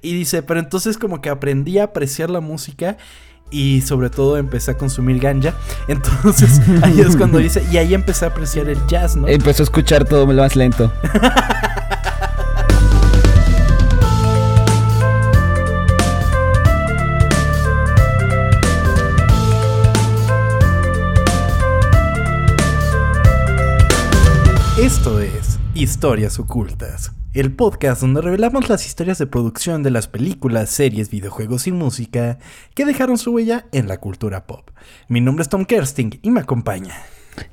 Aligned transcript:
Y 0.00 0.14
dice, 0.14 0.44
pero 0.44 0.60
entonces 0.60 0.96
como 0.96 1.20
que 1.20 1.28
aprendí 1.28 1.78
a 1.78 1.84
apreciar 1.86 2.30
la 2.30 2.38
música 2.38 2.98
y 3.50 3.80
sobre 3.80 4.10
todo 4.10 4.36
empecé 4.36 4.70
a 4.70 4.78
consumir 4.78 5.18
ganja. 5.18 5.54
Entonces 5.88 6.60
ahí 6.84 7.00
es 7.00 7.16
cuando 7.16 7.38
dice, 7.38 7.64
y 7.72 7.78
ahí 7.78 7.94
empecé 7.94 8.24
a 8.24 8.28
apreciar 8.28 8.68
el 8.68 8.78
jazz, 8.86 9.16
¿no? 9.16 9.26
Empezó 9.26 9.64
a 9.64 9.64
escuchar 9.64 10.04
todo 10.04 10.24
más 10.28 10.54
lento. 10.54 10.92
Historias 25.78 26.40
Ocultas, 26.40 27.12
el 27.34 27.52
podcast 27.52 28.00
donde 28.00 28.20
revelamos 28.20 28.68
las 28.68 28.84
historias 28.84 29.16
de 29.18 29.28
producción 29.28 29.84
de 29.84 29.92
las 29.92 30.08
películas, 30.08 30.70
series, 30.70 31.08
videojuegos 31.08 31.68
y 31.68 31.72
música 31.72 32.40
que 32.74 32.84
dejaron 32.84 33.16
su 33.16 33.30
huella 33.30 33.66
en 33.70 33.86
la 33.86 33.98
cultura 33.98 34.44
pop. 34.44 34.70
Mi 35.06 35.20
nombre 35.20 35.44
es 35.44 35.48
Tom 35.48 35.64
Kersting 35.64 36.18
y 36.20 36.30
me 36.32 36.40
acompaña. 36.40 36.94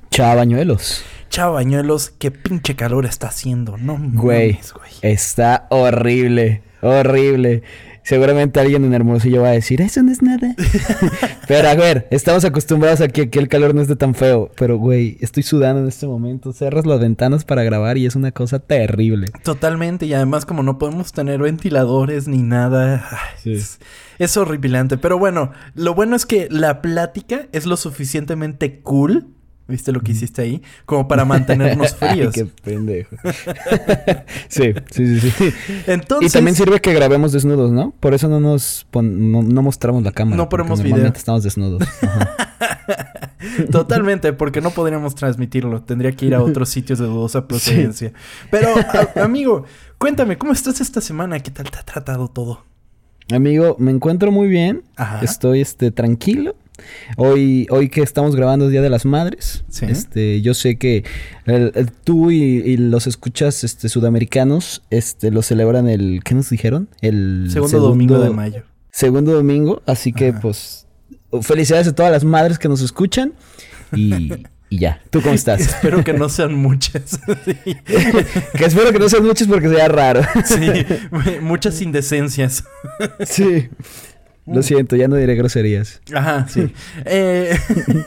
Chao, 0.09 0.35
bañuelos. 0.37 1.03
Chao, 1.29 1.53
bañuelos, 1.53 2.09
qué 2.17 2.31
pinche 2.31 2.75
calor 2.75 3.05
está 3.05 3.27
haciendo, 3.27 3.77
no 3.77 3.99
Güey, 4.01 4.53
mames, 4.53 4.73
güey. 4.73 4.91
está 5.03 5.67
horrible, 5.69 6.63
horrible. 6.81 7.61
Seguramente 8.05 8.59
alguien 8.59 8.85
en 8.85 8.93
Hermosillo 8.93 9.41
va 9.41 9.47
a 9.49 9.53
decir, 9.53 9.81
eso 9.81 10.03
no 10.03 10.11
es 10.11 10.21
nada. 10.21 10.55
pero 11.47 11.67
a 11.69 11.73
ver, 11.73 12.07
estamos 12.11 12.45
acostumbrados 12.45 13.01
a 13.01 13.07
que, 13.07 13.31
que 13.31 13.39
el 13.39 13.47
calor 13.47 13.73
no 13.73 13.81
esté 13.81 13.95
tan 13.95 14.13
feo. 14.13 14.51
Pero, 14.55 14.77
güey, 14.77 15.17
estoy 15.21 15.41
sudando 15.41 15.81
en 15.81 15.87
este 15.87 16.05
momento. 16.05 16.53
Cerras 16.53 16.85
las 16.85 16.99
ventanas 16.99 17.45
para 17.45 17.63
grabar 17.63 17.97
y 17.97 18.05
es 18.05 18.15
una 18.15 18.31
cosa 18.31 18.59
terrible. 18.59 19.27
Totalmente, 19.43 20.05
y 20.05 20.13
además 20.13 20.45
como 20.45 20.61
no 20.61 20.77
podemos 20.77 21.13
tener 21.13 21.39
ventiladores 21.41 22.27
ni 22.27 22.43
nada, 22.43 23.03
Sí. 23.37 23.53
es, 23.53 23.79
es 24.19 24.37
horripilante. 24.37 24.97
Pero 24.97 25.17
bueno, 25.17 25.51
lo 25.73 25.95
bueno 25.95 26.15
es 26.15 26.27
que 26.27 26.47
la 26.51 26.83
plática 26.83 27.47
es 27.53 27.65
lo 27.65 27.75
suficientemente 27.75 28.81
cool, 28.81 29.27
¿viste 29.67 29.91
lo 29.91 30.01
que 30.01 30.11
hiciste 30.11 30.41
ahí? 30.41 30.61
Como 30.85 31.07
para 31.07 31.25
mantenernos 31.25 31.95
fríos. 31.99 32.33
Qué 32.33 32.45
pendejo. 32.45 33.15
sí, 34.47 34.73
sí, 34.91 35.19
sí, 35.19 35.31
sí. 35.31 35.53
Entonces, 35.87 36.31
Y 36.31 36.33
también 36.33 36.55
sirve 36.55 36.79
que 36.81 36.93
grabemos 36.93 37.31
desnudos, 37.31 37.71
¿no? 37.71 37.91
Por 37.99 38.13
eso 38.13 38.27
no 38.27 38.39
nos 38.39 38.85
pon- 38.91 39.31
no, 39.31 39.41
no 39.41 39.61
mostramos 39.61 40.03
la 40.03 40.11
cámara. 40.11 40.37
No 40.37 40.49
ponemos 40.49 40.79
normalmente 40.79 41.09
video. 41.09 41.17
estamos 41.17 41.43
desnudos. 41.43 41.81
Ajá. 42.01 42.35
totalmente, 43.71 44.33
porque 44.33 44.61
no 44.61 44.71
podríamos 44.71 45.15
transmitirlo. 45.15 45.81
Tendría 45.83 46.11
que 46.11 46.25
ir 46.25 46.35
a 46.35 46.41
otros 46.41 46.69
sitios 46.69 46.99
de 46.99 47.05
dudosa 47.05 47.47
procedencia. 47.47 48.13
Pero, 48.51 48.69
amigo, 49.21 49.65
cuéntame, 49.97 50.37
¿cómo 50.37 50.53
estás 50.53 50.81
esta 50.81 51.01
semana? 51.01 51.39
¿Qué 51.39 51.51
tal 51.51 51.69
te 51.69 51.77
ha 51.77 51.83
tratado 51.83 52.27
todo? 52.27 52.63
Amigo, 53.33 53.75
me 53.79 53.91
encuentro 53.91 54.31
muy 54.31 54.47
bien. 54.47 54.83
Ajá. 54.95 55.21
Estoy 55.21 55.61
este 55.61 55.91
tranquilo. 55.91 56.55
Hoy, 57.17 57.67
hoy 57.69 57.89
que 57.89 58.01
estamos 58.01 58.35
grabando 58.35 58.67
Día 58.69 58.81
de 58.81 58.89
las 58.89 59.05
Madres. 59.05 59.63
Sí. 59.69 59.85
Este, 59.87 60.41
yo 60.41 60.53
sé 60.53 60.77
que 60.77 61.03
el- 61.45 61.71
el- 61.75 61.91
tú 61.91 62.31
y, 62.31 62.37
y 62.65 62.77
los 62.77 63.07
escuchas 63.07 63.63
este, 63.63 63.89
sudamericanos 63.89 64.81
este, 64.89 65.31
lo 65.31 65.41
celebran 65.41 65.87
el. 65.87 66.21
¿Qué 66.23 66.35
nos 66.35 66.49
dijeron? 66.49 66.89
El 67.01 67.47
Segundo, 67.51 67.79
domingo 67.79 68.19
de 68.19 68.29
mayo. 68.29 68.63
Segundo 68.91 69.33
domingo. 69.33 69.81
Así 69.85 70.13
que, 70.13 70.29
Ajá. 70.29 70.39
pues, 70.41 70.87
felicidades 71.41 71.87
a 71.87 71.93
todas 71.95 72.11
las 72.11 72.23
madres 72.23 72.57
que 72.59 72.67
nos 72.69 72.81
escuchan. 72.81 73.33
Y, 73.93 74.31
y 74.69 74.79
ya. 74.79 75.01
¿Tú 75.09 75.21
cómo 75.21 75.35
estás? 75.35 75.59
Espero 75.75 76.03
que 76.03 76.13
no 76.13 76.27
sean 76.29 76.53
muchas. 76.55 77.19
Sí. 77.45 77.55
que 77.85 78.65
espero 78.65 78.91
que 78.91 78.99
no 78.99 79.07
sean 79.09 79.25
muchos 79.25 79.47
porque 79.47 79.67
sería 79.69 79.87
raro. 79.87 80.21
Sí, 80.45 81.39
muchas 81.41 81.81
indecencias. 81.81 82.63
sí. 83.25 83.69
Lo 84.45 84.61
siento, 84.61 84.95
ya 84.95 85.07
no 85.07 85.15
diré 85.15 85.35
groserías. 85.35 86.01
Ajá, 86.13 86.47
sí. 86.47 86.71
Eh, 87.05 87.57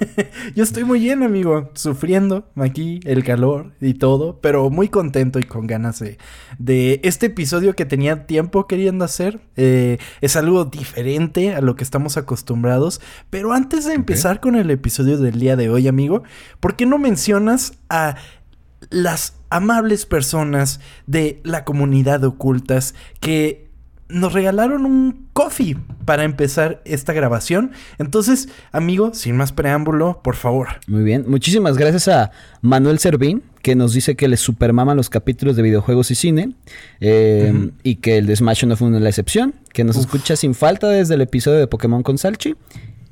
yo 0.54 0.62
estoy 0.62 0.84
muy 0.84 1.00
bien, 1.00 1.22
amigo. 1.22 1.70
Sufriendo 1.74 2.48
aquí 2.56 3.00
el 3.04 3.24
calor 3.24 3.72
y 3.80 3.94
todo, 3.94 4.40
pero 4.40 4.70
muy 4.70 4.88
contento 4.88 5.38
y 5.38 5.44
con 5.44 5.66
ganas 5.66 5.98
de, 5.98 6.18
de 6.58 7.00
este 7.02 7.26
episodio 7.26 7.74
que 7.74 7.84
tenía 7.84 8.26
tiempo 8.26 8.66
queriendo 8.66 9.04
hacer. 9.04 9.40
Eh, 9.56 9.98
es 10.20 10.36
algo 10.36 10.64
diferente 10.64 11.54
a 11.54 11.60
lo 11.60 11.76
que 11.76 11.84
estamos 11.84 12.16
acostumbrados. 12.16 13.00
Pero 13.30 13.52
antes 13.52 13.84
de 13.84 13.94
empezar 13.94 14.40
con 14.40 14.54
el 14.54 14.70
episodio 14.70 15.18
del 15.18 15.40
día 15.40 15.56
de 15.56 15.68
hoy, 15.70 15.88
amigo, 15.88 16.22
¿por 16.60 16.76
qué 16.76 16.86
no 16.86 16.98
mencionas 16.98 17.74
a 17.88 18.16
las 18.90 19.34
amables 19.50 20.06
personas 20.06 20.80
de 21.06 21.40
la 21.42 21.64
comunidad 21.64 22.20
de 22.20 22.28
ocultas 22.28 22.94
que 23.20 23.67
nos 24.08 24.32
regalaron 24.32 24.84
un 24.86 25.28
coffee 25.32 25.76
para 26.04 26.24
empezar 26.24 26.80
esta 26.84 27.12
grabación. 27.12 27.72
Entonces, 27.98 28.48
amigo, 28.72 29.12
sin 29.14 29.36
más 29.36 29.52
preámbulo, 29.52 30.20
por 30.24 30.34
favor. 30.36 30.68
Muy 30.86 31.02
bien. 31.04 31.24
Muchísimas 31.28 31.76
gracias 31.76 32.08
a 32.08 32.30
Manuel 32.62 32.98
Servín, 32.98 33.42
que 33.62 33.74
nos 33.76 33.92
dice 33.92 34.16
que 34.16 34.28
le 34.28 34.36
supermaman 34.38 34.96
los 34.96 35.10
capítulos 35.10 35.56
de 35.56 35.62
videojuegos 35.62 36.10
y 36.10 36.14
cine. 36.14 36.54
eh, 37.00 37.52
Ujú. 37.54 37.72
Y 37.82 37.96
que 37.96 38.18
el 38.18 38.26
de 38.26 38.36
Smash 38.36 38.64
no 38.64 38.76
fue 38.76 38.90
la 38.90 39.08
excepción. 39.08 39.54
Que 39.74 39.84
nos 39.84 39.96
Uf. 39.96 40.06
escucha 40.06 40.36
sin 40.36 40.54
falta 40.54 40.88
desde 40.88 41.14
el 41.14 41.20
episodio 41.20 41.58
de 41.58 41.66
Pokémon 41.66 42.02
con 42.02 42.16
Salchi. 42.18 42.56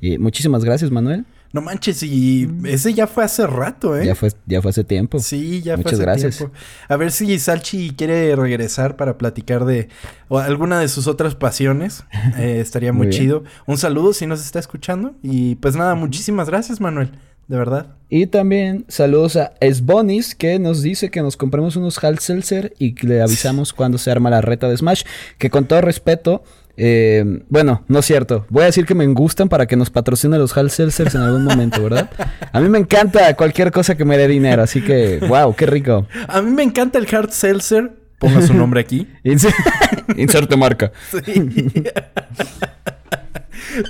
Y 0.01 0.17
muchísimas 0.17 0.63
gracias, 0.63 0.89
Manuel. 0.91 1.25
No 1.53 1.61
manches, 1.61 2.03
y 2.03 2.49
ese 2.65 2.93
ya 2.93 3.07
fue 3.07 3.23
hace 3.23 3.47
rato, 3.47 3.97
¿eh? 3.97 4.05
Ya, 4.05 4.15
fue, 4.15 4.31
ya 4.45 4.61
fue 4.61 4.69
hace 4.71 4.83
tiempo. 4.83 5.19
Sí, 5.19 5.61
ya 5.61 5.77
Muchas 5.77 5.93
fue 5.93 5.97
hace 5.97 6.03
gracias. 6.03 6.37
tiempo. 6.37 6.53
A 6.89 6.95
ver 6.97 7.11
si 7.11 7.39
Salchi 7.39 7.91
quiere 7.97 8.35
regresar 8.35 8.95
para 8.95 9.17
platicar 9.17 9.65
de 9.65 9.89
o 10.27 10.39
alguna 10.39 10.79
de 10.79 10.87
sus 10.87 11.07
otras 11.07 11.35
pasiones. 11.35 12.03
Eh, 12.37 12.59
estaría 12.59 12.91
muy, 12.93 13.07
Muy 13.07 13.07
bien. 13.07 13.21
chido. 13.23 13.43
Un 13.65 13.77
saludo 13.77 14.13
si 14.13 14.27
nos 14.27 14.43
está 14.45 14.59
escuchando. 14.59 15.15
Y 15.23 15.55
pues 15.55 15.75
nada, 15.75 15.95
muchísimas 15.95 16.49
gracias, 16.49 16.79
Manuel. 16.81 17.11
De 17.47 17.57
verdad. 17.57 17.95
Y 18.09 18.27
también 18.27 18.85
saludos 18.89 19.37
a 19.37 19.53
Esbonis, 19.61 20.35
que 20.35 20.59
nos 20.59 20.81
dice 20.81 21.09
que 21.09 21.21
nos 21.21 21.37
compremos 21.37 21.77
unos 21.77 22.03
Hal 22.03 22.19
Seltzer 22.19 22.73
y 22.77 22.93
que 22.93 23.07
le 23.07 23.21
avisamos 23.21 23.71
cuando 23.77 23.97
se 23.97 24.11
arma 24.11 24.29
la 24.29 24.41
reta 24.41 24.67
de 24.67 24.75
Smash. 24.77 25.03
Que 25.37 25.49
con 25.49 25.65
todo 25.65 25.79
respeto, 25.81 26.43
eh, 26.77 27.41
bueno, 27.49 27.83
no 27.87 27.99
es 27.99 28.05
cierto. 28.05 28.45
Voy 28.49 28.63
a 28.63 28.67
decir 28.67 28.85
que 28.85 28.95
me 28.95 29.05
gustan 29.07 29.49
para 29.49 29.65
que 29.65 29.75
nos 29.75 29.89
patrocine 29.89 30.37
los 30.37 30.55
Hal 30.55 30.69
Seltzers 30.71 31.15
en 31.15 31.21
algún 31.21 31.43
momento, 31.43 31.81
¿verdad? 31.83 32.09
A 32.53 32.59
mí 32.59 32.69
me 32.69 32.77
encanta 32.77 33.35
cualquier 33.35 33.71
cosa 33.71 33.95
que 33.97 34.05
me 34.05 34.17
dé 34.17 34.27
dinero, 34.27 34.61
así 34.63 34.81
que, 34.81 35.19
wow, 35.27 35.55
qué 35.55 35.65
rico. 35.65 36.07
A 36.27 36.41
mí 36.41 36.51
me 36.51 36.63
encanta 36.63 36.99
el 36.99 37.07
Hard 37.13 37.31
Seltzer. 37.31 37.91
Ponga 38.19 38.41
su 38.41 38.53
nombre 38.53 38.79
aquí. 38.81 39.07
Inse- 39.23 39.53
Inserte 40.17 40.55
marca. 40.57 40.91
Sí. 41.11 41.83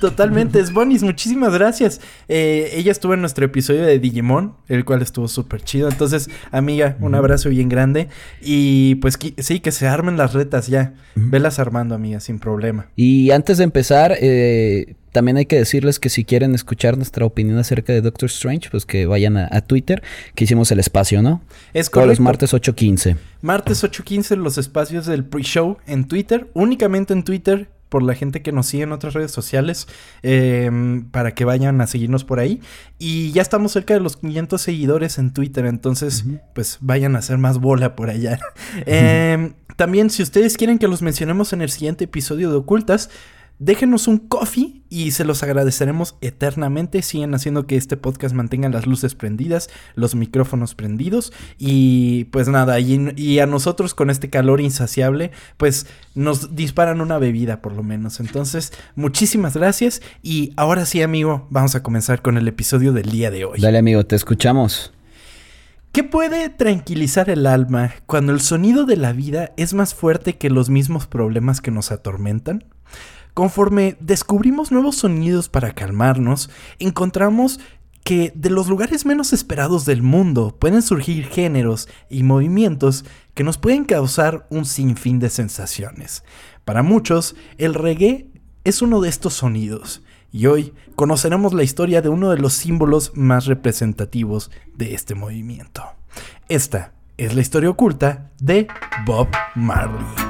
Totalmente, 0.02 0.60
es 0.60 0.72
Bonis, 0.72 1.04
muchísimas 1.04 1.54
gracias. 1.54 2.02
Eh, 2.28 2.72
ella 2.74 2.92
estuvo 2.92 3.14
en 3.14 3.22
nuestro 3.22 3.46
episodio 3.46 3.84
de 3.86 4.00
Digimon, 4.00 4.56
el 4.68 4.86
cual 4.86 5.02
estuvo 5.02 5.28
súper 5.28 5.62
chido. 5.62 5.90
Entonces, 5.90 6.30
amiga, 6.52 6.98
un 7.00 7.16
abrazo 7.16 7.50
bien 7.50 7.70
grande. 7.70 8.10
Y 8.42 8.96
pues 8.96 9.18
sí, 9.38 9.60
que 9.60 9.72
se 9.72 9.88
armen 9.88 10.18
las 10.18 10.34
retas 10.34 10.68
ya. 10.68 10.94
Velas 11.16 11.60
armando, 11.60 11.96
amiga, 11.96 12.20
sin 12.20 12.40
problema. 12.40 12.88
Y 12.96 13.32
antes 13.32 13.58
de 13.58 13.64
empezar, 13.64 14.16
eh, 14.20 14.96
también 15.12 15.38
hay 15.38 15.46
que 15.46 15.56
decirles 15.58 16.00
que 16.00 16.10
si 16.10 16.24
quieren 16.26 16.54
escuchar 16.54 16.96
nuestra 16.96 17.26
opinión 17.26 17.58
acerca 17.58 17.92
de 17.92 18.02
Doctor 18.02 18.28
Strange, 18.30 18.70
pues 18.70 18.86
que 18.86 19.06
vayan 19.06 19.38
a, 19.38 19.48
a 19.52 19.62
Twitter, 19.62 20.04
que 20.36 20.44
hicimos 20.44 20.72
el 20.72 20.80
espacio, 20.80 21.22
¿no? 21.22 21.42
Es 21.74 21.90
Todos 21.90 22.08
los 22.08 22.20
correcto. 22.20 22.24
martes 22.24 22.54
8.15. 22.54 23.16
Martes 23.42 23.84
8.15 23.84 24.36
los 24.36 24.58
espacios 24.58 25.06
del 25.08 25.26
pre-show 25.26 25.78
en 25.88 26.08
Twitter, 26.08 26.48
únicamente 26.54 27.14
en 27.14 27.24
Twitter 27.24 27.70
por 27.90 28.04
la 28.04 28.16
gente 28.16 28.42
que 28.42 28.52
nos 28.52 28.68
sigue 28.68 28.84
en 28.84 28.92
otras 28.92 29.14
redes 29.14 29.32
sociales, 29.32 29.88
eh, 30.24 30.70
para 31.12 31.34
que 31.34 31.46
vayan 31.46 31.80
a 31.82 31.88
seguirnos 31.88 32.24
por 32.24 32.40
ahí. 32.40 32.62
Y 33.00 33.32
ya 33.32 33.42
estamos 33.42 33.72
cerca 33.72 33.94
de 33.94 34.00
los 34.00 34.18
500 34.18 34.62
seguidores 34.62 35.18
en 35.18 35.34
Twitter, 35.34 35.66
entonces 35.66 36.26
pues 36.54 36.78
vayan 36.82 37.16
a 37.16 37.20
hacer 37.20 37.38
más 37.38 37.60
bola 37.60 37.96
por 37.96 38.10
allá. 38.10 38.40
Eh, 38.86 39.54
también 39.76 40.10
si 40.10 40.24
ustedes 40.24 40.58
quieren 40.58 40.80
que 40.80 40.88
los 40.88 41.02
mencionemos 41.02 41.54
en 41.54 41.62
el 41.62 41.70
siguiente 41.70 42.06
episodio 42.06 42.50
de 42.50 42.58
Ocultas, 42.58 43.10
Déjenos 43.60 44.08
un 44.08 44.20
coffee 44.20 44.84
y 44.88 45.12
se 45.12 45.26
los 45.26 45.42
agradeceremos 45.42 46.16
eternamente. 46.22 47.02
Siguen 47.02 47.34
haciendo 47.34 47.66
que 47.66 47.76
este 47.76 47.98
podcast 47.98 48.36
mantenga 48.36 48.70
las 48.70 48.86
luces 48.86 49.16
prendidas, 49.16 49.70
los 49.96 50.14
micrófonos 50.14 50.76
prendidos 50.76 51.34
y 51.58 52.26
pues 52.26 52.48
nada, 52.50 52.80
y, 52.80 53.14
y 53.16 53.40
a 53.40 53.48
nosotros 53.48 53.96
con 53.96 54.12
este 54.12 54.30
calor 54.30 54.62
insaciable, 54.62 55.32
pues 55.58 55.88
nos 56.14 56.56
disparan 56.56 57.02
una 57.02 57.18
bebida 57.18 57.64
por 57.64 57.74
lo 57.74 57.82
menos. 57.82 58.20
Entonces, 58.20 58.74
muchísimas 58.96 59.58
gracias 59.58 60.04
y 60.22 60.54
ahora 60.56 60.86
sí 60.86 61.02
amigo, 61.02 61.48
vamos 61.50 61.74
a 61.74 61.82
comenzar 61.82 62.22
con 62.22 62.38
el 62.38 62.48
episodio 62.48 62.94
del 62.94 63.10
día 63.10 63.32
de 63.32 63.46
hoy. 63.46 63.60
Dale 63.60 63.80
amigo, 63.80 64.06
te 64.06 64.16
escuchamos. 64.16 64.94
¿Qué 65.92 66.04
puede 66.04 66.50
tranquilizar 66.50 67.28
el 67.32 67.48
alma 67.48 67.92
cuando 68.06 68.32
el 68.32 68.42
sonido 68.42 68.86
de 68.86 68.98
la 68.98 69.14
vida 69.14 69.54
es 69.58 69.74
más 69.74 69.96
fuerte 69.96 70.38
que 70.38 70.52
los 70.52 70.70
mismos 70.70 71.08
problemas 71.08 71.60
que 71.60 71.72
nos 71.72 71.92
atormentan? 71.92 72.66
Conforme 73.38 73.98
descubrimos 74.00 74.72
nuevos 74.72 74.96
sonidos 74.96 75.48
para 75.48 75.72
calmarnos, 75.76 76.50
encontramos 76.80 77.60
que 78.04 78.32
de 78.34 78.50
los 78.50 78.68
lugares 78.68 79.06
menos 79.06 79.32
esperados 79.32 79.86
del 79.86 80.02
mundo 80.02 80.58
pueden 80.58 80.82
surgir 80.82 81.28
géneros 81.28 81.88
y 82.10 82.24
movimientos 82.24 83.06
que 83.36 83.44
nos 83.44 83.60
pueden 83.60 83.86
causar 83.86 84.48
un 84.50 84.66
sinfín 84.66 85.20
de 85.20 85.30
sensaciones. 85.30 86.24
Para 86.66 86.82
muchos, 86.82 87.36
el 87.60 87.76
reggae 87.76 88.28
es 88.64 88.82
uno 88.82 89.02
de 89.02 89.10
estos 89.10 89.36
sonidos, 89.36 90.02
y 90.32 90.48
hoy 90.48 90.74
conoceremos 90.96 91.54
la 91.54 91.62
historia 91.62 92.02
de 92.02 92.10
uno 92.10 92.32
de 92.32 92.40
los 92.40 92.54
símbolos 92.54 93.12
más 93.14 93.46
representativos 93.46 94.50
de 94.74 94.96
este 94.96 95.14
movimiento. 95.14 95.84
Esta 96.50 96.94
es 97.18 97.36
la 97.36 97.42
historia 97.42 97.70
oculta 97.70 98.32
de 98.40 98.68
Bob 99.06 99.28
Marley. 99.54 100.27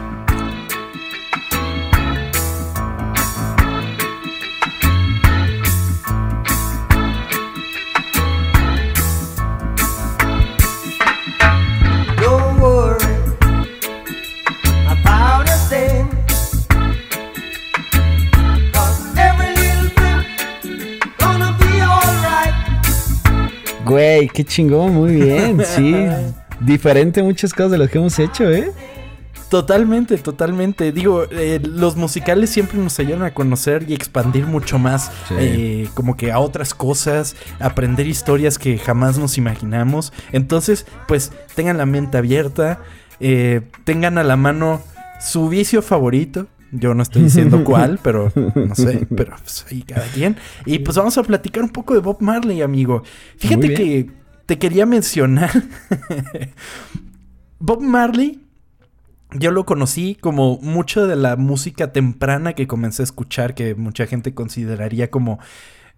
Güey, 23.88 24.28
qué 24.30 24.44
chingón, 24.44 24.94
muy 24.94 25.16
bien, 25.16 25.64
sí. 25.66 25.96
Diferente 26.60 27.22
muchas 27.24 27.54
cosas 27.54 27.72
de 27.72 27.78
lo 27.78 27.88
que 27.88 27.98
hemos 27.98 28.18
hecho, 28.20 28.50
¿eh? 28.52 28.72
Totalmente, 29.50 30.18
totalmente. 30.18 30.92
Digo, 30.92 31.24
eh, 31.32 31.62
los 31.64 31.96
musicales 31.96 32.50
siempre 32.50 32.78
nos 32.80 33.00
ayudan 33.00 33.24
a 33.24 33.34
conocer 33.34 33.86
y 33.88 33.94
expandir 33.94 34.46
mucho 34.46 34.78
más, 34.78 35.10
eh, 35.32 35.88
como 35.94 36.18
que 36.18 36.32
a 36.32 36.40
otras 36.40 36.74
cosas, 36.74 37.36
aprender 37.60 38.08
historias 38.08 38.60
que 38.60 38.78
jamás 38.78 39.18
nos 39.18 39.38
imaginamos. 39.38 40.12
Entonces, 40.34 40.86
pues 41.08 41.32
tengan 41.56 41.78
la 41.78 41.86
mente 41.86 42.18
abierta, 42.18 42.82
eh, 43.22 43.62
tengan 43.86 44.18
a 44.18 44.24
la 44.24 44.36
mano 44.36 44.82
su 45.22 45.48
vicio 45.48 45.82
favorito, 45.82 46.48
yo 46.72 46.94
no 46.94 47.04
estoy 47.04 47.24
diciendo 47.24 47.64
cuál, 47.64 48.00
pero 48.02 48.32
no 48.36 48.76
sé, 48.76 49.08
pero 49.16 49.36
pues 49.38 49.66
ahí 49.70 49.82
cada 49.82 50.06
quien. 50.08 50.38
Y 50.66 50.80
pues 50.80 50.98
vamos 50.98 51.18
a 51.18 51.24
platicar 51.24 51.64
un 51.64 51.70
poco 51.70 51.94
de 51.94 52.00
Bob 52.00 52.18
Marley, 52.22 52.62
amigo. 52.62 53.04
Fíjate 53.38 53.74
que 53.74 54.10
te 54.46 54.58
quería 54.58 54.86
mencionar. 54.86 55.52
Bob 57.60 57.82
Marley, 57.82 58.42
yo 59.32 59.52
lo 59.52 59.66
conocí 59.66 60.16
como 60.16 60.60
mucho 60.62 61.08
de 61.08 61.16
la 61.16 61.36
música 61.36 61.92
temprana 61.92 62.54
que 62.54 62.68
comencé 62.68 63.04
a 63.04 63.06
escuchar, 63.06 63.56
que 63.56 63.76
mucha 63.76 64.08
gente 64.08 64.34
consideraría 64.34 65.10
como 65.10 65.40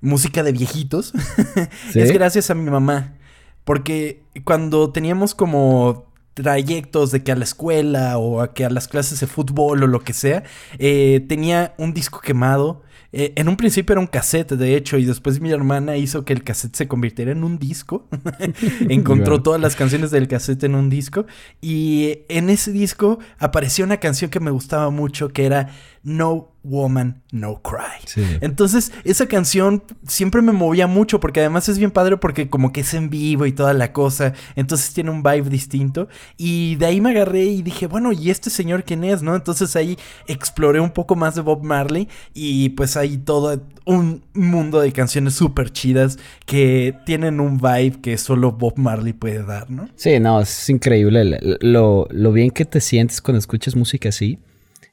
música 0.02 0.44
de 0.44 0.52
viejitos. 0.52 1.14
es 1.94 2.12
gracias 2.12 2.50
a 2.50 2.56
mi 2.56 2.70
mamá. 2.70 3.16
Porque 3.64 4.24
cuando 4.46 4.92
teníamos 4.92 5.36
como 5.36 6.09
trayectos 6.34 7.12
de 7.12 7.24
que 7.24 7.32
a 7.32 7.36
la 7.36 7.44
escuela 7.44 8.18
o 8.18 8.42
a 8.42 8.54
que 8.54 8.66
a 8.66 8.70
las 8.70 8.88
clases 8.88 9.20
de 9.20 9.28
fútbol 9.28 9.84
o 9.84 9.88
lo 9.88 10.02
que 10.02 10.14
sea, 10.14 10.44
eh, 10.78 11.26
tenía 11.28 11.74
un 11.78 11.94
disco 11.94 12.20
quemado. 12.22 12.84
Eh, 13.12 13.34
en 13.36 13.50
un 13.50 13.58
principio 13.58 13.94
era 13.94 14.02
un 14.02 14.08
cassette, 14.08 14.52
de 14.52 14.76
hecho, 14.76 14.98
y 14.98 15.06
después 15.06 15.42
mi 15.42 15.50
hermana 15.52 15.98
hizo 15.98 16.26
que 16.26 16.34
el 16.34 16.44
cassette 16.44 16.76
se 16.76 16.88
convirtiera 16.88 17.32
en 17.32 17.44
un 17.44 17.58
disco. 17.58 18.08
Encontró 18.90 19.42
todas 19.42 19.60
las 19.60 19.76
canciones 19.76 20.12
del 20.12 20.28
cassette 20.28 20.64
en 20.66 20.76
un 20.76 20.90
disco. 20.90 21.26
Y 21.60 22.20
en 22.30 22.50
ese 22.50 22.72
disco 22.72 23.20
apareció 23.40 23.84
una 23.84 23.98
canción 23.98 24.30
que 24.30 24.40
me 24.40 24.52
gustaba 24.52 24.92
mucho, 24.92 25.30
que 25.30 25.46
era 25.46 25.70
No 26.04 26.52
Woman 26.64 27.22
No 27.32 27.62
Cry. 27.62 28.24
Entonces, 28.42 28.92
esa 29.04 29.28
canción 29.28 29.84
siempre 30.06 30.42
me 30.42 30.52
movía 30.52 30.88
mucho 30.88 31.20
porque 31.20 31.40
además 31.40 31.70
es 31.70 31.78
bien 31.78 31.92
padre 31.92 32.18
porque 32.18 32.50
como 32.50 32.74
que 32.74 32.82
es 32.82 32.94
en 32.94 33.10
vivo 33.10 33.46
y 33.46 33.52
toda 33.52 33.74
la 33.74 33.94
cosa. 33.94 34.34
Entonces 34.56 34.94
tiene 34.94 35.12
un 35.12 35.24
vibe 35.24 35.50
distinto. 35.50 36.08
Y 36.38 36.76
de 36.76 36.86
ahí 36.88 37.02
me 37.02 37.12
agarré 37.12 37.46
y 37.46 37.62
dije, 37.62 37.88
bueno, 37.88 38.12
¿y 38.12 38.30
este 38.30 38.50
señor 38.50 38.84
quién 38.84 39.04
es? 39.04 39.22
¿No? 39.22 39.36
Entonces 39.36 39.76
ahí 39.76 39.98
exploré 40.28 40.80
un 40.80 40.92
poco 40.92 41.16
más 41.16 41.36
de 41.36 41.42
Bob 41.42 41.64
Marley 41.64 42.08
y 42.34 42.70
pues 42.70 42.98
hay 42.98 43.18
todo 43.18 43.62
un 43.86 44.24
mundo 44.34 44.82
de 44.82 44.92
canciones 44.92 45.34
súper 45.34 45.72
chidas 45.72 46.20
que 46.46 46.96
tienen 47.06 47.40
un 47.40 47.58
vibe 47.58 48.02
que 48.02 48.18
solo 48.18 48.52
Bob 48.52 48.74
Marley 48.78 49.14
puede 49.14 49.44
dar, 49.44 49.70
¿no? 49.72 49.90
Sí, 49.96 50.20
no, 50.20 50.42
es 50.42 50.70
increíble 50.70 51.40
lo, 51.62 52.08
lo 52.10 52.32
bien 52.32 52.52
que 52.52 52.66
te 52.66 52.82
sientes 52.82 53.22
cuando 53.22 53.40
escuchas 53.40 53.76
música 53.76 54.10
así. 54.10 54.40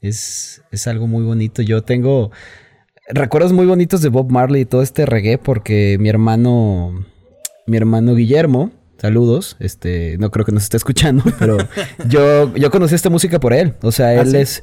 Es, 0.06 0.62
es 0.70 0.86
algo 0.86 1.06
muy 1.06 1.24
bonito. 1.24 1.62
Yo 1.62 1.82
tengo 1.82 2.30
recuerdos 3.08 3.52
muy 3.52 3.66
bonitos 3.66 4.02
de 4.02 4.08
Bob 4.08 4.30
Marley 4.30 4.62
y 4.62 4.64
todo 4.64 4.82
este 4.82 5.06
reggae 5.06 5.38
porque 5.38 5.96
mi 6.00 6.08
hermano, 6.08 7.04
mi 7.66 7.76
hermano 7.76 8.14
Guillermo, 8.14 8.72
saludos, 8.98 9.56
este, 9.60 10.16
no 10.18 10.30
creo 10.30 10.44
que 10.44 10.52
nos 10.52 10.64
esté 10.64 10.76
escuchando, 10.76 11.22
pero 11.38 11.58
yo, 12.08 12.54
yo 12.54 12.70
conocí 12.70 12.94
esta 12.94 13.10
música 13.10 13.38
por 13.38 13.52
él. 13.52 13.74
O 13.82 13.92
sea, 13.92 14.08
¿Ah, 14.08 14.22
él 14.22 14.34
es, 14.34 14.62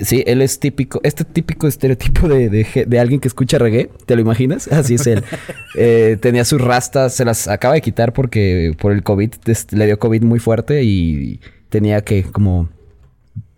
sí, 0.00 0.24
él 0.26 0.42
es 0.42 0.58
típico, 0.58 1.00
este 1.02 1.24
típico 1.24 1.66
estereotipo 1.66 2.28
de, 2.28 2.48
de, 2.86 2.98
alguien 2.98 3.20
que 3.20 3.28
escucha 3.28 3.58
reggae, 3.58 3.90
¿te 4.06 4.14
lo 4.14 4.22
imaginas? 4.22 4.68
Así 4.72 4.94
es 4.94 5.06
él. 5.06 5.22
Eh, 5.76 6.16
tenía 6.20 6.44
sus 6.44 6.60
rastas, 6.60 7.14
se 7.14 7.24
las 7.24 7.48
acaba 7.48 7.74
de 7.74 7.80
quitar 7.80 8.12
porque 8.12 8.74
por 8.80 8.92
el 8.92 9.02
COVID, 9.02 9.32
le 9.72 9.86
dio 9.86 9.98
COVID 9.98 10.22
muy 10.22 10.38
fuerte 10.38 10.82
y 10.82 11.40
tenía 11.68 12.02
que 12.02 12.22
como 12.22 12.68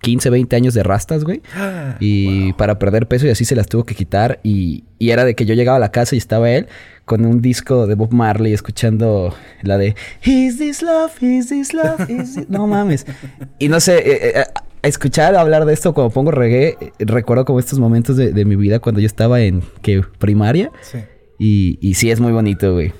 15, 0.06 0.30
20 0.30 0.54
años 0.54 0.74
de 0.74 0.84
rastas, 0.84 1.24
güey. 1.24 1.42
Y 1.98 2.52
para 2.52 2.78
perder 2.78 3.08
peso 3.08 3.26
y 3.26 3.30
así 3.30 3.44
se 3.44 3.56
las 3.56 3.66
tuvo 3.66 3.84
que 3.84 3.96
quitar. 3.96 4.38
Y, 4.44 4.84
y, 5.00 5.10
era 5.10 5.24
de 5.24 5.34
que 5.34 5.44
yo 5.46 5.54
llegaba 5.54 5.78
a 5.78 5.80
la 5.80 5.90
casa 5.90 6.14
y 6.14 6.18
estaba 6.18 6.48
él 6.48 6.68
con 7.04 7.24
un 7.24 7.42
disco 7.42 7.88
de 7.88 7.96
Bob 7.96 8.12
Marley 8.12 8.52
escuchando 8.52 9.34
la 9.62 9.78
de 9.78 9.96
Is 10.24 10.58
this 10.58 10.82
love? 10.82 11.20
Is 11.20 11.48
this 11.48 11.74
love? 11.74 12.08
Is 12.08 12.48
No 12.48 12.68
mames. 12.68 13.04
Y 13.58 13.68
no 13.68 13.80
sé, 13.80 13.98
eh, 13.98 14.32
eh, 14.40 14.44
escuchar 14.82 15.34
hablar 15.34 15.64
de 15.64 15.72
esto 15.72 15.92
cuando 15.92 16.12
pongo 16.12 16.30
reggae, 16.30 16.92
recuerdo 17.00 17.44
como 17.44 17.58
estos 17.58 17.80
momentos 17.80 18.16
de, 18.16 18.44
mi 18.44 18.54
vida 18.54 18.78
cuando 18.78 19.00
yo 19.00 19.06
estaba 19.06 19.40
en 19.40 19.62
¿qué? 19.82 20.02
primaria. 20.18 20.70
Sí. 20.82 20.98
Y, 21.38 21.78
y 21.80 21.94
sí 21.94 22.12
es 22.12 22.20
muy 22.20 22.32
bonito, 22.32 22.74
güey. 22.74 22.92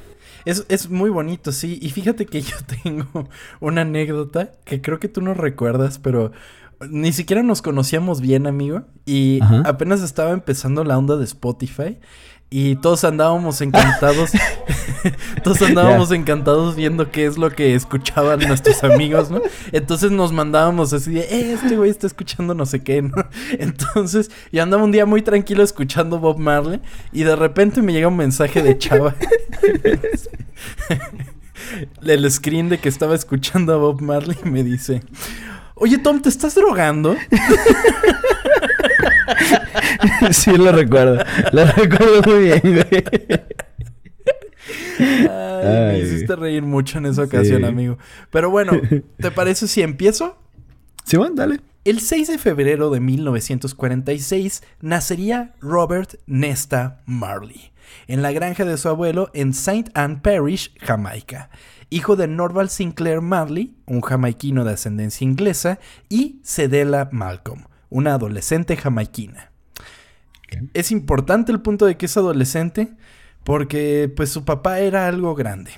Es, 0.44 0.64
es, 0.69 0.91
muy 0.91 1.11
bonito, 1.11 1.50
sí. 1.53 1.79
Y 1.82 1.91
fíjate 1.91 2.26
que 2.26 2.41
yo 2.41 2.56
tengo 2.82 3.29
una 3.61 3.82
anécdota 3.82 4.53
que 4.64 4.81
creo 4.81 4.99
que 4.99 5.08
tú 5.08 5.20
no 5.20 5.35
recuerdas, 5.35 5.99
pero 5.99 6.32
ni 6.88 7.12
siquiera 7.12 7.43
nos 7.43 7.62
conocíamos 7.62 8.20
bien, 8.20 8.46
amigo. 8.46 8.82
Y 9.05 9.40
apenas 9.64 10.02
estaba 10.02 10.32
empezando 10.32 10.84
la 10.84 10.99
onda 10.99 11.17
de 11.17 11.25
Spotify. 11.25 11.99
Y 12.49 12.76
todos 12.76 13.05
andábamos 13.05 13.61
encantados. 13.61 14.31
todos 15.43 15.62
andábamos 15.62 16.11
encantados 16.12 16.76
viendo 16.76 17.11
qué 17.11 17.26
es 17.26 17.38
lo 17.38 17.50
que 17.50 17.75
escuchaban 17.75 18.40
nuestros 18.40 18.82
amigos, 18.84 19.31
¿no? 19.31 19.40
Entonces 19.73 20.11
nos 20.11 20.32
mandábamos 20.32 20.93
así 20.93 21.12
de, 21.12 21.20
eh, 21.20 21.52
este 21.52 21.76
güey 21.76 21.90
está 21.90 22.06
escuchando 22.06 22.55
no 22.55 22.67
sé 22.67 22.82
qué, 22.82 23.02
¿no? 23.02 23.14
Entonces 23.58 24.31
yo 24.52 24.62
andaba 24.62 24.84
un 24.84 24.93
día 24.93 25.06
muy 25.06 25.22
tranquilo 25.22 25.62
escuchando 25.62 26.19
Bob 26.19 26.38
Marley. 26.38 26.81
Y 27.12 27.24
de 27.24 27.36
repente 27.36 27.82
me 27.82 27.93
llega 27.93 28.08
un 28.08 28.17
mensaje 28.17 28.62
de 28.62 28.79
Chava. 28.79 29.15
El 32.03 32.31
screen 32.31 32.69
de 32.69 32.79
que 32.79 32.89
estaba 32.89 33.15
escuchando 33.15 33.74
a 33.74 33.77
Bob 33.77 34.00
Marley 34.00 34.39
me 34.44 34.62
dice. 34.62 35.03
Oye, 35.78 35.98
Tom, 35.98 36.22
¿te 36.22 36.30
estás 36.30 36.54
drogando? 36.54 37.14
sí, 40.30 40.56
lo 40.56 40.72
recuerdo. 40.72 41.22
Lo 41.52 41.66
recuerdo 41.66 42.22
muy 42.22 42.44
bien, 42.44 42.62
güey. 42.62 43.04
me 44.98 45.98
hiciste 45.98 46.34
reír 46.34 46.62
mucho 46.62 46.96
en 46.96 47.04
esa 47.04 47.24
ocasión, 47.24 47.66
amigo. 47.66 47.98
Pero 48.30 48.48
bueno, 48.48 48.72
¿te 49.18 49.30
parece 49.30 49.68
si 49.68 49.82
empiezo? 49.82 50.38
Sí, 51.04 51.18
bueno, 51.18 51.34
dale. 51.34 51.60
El 51.84 52.00
6 52.00 52.28
de 52.28 52.38
febrero 52.38 52.88
de 52.88 53.00
1946 53.00 54.62
nacería 54.80 55.52
Robert 55.60 56.14
Nesta 56.26 57.02
Marley 57.04 57.70
en 58.08 58.22
la 58.22 58.32
granja 58.32 58.64
de 58.64 58.78
su 58.78 58.88
abuelo 58.88 59.30
en 59.34 59.50
St. 59.50 59.90
Anne 59.94 60.20
Parish, 60.22 60.72
Jamaica 60.80 61.50
hijo 61.90 62.16
de 62.16 62.28
Norval 62.28 62.70
Sinclair 62.70 63.20
Marley, 63.20 63.74
un 63.86 64.00
jamaiquino 64.00 64.64
de 64.64 64.72
ascendencia 64.72 65.24
inglesa, 65.24 65.78
y 66.08 66.40
Cedella 66.44 67.08
Malcolm, 67.12 67.64
una 67.90 68.14
adolescente 68.14 68.76
jamaiquina. 68.76 69.50
Es 70.74 70.90
importante 70.90 71.52
el 71.52 71.60
punto 71.60 71.86
de 71.86 71.96
que 71.96 72.06
es 72.06 72.16
adolescente 72.16 72.93
porque 73.44 74.12
pues 74.14 74.31
su 74.31 74.44
papá 74.44 74.81
era 74.81 75.06
algo 75.06 75.34
grande. 75.34 75.72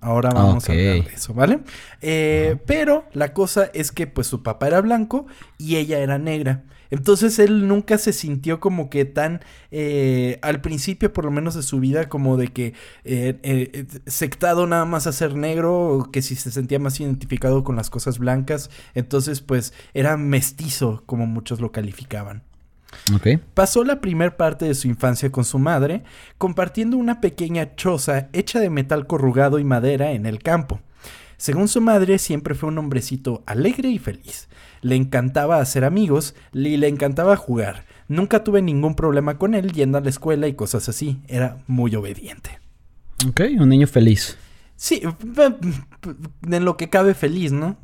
Ahora 0.00 0.30
vamos 0.30 0.68
a 0.68 0.72
hablar 0.72 1.04
de 1.04 1.12
eso, 1.12 1.34
¿vale? 1.34 1.60
Eh, 2.00 2.56
pero 2.66 3.04
la 3.12 3.32
cosa 3.32 3.68
es 3.74 3.90
que 3.90 4.06
pues 4.06 4.28
su 4.28 4.44
papá 4.44 4.68
era 4.68 4.80
blanco 4.80 5.26
y 5.56 5.76
ella 5.76 5.98
era 5.98 6.18
negra. 6.18 6.62
Entonces 6.90 7.38
él 7.38 7.68
nunca 7.68 7.98
se 7.98 8.12
sintió 8.12 8.60
como 8.60 8.90
que 8.90 9.04
tan, 9.04 9.40
eh, 9.70 10.38
al 10.42 10.60
principio 10.60 11.12
por 11.12 11.24
lo 11.24 11.30
menos 11.30 11.54
de 11.54 11.62
su 11.62 11.80
vida, 11.80 12.08
como 12.08 12.36
de 12.36 12.48
que 12.48 12.74
eh, 13.04 13.38
eh, 13.42 13.86
sectado 14.06 14.66
nada 14.66 14.84
más 14.84 15.06
a 15.06 15.12
ser 15.12 15.34
negro, 15.34 15.88
o 15.88 16.10
que 16.10 16.22
si 16.22 16.36
se 16.36 16.50
sentía 16.50 16.78
más 16.78 16.98
identificado 17.00 17.64
con 17.64 17.76
las 17.76 17.90
cosas 17.90 18.18
blancas, 18.18 18.70
entonces 18.94 19.40
pues 19.40 19.72
era 19.94 20.16
mestizo, 20.16 21.02
como 21.06 21.26
muchos 21.26 21.60
lo 21.60 21.72
calificaban. 21.72 22.42
Pasó 23.54 23.84
la 23.84 24.00
primer 24.00 24.36
parte 24.36 24.64
de 24.64 24.74
su 24.74 24.88
infancia 24.88 25.30
con 25.30 25.44
su 25.44 25.58
madre, 25.58 26.04
compartiendo 26.38 26.96
una 26.96 27.20
pequeña 27.20 27.74
choza 27.74 28.28
hecha 28.32 28.60
de 28.60 28.70
metal 28.70 29.06
corrugado 29.06 29.58
y 29.58 29.64
madera 29.64 30.12
en 30.12 30.24
el 30.24 30.42
campo. 30.42 30.80
Según 31.38 31.68
su 31.68 31.80
madre, 31.80 32.18
siempre 32.18 32.56
fue 32.56 32.68
un 32.68 32.78
hombrecito 32.78 33.44
alegre 33.46 33.88
y 33.88 33.98
feliz. 33.98 34.48
Le 34.82 34.96
encantaba 34.96 35.60
hacer 35.60 35.84
amigos 35.84 36.34
y 36.52 36.76
le 36.76 36.88
encantaba 36.88 37.36
jugar. 37.36 37.84
Nunca 38.08 38.42
tuve 38.42 38.60
ningún 38.60 38.96
problema 38.96 39.38
con 39.38 39.54
él 39.54 39.72
yendo 39.72 39.98
a 39.98 40.00
la 40.00 40.08
escuela 40.10 40.48
y 40.48 40.54
cosas 40.54 40.88
así. 40.88 41.20
Era 41.28 41.58
muy 41.68 41.94
obediente. 41.94 42.58
Ok, 43.28 43.42
un 43.56 43.68
niño 43.68 43.86
feliz. 43.86 44.36
Sí, 44.80 45.02
en 46.48 46.64
lo 46.64 46.76
que 46.76 46.88
cabe 46.88 47.14
feliz, 47.14 47.50
¿no? 47.50 47.76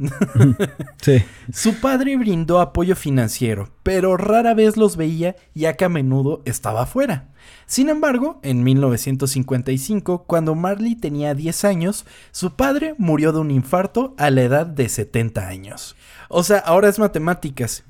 sí. 1.03 1.25
Su 1.53 1.81
padre 1.81 2.17
brindó 2.17 2.61
apoyo 2.61 2.95
financiero, 2.95 3.69
pero 3.83 4.17
rara 4.17 4.55
vez 4.55 4.77
los 4.77 4.97
veía 4.97 5.35
ya 5.55 5.73
que 5.73 5.85
a 5.85 5.89
menudo 5.89 6.43
estaba 6.45 6.83
afuera. 6.83 7.33
Sin 7.67 7.89
embargo, 7.89 8.39
en 8.45 8.63
1955, 8.63 10.23
cuando 10.29 10.55
Marley 10.55 10.95
tenía 10.95 11.35
10 11.35 11.65
años, 11.65 12.07
su 12.31 12.55
padre 12.55 12.95
murió 12.97 13.33
de 13.33 13.41
un 13.41 13.51
infarto 13.51 14.15
a 14.17 14.31
la 14.31 14.43
edad 14.43 14.65
de 14.65 14.89
70 14.89 15.49
años. 15.49 15.97
O 16.29 16.45
sea, 16.45 16.59
ahora 16.59 16.89
es 16.89 17.01
matemáticas. 17.01 17.83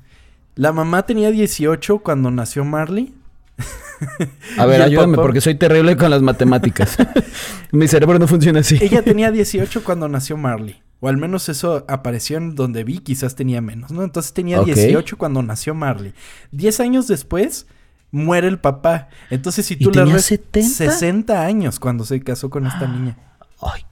La 0.55 0.71
mamá 0.71 1.05
tenía 1.05 1.29
18 1.29 1.99
cuando 1.99 2.31
nació 2.31 2.65
Marley. 2.65 3.13
A 4.57 4.65
ver, 4.65 4.81
ayúdame 4.81 5.15
porque 5.15 5.41
soy 5.41 5.55
terrible 5.55 5.95
con 5.97 6.11
las 6.11 6.21
matemáticas. 6.21 6.97
Mi 7.71 7.87
cerebro 7.87 8.19
no 8.19 8.27
funciona 8.27 8.59
así. 8.59 8.77
Ella 8.81 9.01
tenía 9.01 9.31
18 9.31 9.83
cuando 9.83 10.07
nació 10.07 10.37
Marley. 10.37 10.81
O 11.01 11.07
al 11.07 11.17
menos 11.17 11.49
eso 11.49 11.85
apareció 11.87 12.37
en 12.37 12.55
donde 12.55 12.83
vi, 12.83 12.99
quizás 12.99 13.35
tenía 13.35 13.61
menos, 13.61 13.91
¿no? 13.91 14.03
Entonces 14.03 14.33
tenía 14.33 14.61
18 14.61 15.17
cuando 15.17 15.43
nació 15.43 15.75
Marley. 15.75 16.13
10 16.51 16.79
años 16.79 17.07
después 17.07 17.67
muere 18.11 18.47
el 18.47 18.59
papá. 18.59 19.09
Entonces 19.29 19.65
si 19.65 19.75
tú 19.75 19.91
le 19.91 20.05
res 20.05 20.25
70? 20.25 20.69
60 20.69 21.45
años 21.45 21.79
cuando 21.79 22.05
se 22.05 22.21
casó 22.21 22.49
con 22.49 22.65
esta 22.65 22.87
niña. 22.87 23.17
Ay. 23.61 23.85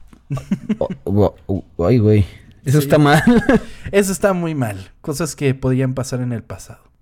Ay, 1.77 1.98
güey. 2.00 2.25
Eso 2.65 2.79
está 2.79 2.98
mal. 2.98 3.22
Eso 3.91 4.12
está 4.12 4.34
muy 4.34 4.55
mal. 4.55 4.91
Cosas 5.01 5.36
que 5.36 5.53
podían 5.53 5.93
pasar 5.93 6.22
en 6.22 6.32
el 6.32 6.43
pasado. 6.43 6.92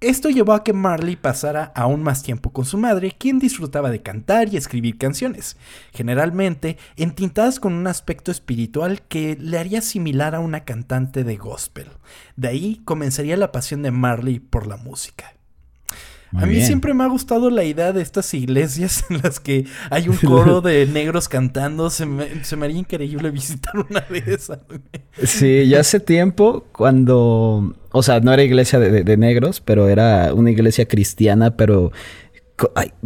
Esto 0.00 0.30
llevó 0.30 0.54
a 0.54 0.64
que 0.64 0.72
Marley 0.72 1.16
pasara 1.16 1.72
aún 1.74 2.02
más 2.02 2.22
tiempo 2.22 2.54
con 2.54 2.64
su 2.64 2.78
madre, 2.78 3.14
quien 3.18 3.38
disfrutaba 3.38 3.90
de 3.90 4.00
cantar 4.00 4.48
y 4.48 4.56
escribir 4.56 4.96
canciones, 4.96 5.58
generalmente 5.92 6.78
entintadas 6.96 7.60
con 7.60 7.74
un 7.74 7.86
aspecto 7.86 8.30
espiritual 8.30 9.02
que 9.02 9.36
le 9.38 9.58
haría 9.58 9.82
similar 9.82 10.34
a 10.34 10.40
una 10.40 10.64
cantante 10.64 11.22
de 11.22 11.36
gospel. 11.36 11.88
De 12.34 12.48
ahí 12.48 12.80
comenzaría 12.86 13.36
la 13.36 13.52
pasión 13.52 13.82
de 13.82 13.90
Marley 13.90 14.40
por 14.40 14.66
la 14.66 14.78
música 14.78 15.34
a 16.36 16.46
mí 16.46 16.60
siempre 16.60 16.94
me 16.94 17.04
ha 17.04 17.08
gustado 17.08 17.50
la 17.50 17.64
idea 17.64 17.92
de 17.92 18.02
estas 18.02 18.32
iglesias 18.34 19.04
en 19.10 19.20
las 19.22 19.40
que 19.40 19.66
hay 19.90 20.08
un 20.08 20.16
coro 20.16 20.60
de 20.60 20.86
negros 20.86 21.28
cantando. 21.28 21.90
Se 21.90 22.06
me, 22.06 22.24
haría 22.62 22.78
increíble 22.78 23.30
visitar 23.32 23.74
una 23.78 24.00
de 24.00 24.22
esas. 24.26 24.60
Sí, 25.22 25.66
ya 25.68 25.80
hace 25.80 26.00
tiempo 26.00 26.64
cuando... 26.72 27.74
O 27.92 28.02
sea, 28.04 28.20
no 28.20 28.32
era 28.32 28.44
iglesia 28.44 28.78
de, 28.78 29.16
negros, 29.16 29.60
pero 29.60 29.88
era 29.88 30.32
una 30.32 30.52
iglesia 30.52 30.86
cristiana, 30.86 31.56
pero 31.56 31.90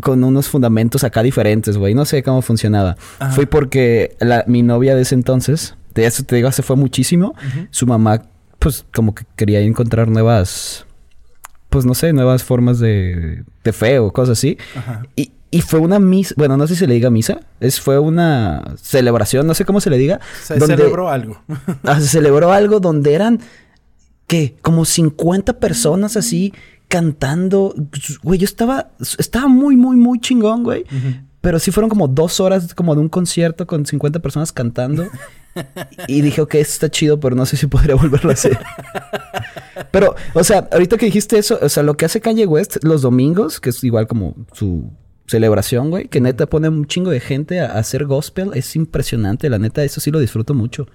con, 0.02 0.22
unos 0.22 0.48
fundamentos 0.48 1.04
acá 1.04 1.22
diferentes, 1.22 1.78
güey. 1.78 1.94
No 1.94 2.04
sé 2.04 2.22
cómo 2.22 2.42
funcionaba. 2.42 2.96
Fue 3.30 3.46
porque 3.46 4.14
mi 4.46 4.62
novia 4.62 4.94
de 4.94 5.00
ese 5.00 5.14
entonces, 5.14 5.74
de 5.94 6.04
eso 6.04 6.22
te 6.24 6.36
digo, 6.36 6.52
se 6.52 6.62
fue 6.62 6.76
muchísimo. 6.76 7.34
Su 7.70 7.86
mamá, 7.86 8.24
pues 8.58 8.84
como 8.94 9.14
que 9.14 9.24
quería 9.36 9.60
encontrar 9.60 10.08
nuevas 10.08 10.84
pues 11.74 11.84
no 11.84 11.94
sé, 11.94 12.12
nuevas 12.12 12.44
formas 12.44 12.78
de, 12.78 13.42
de 13.64 13.72
fe 13.72 13.98
o 13.98 14.12
cosas 14.12 14.38
así. 14.38 14.56
Y, 15.16 15.32
y 15.50 15.60
fue 15.60 15.80
una 15.80 15.98
misa, 15.98 16.32
bueno, 16.38 16.56
no 16.56 16.68
sé 16.68 16.74
si 16.74 16.78
se 16.78 16.86
le 16.86 16.94
diga 16.94 17.10
misa, 17.10 17.40
es, 17.58 17.80
fue 17.80 17.98
una 17.98 18.76
celebración, 18.80 19.44
no 19.44 19.54
sé 19.54 19.64
cómo 19.64 19.80
se 19.80 19.90
le 19.90 19.98
diga. 19.98 20.20
Se 20.40 20.60
celebró 20.60 21.10
algo. 21.10 21.42
Ah, 21.82 22.00
se 22.00 22.06
celebró 22.06 22.52
algo 22.52 22.78
donde 22.78 23.12
eran, 23.12 23.40
¿qué? 24.28 24.54
Como 24.62 24.84
50 24.84 25.58
personas 25.58 26.16
así 26.16 26.54
cantando. 26.86 27.74
Güey, 28.22 28.38
yo 28.38 28.44
estaba, 28.44 28.90
estaba 29.18 29.48
muy, 29.48 29.76
muy, 29.76 29.96
muy 29.96 30.20
chingón, 30.20 30.62
güey. 30.62 30.84
Pero 31.44 31.58
sí 31.58 31.70
fueron 31.70 31.90
como 31.90 32.08
dos 32.08 32.40
horas 32.40 32.72
como 32.72 32.94
de 32.94 33.02
un 33.02 33.10
concierto 33.10 33.66
con 33.66 33.84
50 33.84 34.20
personas 34.20 34.50
cantando. 34.50 35.06
y 36.08 36.22
dije, 36.22 36.40
ok, 36.40 36.54
esto 36.54 36.72
está 36.72 36.90
chido, 36.90 37.20
pero 37.20 37.36
no 37.36 37.44
sé 37.44 37.58
si 37.58 37.66
podría 37.66 37.96
volverlo 37.96 38.30
a 38.30 38.32
hacer. 38.32 38.58
pero, 39.90 40.16
o 40.32 40.42
sea, 40.42 40.66
ahorita 40.72 40.96
que 40.96 41.04
dijiste 41.04 41.36
eso, 41.36 41.58
o 41.60 41.68
sea, 41.68 41.82
lo 41.82 41.98
que 41.98 42.06
hace 42.06 42.22
Kanye 42.22 42.46
West 42.46 42.78
los 42.82 43.02
domingos, 43.02 43.60
que 43.60 43.68
es 43.68 43.84
igual 43.84 44.06
como 44.06 44.34
su 44.54 44.90
celebración, 45.26 45.90
güey, 45.90 46.08
que 46.08 46.22
neta 46.22 46.46
pone 46.46 46.70
un 46.70 46.86
chingo 46.86 47.10
de 47.10 47.20
gente 47.20 47.60
a, 47.60 47.74
hacer 47.74 48.06
gospel, 48.06 48.52
es 48.54 48.74
impresionante, 48.74 49.50
la 49.50 49.58
neta, 49.58 49.84
eso 49.84 50.00
sí 50.00 50.10
lo 50.10 50.20
disfruto 50.20 50.54
mucho. 50.54 50.86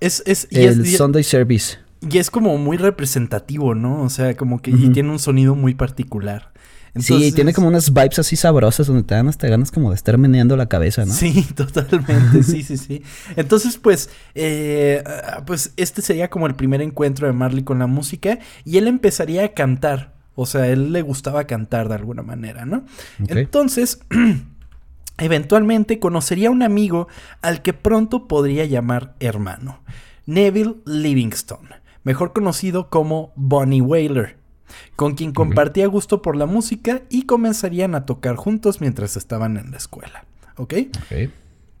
Es, 0.00 0.22
es, 0.26 0.46
el 0.50 0.86
Sunday 0.86 1.24
Service. 1.24 1.78
Y 2.02 2.18
es 2.18 2.30
como 2.30 2.58
muy 2.58 2.76
representativo, 2.76 3.74
¿no? 3.74 4.02
O 4.02 4.10
sea, 4.10 4.36
como 4.36 4.60
que 4.60 4.72
y 4.72 4.90
tiene 4.90 5.08
un 5.08 5.18
sonido 5.18 5.54
muy 5.54 5.74
particular 5.74 6.52
sí, 6.98 7.32
tiene 7.32 7.52
como 7.52 7.68
unas 7.68 7.92
vibes 7.92 8.18
así 8.18 8.36
sabrosas 8.36 8.86
donde 8.86 9.02
te 9.02 9.14
dan 9.14 9.28
hasta 9.28 9.48
ganas 9.48 9.70
como 9.70 9.90
de 9.90 9.96
estar 9.96 10.16
meneando 10.18 10.56
la 10.56 10.66
cabeza, 10.66 11.04
¿no? 11.04 11.12
Sí, 11.12 11.46
totalmente, 11.54 12.42
sí, 12.42 12.62
sí, 12.62 12.76
sí. 12.76 13.02
Entonces, 13.36 13.78
pues, 13.78 14.10
eh, 14.34 15.02
pues 15.46 15.72
este 15.76 16.02
sería 16.02 16.30
como 16.30 16.46
el 16.46 16.54
primer 16.54 16.82
encuentro 16.82 17.26
de 17.26 17.32
Marley 17.32 17.64
con 17.64 17.78
la 17.78 17.86
música 17.86 18.38
y 18.64 18.78
él 18.78 18.88
empezaría 18.88 19.44
a 19.44 19.48
cantar. 19.48 20.14
O 20.34 20.46
sea, 20.46 20.62
a 20.62 20.68
él 20.68 20.92
le 20.92 21.02
gustaba 21.02 21.44
cantar 21.44 21.88
de 21.88 21.94
alguna 21.94 22.22
manera, 22.22 22.66
¿no? 22.66 22.84
Entonces, 23.26 24.00
eventualmente 25.18 25.98
conocería 25.98 26.48
a 26.48 26.52
un 26.52 26.62
amigo 26.62 27.08
al 27.40 27.62
que 27.62 27.72
pronto 27.72 28.28
podría 28.28 28.66
llamar 28.66 29.14
hermano, 29.18 29.80
Neville 30.26 30.76
Livingston, 30.84 31.68
mejor 32.04 32.32
conocido 32.32 32.90
como 32.90 33.32
Bonnie 33.36 33.80
Whaler 33.80 34.45
con 34.94 35.14
quien 35.14 35.32
compartía 35.32 35.86
gusto 35.86 36.22
por 36.22 36.36
la 36.36 36.46
música 36.46 37.02
y 37.10 37.22
comenzarían 37.22 37.94
a 37.94 38.06
tocar 38.06 38.36
juntos 38.36 38.80
mientras 38.80 39.16
estaban 39.16 39.56
en 39.56 39.70
la 39.70 39.76
escuela. 39.76 40.24
¿Ok? 40.56 40.74
okay. 41.04 41.30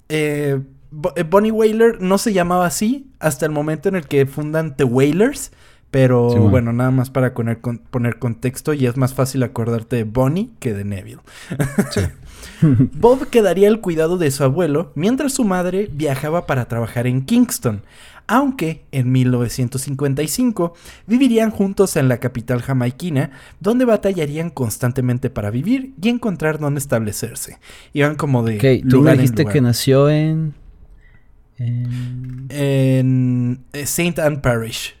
Eh, 0.08 0.60
eh, 1.16 1.22
Bonnie 1.24 1.50
Whaler 1.50 2.00
no 2.00 2.18
se 2.18 2.32
llamaba 2.32 2.66
así 2.66 3.10
hasta 3.18 3.46
el 3.46 3.52
momento 3.52 3.88
en 3.88 3.96
el 3.96 4.06
que 4.06 4.26
fundan 4.26 4.76
The 4.76 4.84
Whalers. 4.84 5.52
Pero 5.90 6.28
bueno. 6.50 6.72
nada 6.72 6.90
más 6.90 7.10
para 7.10 7.32
poner, 7.32 7.60
poner, 7.60 8.18
contexto 8.18 8.74
y 8.74 8.86
es 8.86 8.96
más 8.96 9.14
fácil 9.14 9.42
acordarte 9.44 9.96
de 9.96 10.04
Bonnie 10.04 10.50
que 10.58 10.74
de 10.74 10.84
Neville. 10.84 11.20
Sí. 11.90 12.00
Bob 12.92 13.28
quedaría 13.28 13.68
al 13.68 13.80
cuidado 13.80 14.18
de 14.18 14.30
su 14.30 14.44
abuelo 14.44 14.92
mientras 14.94 15.32
su 15.32 15.44
madre 15.44 15.88
viajaba 15.92 16.46
para 16.46 16.66
trabajar 16.66 17.06
en 17.06 17.24
Kingston, 17.24 17.82
aunque 18.26 18.84
en 18.92 19.12
1955 19.12 20.74
vivirían 21.06 21.50
juntos 21.50 21.96
en 21.96 22.08
la 22.08 22.18
capital 22.18 22.62
jamaiquina, 22.62 23.30
donde 23.60 23.84
batallarían 23.84 24.50
constantemente 24.50 25.30
para 25.30 25.50
vivir 25.50 25.94
y 26.00 26.08
encontrar 26.08 26.58
dónde 26.58 26.78
establecerse. 26.78 27.58
Iban 27.92 28.16
como 28.16 28.42
de... 28.42 28.56
Okay, 28.56 28.82
tú 28.82 29.02
me 29.02 29.12
dijiste 29.12 29.44
que 29.46 29.60
nació 29.60 30.10
en... 30.10 30.54
En, 31.58 32.46
en 32.50 33.60
eh, 33.72 33.82
St. 33.82 34.20
Anne 34.20 34.38
Parish, 34.38 34.94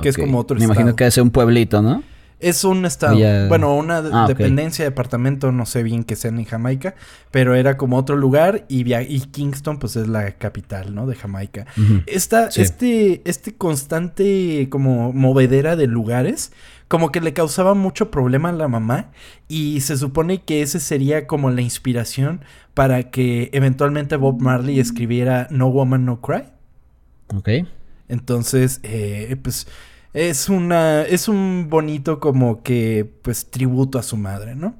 que 0.00 0.08
es 0.08 0.16
como 0.16 0.38
otro 0.38 0.56
Me 0.56 0.64
imagino 0.64 0.96
que 0.96 1.06
es 1.06 1.18
un 1.18 1.30
pueblito, 1.30 1.82
¿no? 1.82 2.02
Es 2.38 2.64
un 2.64 2.84
estado, 2.84 3.16
bueno, 3.48 3.74
una 3.74 3.98
ah, 4.12 4.26
dependencia, 4.28 4.84
departamento, 4.84 5.52
no 5.52 5.64
sé 5.64 5.82
bien 5.82 6.04
que 6.04 6.16
sean 6.16 6.38
en 6.38 6.44
Jamaica, 6.44 6.94
pero 7.30 7.54
era 7.54 7.78
como 7.78 7.96
otro 7.96 8.14
lugar 8.14 8.66
y, 8.68 8.92
y 8.94 9.20
Kingston 9.20 9.78
pues 9.78 9.96
es 9.96 10.06
la 10.06 10.32
capital, 10.32 10.94
¿no? 10.94 11.06
De 11.06 11.14
Jamaica. 11.14 11.66
Esta, 12.06 12.48
este, 12.48 13.22
este 13.24 13.54
constante 13.54 14.68
como 14.70 15.14
movedera 15.14 15.76
de 15.76 15.86
lugares, 15.86 16.52
como 16.88 17.10
que 17.10 17.22
le 17.22 17.32
causaba 17.32 17.72
mucho 17.72 18.10
problema 18.10 18.50
a 18.50 18.52
la 18.52 18.68
mamá 18.68 19.12
y 19.48 19.80
se 19.80 19.96
supone 19.96 20.42
que 20.42 20.60
ese 20.60 20.78
sería 20.78 21.26
como 21.26 21.50
la 21.50 21.62
inspiración 21.62 22.42
para 22.74 23.04
que 23.10 23.48
eventualmente 23.54 24.16
Bob 24.16 24.42
Marley 24.42 24.78
escribiera 24.78 25.48
No 25.50 25.68
Woman, 25.68 26.04
No 26.04 26.20
Cry. 26.20 26.44
Ok. 27.34 27.48
Entonces, 28.08 28.80
eh, 28.82 29.36
pues 29.42 29.66
es 30.16 30.48
una 30.48 31.02
es 31.02 31.28
un 31.28 31.66
bonito 31.68 32.20
como 32.20 32.62
que 32.62 33.08
pues 33.20 33.50
tributo 33.50 33.98
a 33.98 34.02
su 34.02 34.16
madre, 34.16 34.54
¿no? 34.54 34.74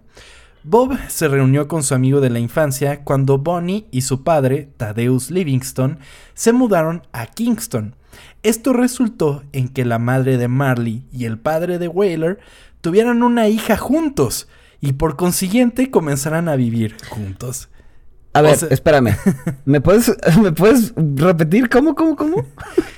Bob 0.64 0.97
se 1.09 1.28
reunió 1.28 1.69
con 1.69 1.83
su 1.83 1.95
amigo 1.95 2.23
de 2.23 2.31
la 2.31 2.38
infancia 2.38 3.05
cuando 3.05 3.37
Bonnie 3.38 3.87
y 3.90 4.00
su 4.00 4.25
padre, 4.25 4.71
Thaddeus 4.78 5.31
Livingston, 5.31 5.99
se 6.35 6.52
mudaron 6.52 7.07
a 7.12 7.26
Kingston. 7.26 7.95
Esto 8.43 8.73
resultó 8.73 9.45
en 9.52 9.69
que 9.69 9.85
la 9.85 9.99
madre 9.99 10.38
de 10.38 10.49
Marley 10.49 11.05
y 11.12 11.26
el 11.26 11.38
padre 11.38 11.78
de 11.78 11.87
Whaler 11.87 12.40
tuvieran 12.81 13.23
una 13.23 13.47
hija 13.49 13.76
juntos 13.76 14.49
y 14.81 14.95
por 14.95 15.16
consiguiente 15.16 15.90
comenzaran 15.90 16.49
a 16.49 16.57
vivir 16.57 16.97
juntos. 17.11 17.69
A 18.33 18.40
ver, 18.40 18.57
espérame. 18.71 19.16
¿Me 19.66 19.83
puedes, 19.83 20.16
¿Me 20.43 20.52
puedes 20.52 20.95
repetir 20.97 21.69
cómo, 21.69 21.95
cómo, 21.95 22.16
cómo? 22.16 22.45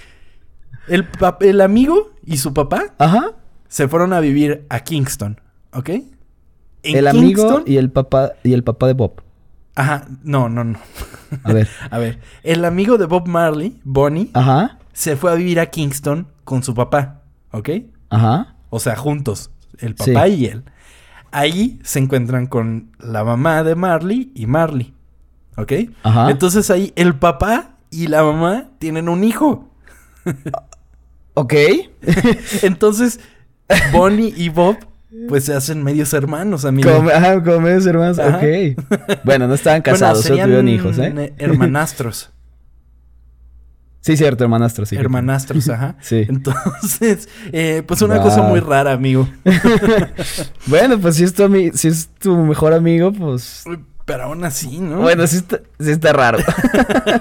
El, 0.89 1.07
el 1.41 1.61
amigo 1.61 2.11
y 2.25 2.39
su 2.39 2.53
papá 2.55 2.95
Ajá. 2.99 3.33
se 3.69 3.89
fueron 3.89 4.13
a 4.13 4.21
vivir 4.21 4.67
a 4.69 4.81
Kingston, 4.81 5.41
¿ok? 5.73 5.91
el 6.83 7.07
amigo 7.09 7.63
y 7.67 7.77
el 7.77 7.91
papá 7.91 8.33
y 8.45 8.53
el 8.55 8.63
papá 8.65 8.87
de 8.87 8.95
Bob. 8.95 9.21
Ajá, 9.75 10.07
no, 10.23 10.49
no, 10.49 10.65
no. 10.65 10.79
A 11.45 11.53
ver. 11.53 11.69
A 11.91 11.99
ver, 11.99 12.21
el 12.43 12.65
amigo 12.65 12.99
de 12.99 13.07
Bob 13.07 13.29
Marley, 13.29 13.79
Bonnie, 13.85 14.31
Ajá. 14.35 14.79
se 14.93 15.17
fue 15.17 15.31
a 15.31 15.35
vivir 15.35 15.61
a 15.61 15.67
Kingston 15.67 16.27
con 16.45 16.63
su 16.63 16.75
papá, 16.75 17.23
¿ok? 17.53 17.69
Ajá. 18.11 18.57
O 18.71 18.81
sea, 18.81 18.97
juntos, 18.97 19.51
el 19.79 19.95
papá 19.95 20.27
Sí. 20.27 20.33
y 20.35 20.47
él. 20.47 20.65
Ahí 21.31 21.79
se 21.85 21.99
encuentran 21.99 22.47
con 22.47 22.91
la 22.99 23.23
mamá 23.23 23.63
de 23.63 23.75
Marley 23.75 24.33
y 24.35 24.47
Marley, 24.47 24.95
¿ok? 25.57 25.73
Ajá. 26.03 26.31
Entonces 26.31 26.71
ahí 26.71 26.93
el 26.97 27.15
papá 27.17 27.77
y 27.91 28.07
la 28.07 28.23
mamá 28.23 28.69
tienen 28.79 29.09
un 29.09 29.23
hijo. 29.25 29.69
Ok. 31.41 31.55
Entonces 32.63 33.21
Bonnie 33.93 34.33
y 34.37 34.49
Bob 34.49 34.77
pues 35.29 35.45
se 35.45 35.55
hacen 35.55 35.83
medios 35.83 36.13
hermanos, 36.13 36.65
amigo. 36.65 36.93
Como, 36.93 37.09
ajá, 37.11 37.43
como 37.43 37.61
medios 37.61 37.87
hermanos. 37.87 38.19
Ajá. 38.19 38.37
Ok. 38.39 39.21
Bueno, 39.25 39.47
no 39.49 39.55
estaban 39.55 39.81
Bueno, 39.85 39.99
casados, 39.99 40.19
solo 40.23 40.29
serían, 40.37 40.47
tuvieron 40.49 40.69
hijos, 40.69 40.99
¿eh? 40.99 41.13
eh, 41.17 41.35
Hermanastros. 41.39 42.31
Sí, 44.01 44.17
cierto, 44.17 44.45
hermanastro, 44.45 44.87
sí. 44.87 44.97
hermanastros, 44.97 45.69
ajá. 45.69 45.97
Sí. 46.01 46.25
Entonces, 46.29 47.29
eh, 47.53 47.83
pues 47.85 48.01
una 48.01 48.15
Wow. 48.15 48.25
cosa 48.25 48.43
muy 48.43 48.61
rara, 48.61 48.93
amigo. 48.93 49.29
Bueno, 50.67 50.99
pues 50.99 51.17
si 51.17 51.25
es 51.25 51.35
tu, 51.35 51.47
si 51.75 51.89
es 51.89 52.09
tu 52.19 52.35
mejor 52.39 52.73
amigo, 52.73 53.13
pues... 53.13 53.65
Pero 54.09 54.23
aún 54.23 54.43
así, 54.43 54.79
¿no? 54.79 55.03
Bueno, 55.03 55.27
sí 55.27 55.37
está, 55.37 55.61
sí 55.79 55.91
está 55.91 56.15
raro. 56.15 56.39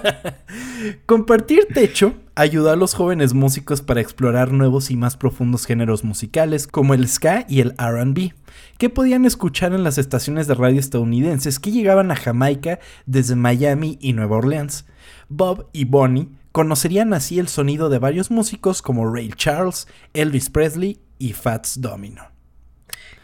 Compartir 1.06 1.68
techo 1.74 2.14
ayudó 2.34 2.72
a 2.72 2.78
los 2.78 2.94
jóvenes 2.94 3.34
músicos 3.34 3.82
para 3.82 4.00
explorar 4.00 4.54
nuevos 4.54 4.90
y 4.90 4.96
más 4.96 5.18
profundos 5.18 5.66
géneros 5.66 6.06
musicales 6.06 6.66
como 6.66 6.94
el 6.94 7.06
ska 7.10 7.46
y 7.50 7.60
el 7.60 7.76
RB, 7.78 8.32
que 8.78 8.90
podían 8.90 9.26
escuchar 9.26 9.74
en 9.74 9.84
las 9.84 9.98
estaciones 9.98 10.48
de 10.48 10.56
radio 10.56 10.80
estadounidenses 10.80 11.60
que 11.60 11.72
llegaban 11.72 12.10
a 12.10 12.16
Jamaica 12.16 12.80
desde 13.06 13.36
Miami 13.36 13.98
y 14.00 14.14
Nueva 14.14 14.38
Orleans. 14.38 14.86
Bob 15.28 15.68
y 15.74 15.84
Bonnie 15.84 16.30
conocerían 16.54 17.14
así 17.14 17.38
el 17.38 17.50
sonido 17.50 17.90
de 17.90 18.00
varios 18.00 18.32
músicos 18.32 18.82
como 18.82 19.14
Ray 19.14 19.34
Charles, 19.36 19.90
Elvis 20.14 20.50
Presley 20.50 21.02
y 21.20 21.34
Fats 21.34 21.82
Domino. 21.82 22.24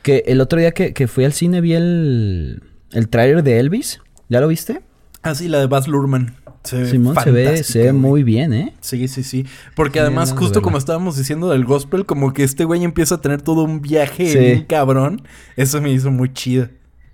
que 0.02 0.26
el 0.28 0.42
otro 0.42 0.60
día 0.60 0.74
que, 0.74 0.94
que 0.94 1.08
fui 1.08 1.24
al 1.24 1.32
cine 1.32 1.62
vi 1.62 1.76
el, 1.76 2.73
el 2.94 3.10
tráiler 3.10 3.44
de 3.44 3.60
Elvis. 3.60 4.00
¿Ya 4.30 4.40
lo 4.42 4.48
viste? 4.48 4.82
Así 5.22 5.48
la 5.48 5.60
de 5.60 5.68
Baz 5.68 5.88
Luhrmann. 5.88 6.36
Se 6.64 6.78
ve 6.78 6.90
Simón 6.90 7.16
se 7.22 7.32
ve, 7.32 7.64
se 7.64 7.92
muy 7.92 8.24
bien, 8.24 8.54
¿eh? 8.54 8.74
Sí, 8.80 9.08
sí, 9.10 9.22
sí. 9.24 9.46
Porque 9.76 10.00
Sí, 10.00 10.04
además, 10.04 10.34
justo 10.38 10.62
como 10.62 10.78
estábamos 10.78 11.18
diciendo 11.18 11.50
del 11.50 11.66
gospel, 11.66 12.06
como 12.06 12.32
que 12.32 12.44
este 12.44 12.64
güey 12.64 12.86
empieza 12.86 13.16
a 13.16 13.22
tener 13.22 13.42
todo 13.42 13.64
un 13.64 13.82
viaje 13.82 14.28
Sí. 14.32 14.38
bien 14.40 14.64
cabrón. 14.66 15.22
Eso 15.58 15.82
me 15.82 15.92
hizo 15.92 16.10
muy 16.10 16.32
chido. 16.32 16.70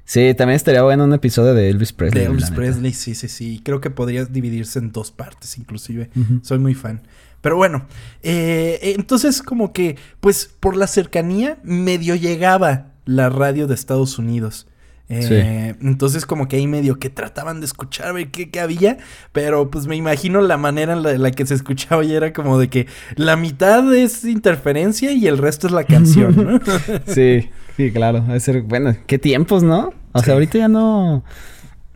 Sí, 0.05 0.33
también 0.35 0.55
estaría 0.55 0.83
bueno 0.83 1.03
un 1.03 1.13
episodio 1.13 1.53
de 1.55 1.69
Elvis 1.69 1.93
Presley. 1.93 2.23
De 2.25 2.29
Elvis. 2.31 2.51
Presley, 2.51 2.93
sí, 2.93 3.15
sí, 3.15 3.27
sí. 3.27 3.61
Creo 3.63 3.81
que 3.81 3.89
podría 3.89 4.25
dividirse 4.25 4.79
en 4.79 4.91
dos 4.91 5.11
partes, 5.11 5.57
inclusive. 5.57 6.09
Soy 6.43 6.59
muy 6.59 6.73
fan. 6.75 7.01
Pero 7.41 7.55
bueno, 7.57 7.85
eh, 8.21 8.93
entonces 8.97 9.41
como 9.41 9.71
que, 9.71 9.97
pues 10.19 10.49
por 10.59 10.75
la 10.75 10.87
cercanía, 10.87 11.57
medio 11.63 12.15
llegaba 12.15 12.87
la 13.05 13.29
radio 13.29 13.65
de 13.65 13.75
Estados 13.75 14.19
Unidos. 14.19 14.67
Eh, 15.11 15.75
Entonces 15.81 16.25
como 16.27 16.47
que 16.47 16.57
ahí 16.57 16.67
medio 16.67 16.99
que 16.99 17.09
trataban 17.09 17.59
de 17.61 17.65
escuchar, 17.65 18.13
ver 18.13 18.29
qué, 18.29 18.51
qué 18.51 18.59
había, 18.59 18.97
pero 19.31 19.71
pues 19.71 19.87
me 19.87 19.95
imagino 19.95 20.39
la 20.41 20.57
manera 20.57 20.93
en 20.93 21.01
la, 21.01 21.17
la 21.17 21.31
que 21.31 21.45
se 21.47 21.53
escuchaba 21.55 22.03
y 22.05 22.13
era 22.13 22.31
como 22.31 22.59
de 22.59 22.69
que 22.69 22.85
la 23.15 23.35
mitad 23.35 23.91
es 23.95 24.23
interferencia 24.23 25.11
y 25.11 25.25
el 25.27 25.39
resto 25.39 25.65
es 25.67 25.73
la 25.73 25.83
canción, 25.83 26.35
¿no? 26.35 26.59
Sí, 27.07 27.49
sí, 27.75 27.91
claro. 27.91 28.21
Debe 28.21 28.39
ser, 28.39 28.61
bueno, 28.61 28.95
qué 29.07 29.17
tiempos, 29.17 29.63
¿no? 29.63 29.93
O 30.11 30.19
Sí. 30.19 30.25
sea, 30.25 30.33
ahorita 30.35 30.57
ya 30.59 30.67
no. 30.67 31.23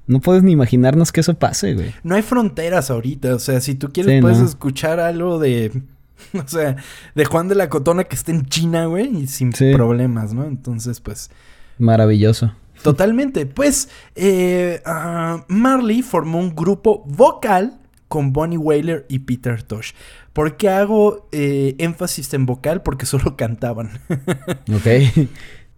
No 0.05 0.19
puedes 0.19 0.43
ni 0.43 0.51
imaginarnos 0.51 1.11
que 1.11 1.21
eso 1.21 1.33
pase, 1.35 1.75
güey. 1.75 1.93
no 2.03 2.15
hay 2.15 2.21
fronteras 2.23 2.89
ahorita, 2.91 3.35
o 3.35 3.39
sea, 3.39 3.61
si 3.61 3.73
tú 3.75 3.89
quieres 3.93 4.15
Sí, 4.15 4.21
puedes 4.21 4.39
no. 4.39 4.45
escuchar 4.45 4.99
algo 4.99 5.39
de, 5.39 5.71
o 6.33 6.47
sea, 6.47 6.75
de 7.15 7.25
Juan 7.25 7.47
de 7.47 7.55
la 7.55 7.69
Cotona 7.69 8.03
que 8.03 8.15
esté 8.15 8.31
en 8.33 8.45
China, 8.47 8.87
güey, 8.87 9.15
y 9.15 9.27
sin 9.27 9.51
problemas, 9.51 10.33
¿no? 10.33 10.43
Entonces, 10.45 10.99
pues, 10.99 11.29
Maravilloso. 11.77 12.53
Totalmente. 12.83 13.45
Pues, 13.45 13.89
eh, 14.15 14.81
ah, 14.85 15.45
Marley 15.47 16.01
formó 16.01 16.39
un 16.39 16.55
grupo 16.55 17.03
vocal 17.07 17.79
con 18.07 18.31
Bonnie 18.31 18.57
Whaler 18.57 19.05
y 19.09 19.19
Peter 19.19 19.63
Tosh. 19.63 19.93
¿Por 20.33 20.57
qué 20.57 20.69
hago 20.69 21.27
eh, 21.31 21.75
énfasis 21.79 22.33
en 22.33 22.45
vocal? 22.45 22.83
Porque 22.83 23.05
solo 23.07 23.35
cantaban. 23.35 23.89
Ok. 24.71 25.27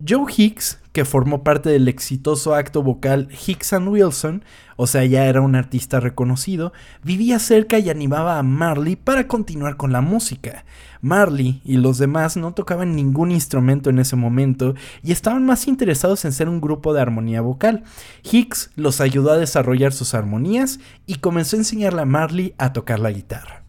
Joe 0.05 0.25
Hicks, 0.35 0.81
que 0.91 1.05
formó 1.05 1.43
parte 1.43 1.69
del 1.69 1.87
exitoso 1.87 2.53
acto 2.53 2.83
vocal 2.83 3.29
Hicks 3.31 3.71
and 3.71 3.87
Wilson, 3.87 4.43
o 4.75 4.87
sea, 4.87 5.05
ya 5.05 5.25
era 5.25 5.39
un 5.39 5.55
artista 5.55 6.01
reconocido, 6.01 6.73
vivía 7.01 7.39
cerca 7.39 7.79
y 7.79 7.89
animaba 7.89 8.37
a 8.37 8.43
Marley 8.43 8.97
para 8.97 9.27
continuar 9.27 9.77
con 9.77 9.93
la 9.93 10.01
música. 10.01 10.65
Marley 10.99 11.61
y 11.63 11.77
los 11.77 11.97
demás 11.97 12.35
no 12.35 12.53
tocaban 12.53 12.93
ningún 12.93 13.31
instrumento 13.31 13.89
en 13.89 13.99
ese 13.99 14.17
momento 14.17 14.75
y 15.01 15.13
estaban 15.13 15.45
más 15.45 15.65
interesados 15.67 16.25
en 16.25 16.33
ser 16.33 16.49
un 16.49 16.59
grupo 16.59 16.93
de 16.93 17.01
armonía 17.01 17.39
vocal. 17.39 17.83
Hicks 18.23 18.71
los 18.75 18.99
ayudó 18.99 19.31
a 19.31 19.37
desarrollar 19.37 19.93
sus 19.93 20.13
armonías 20.13 20.79
y 21.05 21.15
comenzó 21.15 21.55
a 21.55 21.59
enseñarle 21.59 22.01
a 22.01 22.05
Marley 22.05 22.53
a 22.57 22.73
tocar 22.73 22.99
la 22.99 23.11
guitarra. 23.11 23.64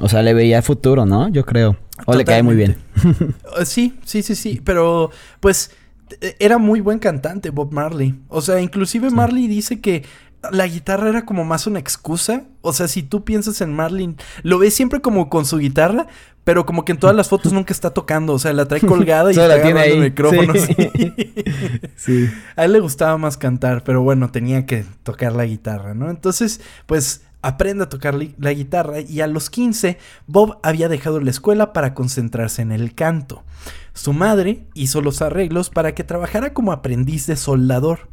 O 0.00 0.08
sea, 0.08 0.22
le 0.22 0.34
veía 0.34 0.62
futuro, 0.62 1.06
¿no? 1.06 1.28
Yo 1.28 1.44
creo. 1.44 1.76
O 2.06 2.14
le 2.14 2.24
cae 2.24 2.42
muy 2.42 2.54
bien. 2.56 2.76
Uh, 3.04 3.64
Sí, 3.64 3.98
sí, 4.04 4.22
sí, 4.22 4.34
sí, 4.36 4.60
pero 4.64 5.10
pues 5.40 5.72
eh, 6.20 6.36
era 6.38 6.58
muy 6.58 6.80
buen 6.80 6.98
cantante 6.98 7.50
Bob 7.50 7.72
Marley. 7.72 8.14
O 8.28 8.40
sea, 8.40 8.60
inclusive 8.60 9.10
Marley 9.10 9.48
dice 9.48 9.80
que 9.80 10.04
la 10.52 10.66
guitarra 10.68 11.08
era 11.08 11.24
como 11.24 11.44
más 11.44 11.66
una 11.66 11.80
excusa. 11.80 12.44
O 12.60 12.72
sea, 12.72 12.86
si 12.86 13.02
tú 13.02 13.24
piensas 13.24 13.60
en 13.60 13.74
Marley, 13.74 14.14
lo 14.42 14.58
ves 14.58 14.74
siempre 14.74 15.00
como 15.00 15.28
con 15.28 15.44
su 15.44 15.58
guitarra, 15.58 16.06
pero 16.44 16.64
como 16.64 16.84
que 16.84 16.92
en 16.92 16.98
todas 16.98 17.16
las 17.16 17.28
fotos 17.28 17.52
nunca 17.52 17.72
está 17.72 17.90
tocando. 17.90 18.32
O 18.34 18.38
sea, 18.38 18.52
la 18.52 18.66
trae 18.66 18.80
colgada 18.80 19.32
y 19.32 19.34
Solo 19.34 19.46
está 19.52 19.56
la 19.56 19.62
tiene 19.62 19.80
agarrando 19.80 19.96
el 19.96 20.02
ahí. 20.02 20.10
micrófono. 20.10 20.54
Sí. 21.96 22.30
A 22.56 22.64
él 22.64 22.72
le 22.72 22.80
gustaba 22.80 23.18
más 23.18 23.36
cantar, 23.36 23.82
pero 23.82 24.02
bueno, 24.02 24.30
tenía 24.30 24.64
que 24.66 24.84
tocar 25.02 25.32
la 25.32 25.44
guitarra, 25.44 25.94
¿no? 25.94 26.10
Entonces, 26.10 26.60
pues 26.86 27.22
aprende 27.42 27.84
a 27.84 27.88
tocar 27.88 28.14
la 28.38 28.52
guitarra 28.52 29.00
y 29.00 29.20
a 29.20 29.26
los 29.26 29.48
15 29.50 29.98
Bob 30.26 30.58
había 30.62 30.88
dejado 30.88 31.20
la 31.20 31.30
escuela 31.30 31.72
para 31.72 31.94
concentrarse 31.94 32.62
en 32.62 32.72
el 32.72 32.94
canto. 32.94 33.44
Su 33.94 34.12
madre 34.12 34.64
hizo 34.74 35.00
los 35.00 35.22
arreglos 35.22 35.70
para 35.70 35.94
que 35.94 36.04
trabajara 36.04 36.52
como 36.52 36.72
aprendiz 36.72 37.26
de 37.26 37.36
soldador. 37.36 38.08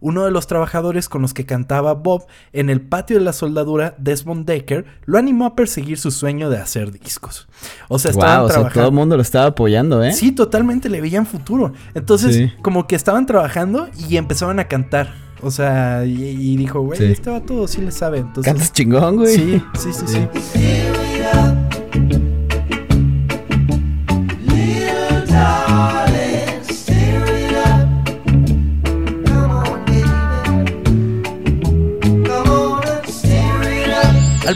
Uno 0.00 0.24
de 0.24 0.30
los 0.30 0.46
trabajadores 0.46 1.08
con 1.08 1.22
los 1.22 1.34
que 1.34 1.44
cantaba 1.44 1.92
Bob 1.94 2.24
en 2.52 2.70
el 2.70 2.80
patio 2.80 3.18
de 3.18 3.24
la 3.24 3.32
soldadura, 3.32 3.96
Desmond 3.98 4.46
Decker, 4.46 4.84
lo 5.06 5.18
animó 5.18 5.44
a 5.46 5.56
perseguir 5.56 5.98
su 5.98 6.12
sueño 6.12 6.50
de 6.50 6.58
hacer 6.58 6.92
discos. 6.92 7.48
O 7.88 7.98
sea, 7.98 8.12
estaban 8.12 8.36
Wow, 8.38 8.44
o 8.44 8.48
sea, 8.48 8.54
trabajando. 8.58 8.80
todo 8.80 8.88
el 8.90 8.94
mundo 8.94 9.16
lo 9.16 9.22
estaba 9.22 9.46
apoyando, 9.46 10.04
¿eh? 10.04 10.12
Sí, 10.12 10.30
totalmente 10.30 10.88
le 10.88 11.00
veían 11.00 11.26
futuro. 11.26 11.72
Entonces, 11.94 12.36
Sí. 12.36 12.52
como 12.62 12.86
que 12.86 12.94
estaban 12.94 13.26
trabajando 13.26 13.88
y 14.08 14.16
empezaban 14.18 14.60
a 14.60 14.68
cantar. 14.68 15.12
O 15.42 15.50
sea, 15.50 16.04
y, 16.04 16.12
y 16.12 16.56
dijo, 16.56 16.80
güey, 16.80 16.98
Sí. 16.98 17.04
este 17.04 17.30
va 17.30 17.40
todo, 17.40 17.68
sí 17.68 17.80
le 17.80 17.90
sabe. 17.92 18.18
Entonces, 18.18 18.44
Cantas 18.52 18.72
chingón, 18.72 19.16
güey. 19.16 19.34
sí, 19.36 19.62
sí, 19.78 19.92
sí, 19.92 20.04
sí. 20.06 21.28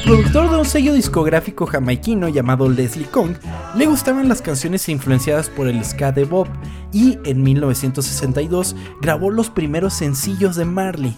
Un 0.04 0.21
sello 0.72 0.94
discográfico 0.94 1.66
jamaiquino 1.66 2.30
llamado 2.30 2.66
Leslie 2.66 3.04
Kong 3.04 3.34
le 3.76 3.84
gustaban 3.84 4.26
las 4.30 4.40
canciones 4.40 4.88
influenciadas 4.88 5.50
por 5.50 5.68
el 5.68 5.84
ska 5.84 6.12
de 6.12 6.24
Bob 6.24 6.48
y 6.94 7.18
en 7.26 7.42
1962 7.42 8.74
grabó 9.02 9.30
los 9.30 9.50
primeros 9.50 9.92
sencillos 9.92 10.56
de 10.56 10.64
Marley. 10.64 11.14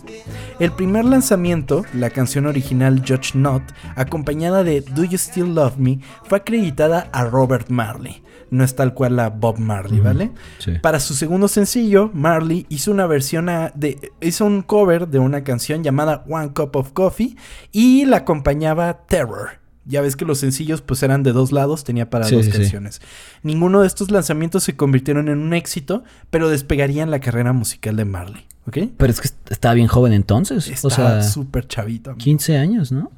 El 0.58 0.72
primer 0.72 1.04
lanzamiento, 1.04 1.84
la 1.94 2.10
canción 2.10 2.46
original 2.46 3.04
Judge 3.06 3.36
Not, 3.36 3.62
acompañada 3.94 4.64
de 4.64 4.80
Do 4.80 5.04
You 5.04 5.18
Still 5.18 5.54
Love 5.54 5.76
Me, 5.78 6.00
fue 6.24 6.38
acreditada 6.38 7.08
a 7.12 7.24
Robert 7.24 7.68
Marley. 7.68 8.23
No 8.54 8.62
es 8.64 8.76
tal 8.76 8.94
cual 8.94 9.18
a 9.18 9.30
Bob 9.30 9.58
Marley, 9.58 10.00
¿vale? 10.00 10.30
Sí. 10.58 10.72
Para 10.80 11.00
su 11.00 11.14
segundo 11.14 11.48
sencillo, 11.48 12.10
Marley 12.14 12.66
hizo 12.68 12.90
una 12.92 13.06
versión 13.06 13.48
a- 13.48 13.72
de 13.74 14.12
hizo 14.20 14.44
un 14.44 14.62
cover 14.62 15.08
de 15.08 15.18
una 15.18 15.42
canción 15.42 15.82
llamada 15.82 16.24
One 16.28 16.52
Cup 16.52 16.76
of 16.76 16.92
Coffee 16.92 17.36
y 17.72 18.04
la 18.04 18.18
acompañaba 18.18 19.06
Terror. 19.06 19.60
Ya 19.86 20.00
ves 20.00 20.16
que 20.16 20.24
los 20.24 20.38
sencillos 20.38 20.80
pues 20.82 21.02
eran 21.02 21.22
de 21.22 21.32
dos 21.32 21.52
lados, 21.52 21.84
tenía 21.84 22.08
para 22.08 22.24
Sí, 22.26 22.36
dos 22.36 22.44
sí, 22.46 22.52
sí. 22.52 22.58
canciones. 22.58 23.02
Ninguno 23.42 23.80
de 23.82 23.86
estos 23.86 24.10
lanzamientos 24.10 24.62
se 24.62 24.76
convirtieron 24.76 25.28
en 25.28 25.38
un 25.40 25.52
éxito, 25.52 26.04
pero 26.30 26.48
despegarían 26.48 27.10
la 27.10 27.18
carrera 27.20 27.52
musical 27.52 27.96
de 27.96 28.04
Marley, 28.06 28.46
¿ok? 28.66 28.78
Pero 28.96 29.10
es 29.12 29.20
que 29.20 29.26
est- 29.28 29.50
estaba 29.50 29.74
bien 29.74 29.88
joven 29.88 30.12
entonces. 30.14 30.68
Está 30.68 30.86
o 30.86 30.90
sea, 30.90 31.22
súper 31.22 31.66
chavito. 31.66 32.10
amigo. 32.12 32.22
15 32.22 32.56
años, 32.56 32.92
¿no? 32.92 33.10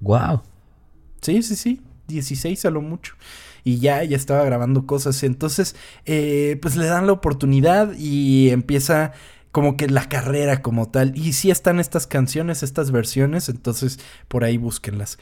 Wow. 0.00 0.42
Sí, 1.22 1.42
sí, 1.42 1.56
sí. 1.56 1.80
16 2.08 2.64
a 2.66 2.70
lo 2.70 2.82
mucho. 2.82 3.14
Y 3.64 3.78
ya, 3.78 4.02
ya 4.04 4.16
estaba 4.16 4.44
grabando 4.44 4.86
cosas. 4.86 5.22
Entonces, 5.22 5.76
eh, 6.04 6.58
pues 6.60 6.76
le 6.76 6.86
dan 6.86 7.06
la 7.06 7.12
oportunidad 7.12 7.92
y 7.96 8.50
empieza 8.50 9.12
como 9.52 9.76
que 9.76 9.88
la 9.88 10.08
carrera 10.08 10.62
como 10.62 10.88
tal. 10.88 11.16
Y 11.16 11.34
sí 11.34 11.50
están 11.50 11.78
estas 11.78 12.06
canciones, 12.06 12.62
estas 12.62 12.90
versiones, 12.90 13.48
entonces 13.48 14.00
por 14.28 14.44
ahí 14.44 14.56
búsquenlas. 14.56 15.18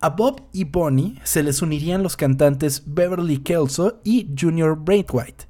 A 0.00 0.10
Bob 0.10 0.42
y 0.52 0.64
Bonnie 0.64 1.20
se 1.22 1.42
les 1.42 1.62
unirían 1.62 2.02
los 2.02 2.16
cantantes 2.16 2.82
Beverly 2.86 3.38
Kelso 3.38 4.00
y 4.02 4.28
Junior 4.38 4.76
Braithwaite. 4.76 5.46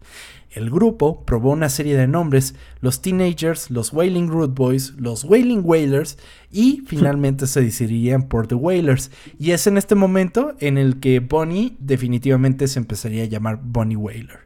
El 0.55 0.71
grupo 0.71 1.25
probó 1.25 1.53
una 1.53 1.71
serie 1.71 1.97
de 1.97 2.07
nombres, 2.07 2.55
los 2.81 3.01
Teenagers, 3.01 3.71
los 3.71 3.93
Wailing 3.93 4.29
Root 4.29 4.55
Boys, 4.55 4.95
los 4.99 5.25
Wailing 5.25 5.62
Wailers 5.65 6.19
y 6.51 6.83
finalmente 6.87 7.47
se 7.47 7.62
decidirían 7.62 8.25
por 8.29 8.47
The 8.49 8.55
Wailers. 8.55 9.11
Y 9.38 9.53
es 9.53 9.67
en 9.67 9.79
este 9.79 9.95
momento 9.95 10.55
en 10.61 10.77
el 10.77 11.01
que 11.01 11.21
Bonnie 11.21 11.77
definitivamente 11.79 12.69
se 12.69 12.79
empezaría 12.79 13.23
a 13.23 13.27
llamar 13.27 13.61
Bonnie 13.62 13.97
Wailer. 13.97 14.41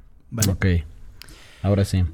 Ok, 0.49 0.66
ahora 1.62 1.85
sí. 1.85 2.05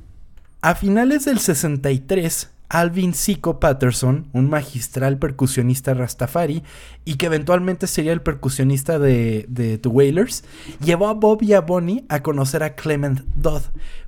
A 0.63 0.75
finales 0.75 1.27
del 1.27 1.39
63, 1.39 2.51
Alvin 2.73 3.13
Zico 3.13 3.61
Patterson, 3.61 4.29
un 4.33 4.49
magistral 4.49 5.19
percusionista 5.19 5.93
rastafari 5.93 6.63
y 7.05 7.17
que 7.17 7.27
eventualmente 7.27 7.87
sería 7.87 8.15
el 8.15 8.23
percusionista 8.23 8.99
de, 8.99 9.47
The 9.53 9.89
Wailers, 9.89 10.43
llevó 10.83 11.09
a 11.09 11.13
Bob 11.13 11.43
y 11.43 11.53
a 11.53 11.61
Bonnie 11.61 12.07
a 12.09 12.23
conocer 12.23 12.63
a 12.63 12.75
Clement 12.75 13.21
Dodd, 13.35 13.63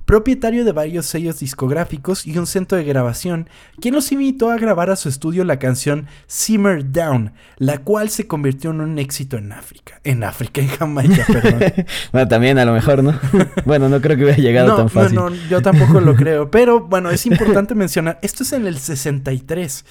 propietario 0.05 0.65
de 0.65 0.71
varios 0.71 1.05
sellos 1.05 1.39
discográficos 1.39 2.25
y 2.25 2.37
un 2.37 2.47
centro 2.47 2.77
de 2.77 2.85
grabación, 2.85 3.49
quien 3.79 3.93
los 3.93 4.11
invitó 4.11 4.49
a 4.49 4.57
grabar 4.57 4.89
a 4.89 4.95
su 4.95 5.09
estudio 5.09 5.43
la 5.43 5.59
canción 5.59 6.07
Simmer 6.25 6.91
Down, 6.91 7.33
la 7.57 7.79
cual 7.79 8.09
se 8.09 8.25
convirtió 8.25 8.71
en 8.71 8.81
un 8.81 8.97
éxito 8.97 9.37
en 9.37 9.51
África. 9.51 9.99
En 10.03 10.23
África, 10.23 10.61
en 10.61 10.67
Jamaica, 10.67 11.25
perdón. 11.31 11.85
bueno, 12.11 12.27
también 12.27 12.57
a 12.57 12.65
lo 12.65 12.73
mejor, 12.73 13.03
¿no? 13.03 13.19
bueno, 13.65 13.89
no 13.89 14.01
creo 14.01 14.17
que 14.17 14.23
hubiera 14.23 14.41
llegado 14.41 14.75
tan 14.75 14.89
fácil. 14.89 15.15
No, 15.15 15.29
no, 15.29 15.35
yo 15.49 15.61
tampoco 15.61 15.99
lo 15.99 16.15
creo. 16.15 16.49
Pero 16.49 16.81
bueno, 16.81 17.09
es 17.09 17.25
importante 17.27 17.75
mencionar, 17.75 18.19
esto 18.21 18.43
es 18.43 18.53
en 18.55 18.67
el 18.67 18.79
63. 18.79 19.85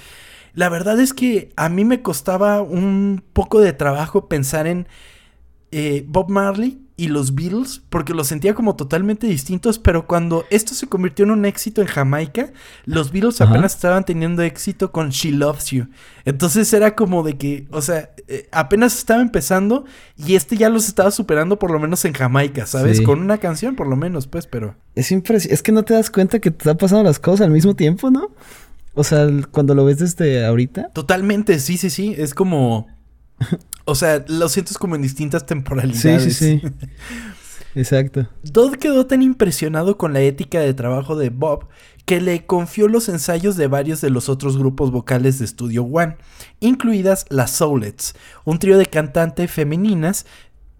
La 0.54 0.68
verdad 0.68 1.00
es 1.00 1.12
que 1.12 1.52
a 1.56 1.68
mí 1.68 1.84
me 1.84 2.02
costaba 2.02 2.62
un 2.62 3.24
poco 3.32 3.60
de 3.60 3.72
trabajo 3.72 4.28
pensar 4.28 4.66
en 4.66 4.86
eh, 5.72 6.04
Bob 6.06 6.30
Marley 6.30 6.83
y 6.96 7.08
los 7.08 7.34
Beatles 7.34 7.82
porque 7.88 8.14
los 8.14 8.28
sentía 8.28 8.54
como 8.54 8.76
totalmente 8.76 9.26
distintos, 9.26 9.78
pero 9.78 10.06
cuando 10.06 10.44
esto 10.50 10.74
se 10.74 10.86
convirtió 10.86 11.24
en 11.24 11.32
un 11.32 11.44
éxito 11.44 11.80
en 11.80 11.88
Jamaica, 11.88 12.52
los 12.84 13.10
Beatles 13.10 13.40
apenas 13.40 13.74
estaban 13.74 14.04
teniendo 14.04 14.42
éxito 14.42 14.92
con 14.92 15.10
She 15.10 15.32
Loves 15.32 15.66
You. 15.66 15.88
Entonces 16.24 16.72
era 16.72 16.94
como 16.94 17.22
de 17.22 17.36
que, 17.36 17.66
o 17.70 17.82
sea, 17.82 18.10
eh, 18.28 18.48
apenas 18.52 18.96
estaba 18.96 19.22
empezando 19.22 19.84
y 20.16 20.36
este 20.36 20.56
ya 20.56 20.68
los 20.68 20.86
estaba 20.86 21.10
superando 21.10 21.58
por 21.58 21.70
lo 21.70 21.80
menos 21.80 22.04
en 22.04 22.12
Jamaica, 22.12 22.66
¿sabes? 22.66 23.00
Con 23.00 23.20
una 23.20 23.38
canción 23.38 23.74
por 23.74 23.88
lo 23.88 23.96
menos, 23.96 24.26
pues, 24.26 24.46
pero... 24.46 24.76
Es 24.94 25.10
impresionante, 25.10 25.54
es 25.54 25.62
que 25.62 25.72
no 25.72 25.82
te 25.82 25.94
das 25.94 26.10
cuenta 26.10 26.38
que 26.38 26.52
te 26.52 26.58
están 26.58 26.76
pasando 26.76 27.02
las 27.02 27.18
cosas 27.18 27.46
al 27.46 27.50
mismo 27.50 27.74
tiempo, 27.74 28.10
¿no? 28.10 28.30
O 28.94 29.02
sea, 29.02 29.26
cuando 29.50 29.74
lo 29.74 29.84
ves 29.84 29.98
desde 29.98 30.46
ahorita. 30.46 30.90
Totalmente, 30.90 31.58
sí, 31.58 31.76
sí, 31.76 31.90
sí, 31.90 32.14
es 32.16 32.34
como... 32.34 32.86
O 33.86 33.94
sea, 33.94 34.24
lo 34.28 34.48
sientes 34.48 34.78
como 34.78 34.96
en 34.96 35.02
distintas 35.02 35.44
temporalidades. 35.44 36.22
Sí, 36.22 36.30
sí, 36.32 36.60
sí. 36.60 36.62
Exacto. 37.74 38.28
Dodd 38.42 38.76
quedó 38.76 39.06
tan 39.06 39.20
impresionado 39.20 39.98
con 39.98 40.12
la 40.12 40.20
ética 40.20 40.60
de 40.60 40.74
trabajo 40.74 41.16
de 41.16 41.30
Bob 41.30 41.66
que 42.06 42.20
le 42.20 42.46
confió 42.46 42.86
los 42.88 43.08
ensayos 43.08 43.56
de 43.56 43.66
varios 43.66 44.00
de 44.00 44.10
los 44.10 44.28
otros 44.28 44.56
grupos 44.56 44.90
vocales 44.90 45.38
de 45.38 45.46
Studio 45.46 45.84
One, 45.84 46.16
incluidas 46.60 47.26
las 47.30 47.50
Soulets, 47.50 48.14
un 48.44 48.58
trío 48.58 48.78
de 48.78 48.86
cantantes 48.86 49.50
femeninas. 49.50 50.26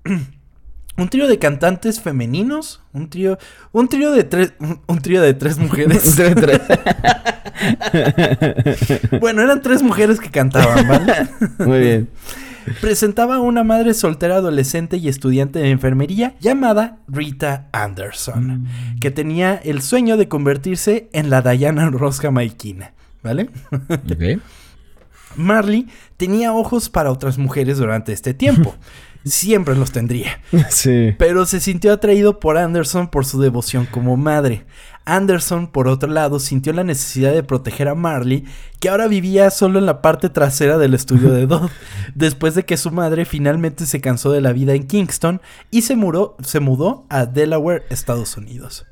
un 0.96 1.08
trío 1.08 1.26
de 1.26 1.40
cantantes 1.40 2.00
femeninos, 2.00 2.82
un 2.92 3.10
trío, 3.10 3.36
un 3.72 3.88
trío 3.88 4.12
de 4.12 4.22
tres, 4.22 4.52
un, 4.86 4.98
trío 5.00 5.20
de 5.20 5.34
tres 5.34 5.58
mujeres. 5.58 6.14
bueno, 9.20 9.42
eran 9.42 9.60
tres 9.60 9.82
mujeres 9.82 10.20
que 10.20 10.30
cantaban, 10.30 10.86
¿vale? 10.86 11.28
Muy 11.58 11.80
bien 11.80 12.08
presentaba 12.80 13.36
a 13.36 13.40
una 13.40 13.64
madre 13.64 13.94
soltera 13.94 14.36
adolescente 14.36 14.96
y 14.96 15.08
estudiante 15.08 15.58
de 15.58 15.70
enfermería 15.70 16.34
llamada 16.40 16.98
Rita 17.08 17.68
Anderson, 17.72 18.62
mm. 18.62 19.00
que 19.00 19.10
tenía 19.10 19.54
el 19.56 19.82
sueño 19.82 20.16
de 20.16 20.28
convertirse 20.28 21.08
en 21.12 21.30
la 21.30 21.42
Diana 21.42 21.90
Ross 21.90 22.20
jamaiquina, 22.20 22.92
¿vale? 23.22 23.50
Marley 25.36 25.88
tenía 26.16 26.52
ojos 26.52 26.88
para 26.88 27.10
otras 27.10 27.38
mujeres 27.38 27.78
durante 27.78 28.12
este 28.12 28.34
tiempo. 28.34 28.74
Siempre 29.24 29.74
los 29.74 29.90
tendría. 29.90 30.38
Sí. 30.68 31.14
Pero 31.18 31.46
se 31.46 31.58
sintió 31.58 31.94
atraído 31.94 32.40
por 32.40 32.58
Anderson 32.58 33.08
por 33.08 33.24
su 33.24 33.40
devoción 33.40 33.86
como 33.86 34.18
madre. 34.18 34.66
Anderson, 35.04 35.66
por 35.66 35.88
otro 35.88 36.10
lado, 36.10 36.40
sintió 36.40 36.72
la 36.72 36.84
necesidad 36.84 37.32
de 37.32 37.42
proteger 37.42 37.88
a 37.88 37.94
Marley, 37.94 38.44
que 38.80 38.88
ahora 38.88 39.06
vivía 39.06 39.50
solo 39.50 39.78
en 39.78 39.86
la 39.86 40.00
parte 40.02 40.30
trasera 40.30 40.78
del 40.78 40.94
estudio 40.94 41.30
de 41.30 41.46
Dodd, 41.46 41.70
después 42.14 42.54
de 42.54 42.64
que 42.64 42.76
su 42.76 42.90
madre 42.90 43.24
finalmente 43.24 43.86
se 43.86 44.00
cansó 44.00 44.32
de 44.32 44.40
la 44.40 44.52
vida 44.52 44.74
en 44.74 44.86
Kingston 44.86 45.40
y 45.70 45.82
se, 45.82 45.96
mudó, 45.96 46.36
se 46.42 46.60
mudó 46.60 47.04
a 47.08 47.26
Delaware, 47.26 47.84
Estados 47.90 48.36
Unidos. 48.36 48.86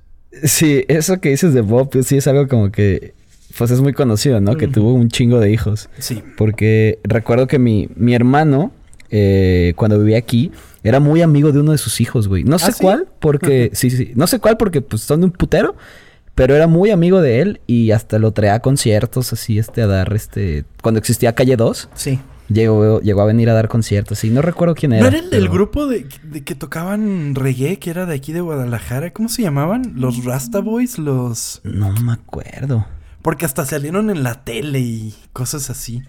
Sí, 0.45 0.85
eso 0.89 1.21
que 1.21 1.31
dices 1.31 1.55
de 1.55 1.61
Bob, 1.61 1.91
pues 1.91 2.07
sí 2.07 2.17
es 2.17 2.27
algo 2.27 2.49
como 2.49 2.73
que 2.73 3.15
pues 3.57 3.71
es 3.71 3.81
muy 3.81 3.93
conocido, 3.93 4.41
¿no? 4.41 4.57
Que 4.57 4.67
tuvo 4.67 4.95
un 4.95 5.09
chingo 5.09 5.41
de 5.41 5.51
hijos. 5.51 5.91
Sí. 5.99 6.23
Porque 6.37 6.99
recuerdo 7.05 7.47
que 7.47 7.59
mi, 7.59 7.89
mi 7.97 8.15
hermano, 8.15 8.73
eh, 9.11 9.75
cuando 9.77 9.99
vivía 9.99 10.19
aquí, 10.19 10.53
era 10.83 11.01
muy 11.01 11.23
amigo 11.23 11.53
de 11.53 11.61
uno 11.61 11.73
de 11.73 11.79
sus 11.79 12.01
hijos, 12.01 12.29
güey. 12.29 12.45
No 12.45 12.59
sé 12.59 12.73
¿Ah, 12.73 12.77
cuál, 12.81 13.09
porque... 13.21 13.71
sí, 13.75 13.91
sí, 13.91 13.97
sí. 13.97 14.13
No 14.15 14.27
sé 14.27 14.39
cuál, 14.39 14.57
porque 14.57 14.81
pues 14.81 15.03
son 15.03 15.21
de 15.21 15.27
un 15.27 15.33
putero. 15.33 15.77
Pero 16.35 16.57
era 16.57 16.67
muy 16.67 16.91
amigo 16.91 17.21
de 17.21 17.41
él 17.43 17.61
y 17.67 17.91
hasta 17.91 18.19
lo 18.19 18.33
traía 18.33 18.55
a 18.55 18.61
conciertos 18.61 19.35
así, 19.35 19.59
este, 19.59 19.83
a 19.83 19.87
dar, 19.87 20.15
este... 20.15 20.65
Cuando 20.81 20.99
existía 20.99 21.35
Calle 21.35 21.57
2. 21.57 21.91
Sí. 21.95 22.21
Llegó, 22.49 23.01
llegó 23.01 23.21
a 23.21 23.27
venir 23.27 23.51
a 23.51 23.53
dar 23.53 23.69
conciertos 23.69 24.25
y 24.25 24.31
no 24.31 24.41
recuerdo 24.41 24.75
quién 24.75 24.95
era. 24.95 25.03
¿No 25.03 25.09
era 25.09 25.19
el 25.19 25.31
del 25.31 25.49
grupo 25.49 25.87
de, 25.87 26.07
que 26.07 26.55
tocaban 26.55 27.35
reggae, 27.35 27.79
que 27.79 27.91
era 27.91 28.07
de 28.07 28.15
aquí 28.15 28.33
de 28.33 28.41
Guadalajara? 28.41 29.13
¿Cómo 29.13 29.29
se 29.29 29.43
llamaban? 29.43 29.93
¿Los 29.97 30.25
Rasta 30.25 30.61
Boys? 30.61 30.99
Los... 30.99 31.61
No 31.65 31.93
me 31.93 32.13
acuerdo. 32.13 32.87
Porque 33.21 33.45
hasta 33.45 33.65
salieron 33.67 34.11
en 34.11 34.23
la 34.23 34.43
tele 34.43 34.81
y 34.81 35.15
cosas 35.33 35.71
así. 35.71 36.03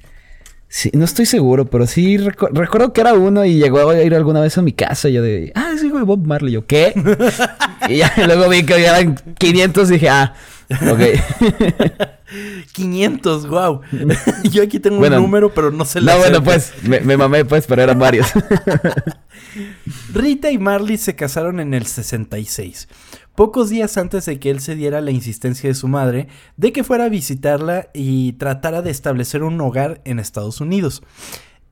Sí, 0.75 0.89
no 0.95 1.05
estoy 1.05 1.27
seguro, 1.27 1.65
pero 1.65 1.85
sí 1.85 2.17
recuerdo 2.17 2.93
que 2.93 3.01
era 3.01 3.13
uno 3.13 3.45
y 3.45 3.59
llegó 3.59 3.87
a 3.87 4.01
ir 4.01 4.15
alguna 4.15 4.41
vez 4.41 4.57
a 4.57 4.63
mi 4.63 4.71
casa 4.71 5.07
y 5.07 5.13
yo 5.13 5.21
de, 5.21 5.51
ah, 5.53 5.71
es 5.75 5.83
hijo 5.83 5.99
de 5.99 6.03
Bob 6.03 6.25
Marley. 6.25 6.51
Yo, 6.51 6.65
¿qué? 6.65 6.95
y 7.89 8.01
luego 8.25 8.49
vi 8.49 8.65
que 8.65 8.83
eran 8.83 9.13
500 9.37 9.91
y 9.91 9.93
dije, 9.93 10.09
ah, 10.09 10.33
ok. 10.69 11.01
500, 12.73 13.47
wow. 13.47 13.81
yo 14.51 14.63
aquí 14.63 14.79
tengo 14.79 14.97
un 14.97 15.09
número, 15.09 15.53
pero 15.53 15.71
no 15.71 15.85
sé 15.85 16.01
la 16.01 16.13
No, 16.13 16.19
bueno, 16.19 16.43
pues, 16.43 16.73
me, 16.83 16.99
me 17.01 17.17
mamé, 17.17 17.45
pues, 17.45 17.67
pero 17.67 17.81
eran 17.81 17.99
varios. 17.99 18.27
Rita 20.13 20.51
y 20.51 20.57
Marley 20.57 20.97
se 20.97 21.15
casaron 21.15 21.59
en 21.59 21.73
el 21.73 21.85
66 21.85 22.87
pocos 23.35 23.69
días 23.69 23.97
antes 23.97 24.25
de 24.25 24.39
que 24.39 24.51
él 24.51 24.59
se 24.59 24.75
diera 24.75 25.01
la 25.01 25.09
insistencia 25.09 25.67
de 25.67 25.73
su 25.73 25.87
madre 25.87 26.27
de 26.55 26.71
que 26.71 26.83
fuera 26.83 27.05
a 27.05 27.09
visitarla 27.09 27.89
y 27.91 28.33
tratara 28.33 28.83
de 28.83 28.91
establecer 28.91 29.41
un 29.41 29.59
hogar 29.59 30.01
en 30.05 30.19
Estados 30.19 30.61
Unidos. 30.61 31.01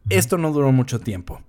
Esto 0.10 0.40
no 0.40 0.52
duró 0.52 0.72
mucho 0.72 1.00
tiempo 1.00 1.42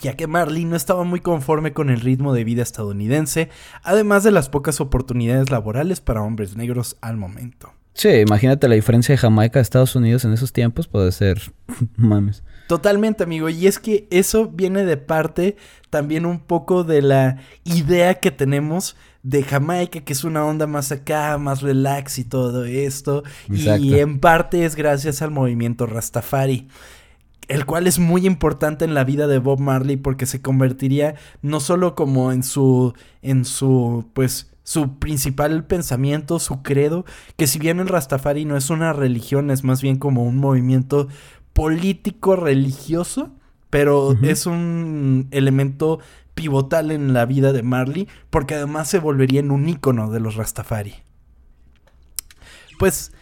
ya 0.00 0.16
que 0.16 0.26
Marley 0.26 0.64
no 0.64 0.76
estaba 0.76 1.04
muy 1.04 1.20
conforme 1.20 1.72
con 1.72 1.90
el 1.90 2.00
ritmo 2.00 2.32
de 2.32 2.44
vida 2.44 2.62
estadounidense, 2.62 3.50
además 3.82 4.24
de 4.24 4.30
las 4.30 4.48
pocas 4.48 4.80
oportunidades 4.80 5.50
laborales 5.50 6.00
para 6.00 6.22
hombres 6.22 6.56
negros 6.56 6.96
al 7.00 7.16
momento. 7.16 7.72
Sí, 7.92 8.08
imagínate 8.08 8.66
la 8.66 8.74
diferencia 8.74 9.12
de 9.12 9.18
Jamaica 9.18 9.60
a 9.60 9.62
Estados 9.62 9.94
Unidos 9.94 10.24
en 10.24 10.32
esos 10.32 10.52
tiempos, 10.52 10.88
puede 10.88 11.12
ser 11.12 11.52
mames. 11.96 12.42
Totalmente, 12.66 13.24
amigo. 13.24 13.48
Y 13.50 13.66
es 13.66 13.78
que 13.78 14.08
eso 14.10 14.48
viene 14.48 14.84
de 14.84 14.96
parte 14.96 15.56
también 15.90 16.24
un 16.24 16.40
poco 16.40 16.82
de 16.82 17.02
la 17.02 17.36
idea 17.64 18.14
que 18.14 18.30
tenemos 18.30 18.96
de 19.22 19.42
Jamaica, 19.42 20.00
que 20.00 20.12
es 20.12 20.24
una 20.24 20.44
onda 20.44 20.66
más 20.66 20.90
acá, 20.90 21.36
más 21.38 21.62
relax 21.62 22.18
y 22.18 22.24
todo 22.24 22.64
esto. 22.64 23.22
Y 23.48 23.98
en 23.98 24.18
parte 24.18 24.64
es 24.64 24.76
gracias 24.76 25.22
al 25.22 25.30
movimiento 25.30 25.86
Rastafari. 25.86 26.68
El 27.48 27.66
cual 27.66 27.86
es 27.86 27.98
muy 27.98 28.26
importante 28.26 28.84
en 28.84 28.94
la 28.94 29.04
vida 29.04 29.26
de 29.26 29.38
Bob 29.38 29.60
Marley 29.60 29.96
porque 29.96 30.26
se 30.26 30.40
convertiría 30.40 31.14
no 31.42 31.60
solo 31.60 31.94
como 31.94 32.32
en 32.32 32.42
su. 32.42 32.94
en 33.22 33.44
su. 33.44 34.08
pues 34.14 34.50
su 34.64 34.98
principal 34.98 35.66
pensamiento, 35.66 36.38
su 36.38 36.62
credo, 36.62 37.04
que 37.36 37.46
si 37.46 37.58
bien 37.58 37.80
el 37.80 37.88
Rastafari 37.88 38.46
no 38.46 38.56
es 38.56 38.70
una 38.70 38.94
religión, 38.94 39.50
es 39.50 39.62
más 39.62 39.82
bien 39.82 39.98
como 39.98 40.24
un 40.24 40.38
movimiento 40.38 41.08
político 41.52 42.34
religioso, 42.34 43.30
pero 43.68 44.16
es 44.22 44.46
un 44.46 45.28
elemento 45.32 46.00
pivotal 46.34 46.90
en 46.90 47.12
la 47.12 47.26
vida 47.26 47.52
de 47.52 47.62
Marley, 47.62 48.08
porque 48.30 48.54
además 48.54 48.88
se 48.88 48.98
volvería 48.98 49.40
en 49.40 49.50
un 49.50 49.68
ícono 49.68 50.10
de 50.10 50.20
los 50.20 50.36
Rastafari. 50.36 50.94
Pues, 52.78 53.12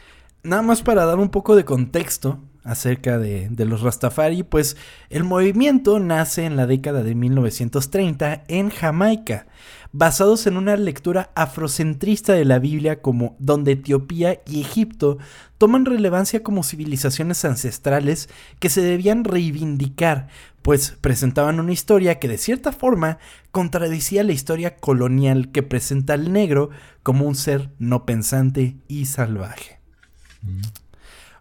nada 0.43 0.63
más 0.63 0.83
para 0.83 1.05
dar 1.05 1.19
un 1.19 1.29
poco 1.29 1.57
de 1.57 1.65
contexto, 1.65 2.41
acerca 2.65 3.19
de, 3.19 3.49
de, 3.49 3.65
los 3.65 3.83
Rastafari, 3.83 4.43
pues 4.43 4.77
el 5.11 5.25
movimiento 5.25 5.99
nace 5.99 6.45
en 6.45 6.57
la 6.57 6.67
década 6.67 7.03
de 7.03 7.15
1930 7.15 8.45
en 8.49 8.71
Jamaica, 8.71 9.47
basados 9.93 10.47
en 10.47 10.57
una 10.57 10.77
lectura 10.77 11.31
afrocentrista 11.35 12.33
de 12.33 12.45
la 12.45 12.59
Biblia 12.59 13.03
como 13.03 13.37
donde 13.39 13.73
Etiopía 13.73 14.41
y 14.47 14.61
Egipto 14.61 15.19
toman 15.59 15.85
relevancia 15.85 16.43
como 16.43 16.65
civilizaciones 16.65 17.45
ancestrales 17.45 18.29
que 18.59 18.69
se 18.69 18.81
debían 18.81 19.25
reivindicar, 19.25 20.29
pues 20.63 20.97
presentaban 21.01 21.61
una 21.61 21.73
historia 21.73 22.19
que 22.19 22.29
de 22.29 22.39
cierta 22.39 22.73
forma 22.73 23.19
contradecía 23.51 24.25
la 24.25 24.33
historia 24.33 24.77
colonial 24.77 25.53
que 25.53 25.63
presenta 25.63 26.15
al 26.15 26.33
negro 26.33 26.71
como 27.03 27.27
un 27.27 27.35
ser 27.35 27.71
no 27.79 28.07
pensante 28.07 28.77
y 28.89 29.07
salvaje. 29.07 29.79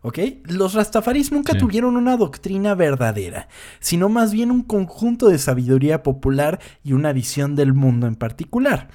¿Ok? 0.04 0.20
Los 0.46 0.74
rastafaris 0.74 1.32
nunca 1.32 1.54
tuvieron 1.54 1.96
una 1.96 2.18
doctrina 2.18 2.74
verdadera, 2.74 3.48
sino 3.80 4.10
más 4.10 4.32
bien 4.32 4.50
un 4.50 4.64
conjunto 4.64 5.30
de 5.30 5.38
sabiduría 5.38 6.02
popular 6.02 6.60
y 6.84 6.94
una 6.94 7.14
visión 7.14 7.56
del 7.56 7.74
mundo 7.74 8.08
en 8.08 8.16
particular. 8.16 8.90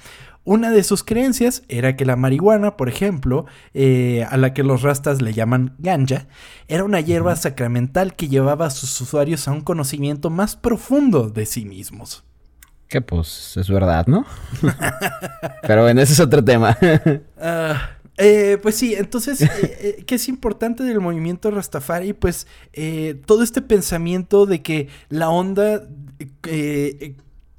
Una 0.47 0.71
de 0.71 0.83
sus 0.83 1.03
creencias 1.03 1.63
era 1.67 1.97
que 1.97 2.05
la 2.05 2.15
marihuana, 2.15 2.77
por 2.77 2.87
ejemplo, 2.87 3.45
eh, 3.73 4.25
a 4.29 4.37
la 4.37 4.53
que 4.53 4.63
los 4.63 4.81
rastas 4.81 5.21
le 5.21 5.33
llaman 5.33 5.75
ganja, 5.77 6.27
era 6.69 6.85
una 6.85 7.01
hierba 7.01 7.35
sacramental 7.35 8.15
que 8.15 8.29
llevaba 8.29 8.67
a 8.67 8.69
sus 8.69 9.01
usuarios 9.01 9.47
a 9.49 9.51
un 9.51 9.59
conocimiento 9.59 10.29
más 10.29 10.55
profundo 10.55 11.29
de 11.29 11.45
sí 11.45 11.65
mismos. 11.65 12.23
Que 12.87 13.01
pues 13.01 13.57
es 13.57 13.69
verdad, 13.69 14.07
¿no? 14.07 14.25
Pero 15.63 15.81
bueno, 15.83 15.99
ese 15.99 16.13
es 16.13 16.19
otro 16.19 16.43
tema. 16.43 16.77
Ah, 17.39 17.91
eh, 18.17 18.57
pues 18.61 18.75
sí, 18.75 18.95
entonces, 18.95 19.41
eh, 19.41 19.47
eh, 19.61 20.03
¿qué 20.05 20.15
es 20.15 20.27
importante 20.27 20.83
del 20.83 20.99
movimiento 20.99 21.51
Rastafari? 21.51 22.13
Pues 22.13 22.47
todo 23.25 23.43
este 23.43 23.61
pensamiento 23.61 24.45
de 24.45 24.61
que 24.61 24.87
la 25.09 25.29
onda 25.29 25.87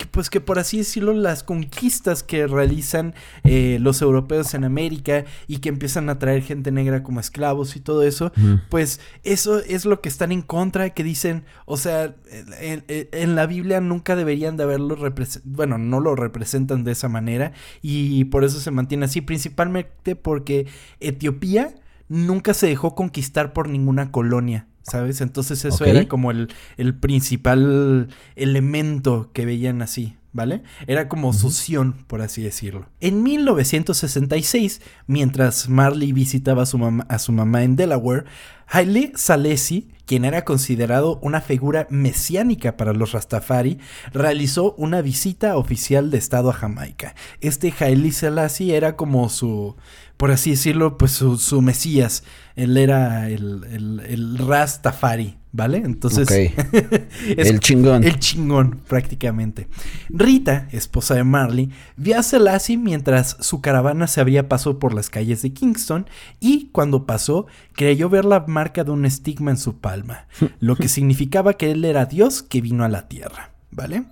pues 0.07 0.31
que 0.31 0.41
por 0.41 0.59
así 0.59 0.79
decirlo, 0.79 1.13
las 1.13 1.43
conquistas 1.43 2.23
que 2.23 2.47
realizan 2.47 3.15
eh, 3.45 3.79
los 3.81 4.01
europeos 4.01 4.55
en 4.55 4.65
América 4.65 5.25
y 5.47 5.59
que 5.59 5.69
empiezan 5.69 6.09
a 6.09 6.19
traer 6.19 6.43
gente 6.43 6.71
negra 6.71 7.03
como 7.03 7.21
esclavos 7.21 7.75
y 7.77 7.81
todo 7.81 8.03
eso, 8.03 8.33
pues 8.69 9.01
eso 9.25 9.59
es 9.59 9.85
lo 9.85 10.01
que 10.01 10.09
están 10.09 10.31
en 10.33 10.43
contra, 10.43 10.91
que 10.91 11.03
dicen, 11.03 11.45
o 11.67 11.77
sea, 11.77 12.15
en, 12.61 13.35
la 13.35 13.47
Biblia 13.47 13.81
nunca 13.81 14.15
deberían 14.17 14.57
de 14.57 14.65
haberlo 14.65 14.95
representado, 14.95 15.53
bueno, 15.57 15.79
no 15.79 16.01
lo 16.01 16.15
representan 16.15 16.85
de 16.85 16.93
esa 16.93 17.09
manera 17.09 17.53
y 17.83 18.25
por 18.27 18.45
eso 18.45 18.61
se 18.61 18.71
mantiene 18.71 19.07
así, 19.07 19.21
principalmente 19.21 20.15
porque 20.17 20.67
Etiopía 21.01 21.75
nunca 22.09 22.55
se 22.55 22.67
dejó 22.67 22.95
conquistar 22.95 23.53
por 23.53 23.69
ninguna 23.69 24.11
colonia. 24.11 24.67
¿Sabes? 24.91 25.21
Entonces 25.21 25.65
eso 25.65 25.85
era 25.85 26.07
como 26.09 26.31
el, 26.31 26.49
el, 26.77 26.95
principal 26.95 28.09
elemento 28.37 29.31
que 29.33 29.47
veían 29.47 29.83
así, 29.83 30.17
¿vale? 30.33 30.63
Era 30.87 31.09
como 31.09 31.33
sución, 31.33 31.95
por 32.07 32.23
así 32.23 32.43
decirlo. 32.43 32.87
En 33.01 33.23
1966, 33.23 34.81
mientras 35.07 35.69
Marley 35.69 36.13
visitaba 36.13 36.63
a 36.63 36.67
su, 36.67 36.79
mamá, 36.79 37.07
a 37.09 37.19
su 37.19 37.33
mamá 37.33 37.63
en 37.63 37.77
Delaware, 37.77 38.25
Haile 38.67 39.13
Salesi, 39.15 39.89
quien 40.05 40.25
era 40.25 40.45
considerado 40.45 41.19
una 41.23 41.41
figura 41.41 41.87
mesiánica 41.91 42.77
para 42.77 42.93
los 42.93 43.13
Rastafari, 43.13 43.79
realizó 44.13 44.75
una 44.75 45.03
visita 45.03 45.57
oficial 45.57 46.11
de 46.11 46.19
Estado 46.19 46.51
a 46.51 46.55
Jamaica. 46.55 47.15
Este 47.41 47.73
Haile 47.79 48.13
Selassie 48.13 48.75
era 48.75 48.97
como 48.97 49.29
su, 49.29 49.77
por 50.19 50.33
así 50.33 50.51
decirlo, 50.51 50.99
pues 50.99 51.13
su, 51.13 51.63
mesías. 51.63 52.25
Él 52.57 52.77
era 52.77 53.29
el, 53.29 53.63
el, 54.05 54.37
Rastafari, 54.37 55.37
¿vale? 55.53 55.79
Entonces... 55.79 56.29
el 57.37 57.61
chingón. 57.61 58.03
El 58.03 58.19
chingón, 58.19 58.81
prácticamente. 58.89 59.69
Rita, 60.09 60.67
esposa 60.73 61.15
de 61.15 61.23
Marley, 61.23 61.71
vio 61.97 62.19
a 62.19 62.25
Selassie 62.25 62.77
mientras 62.77 63.37
su 63.39 63.61
caravana 63.61 64.09
se 64.09 64.21
había 64.21 64.49
pasado 64.49 64.81
por 64.81 64.93
las 64.93 65.09
calles 65.09 65.43
de 65.43 65.53
Kingston 65.53 66.07
y 66.41 66.71
cuando 66.73 67.07
pasó 67.07 67.47
creyó 67.75 68.09
ver 68.09 68.25
la 68.25 68.41
marca 68.41 68.83
de 68.83 68.91
un 68.91 69.07
estigma 69.07 69.53
en 69.53 69.57
su 69.57 69.79
palma, 69.79 70.27
lo 70.59 70.75
que 70.75 70.89
significaba 70.89 71.55
que 71.55 71.71
él 71.71 71.85
era 71.85 72.07
Dios 72.07 72.43
que 72.43 72.61
vino 72.61 72.85
a 72.85 72.89
la 72.89 73.07
tierra, 73.07 73.53
¿vale? 73.71 74.03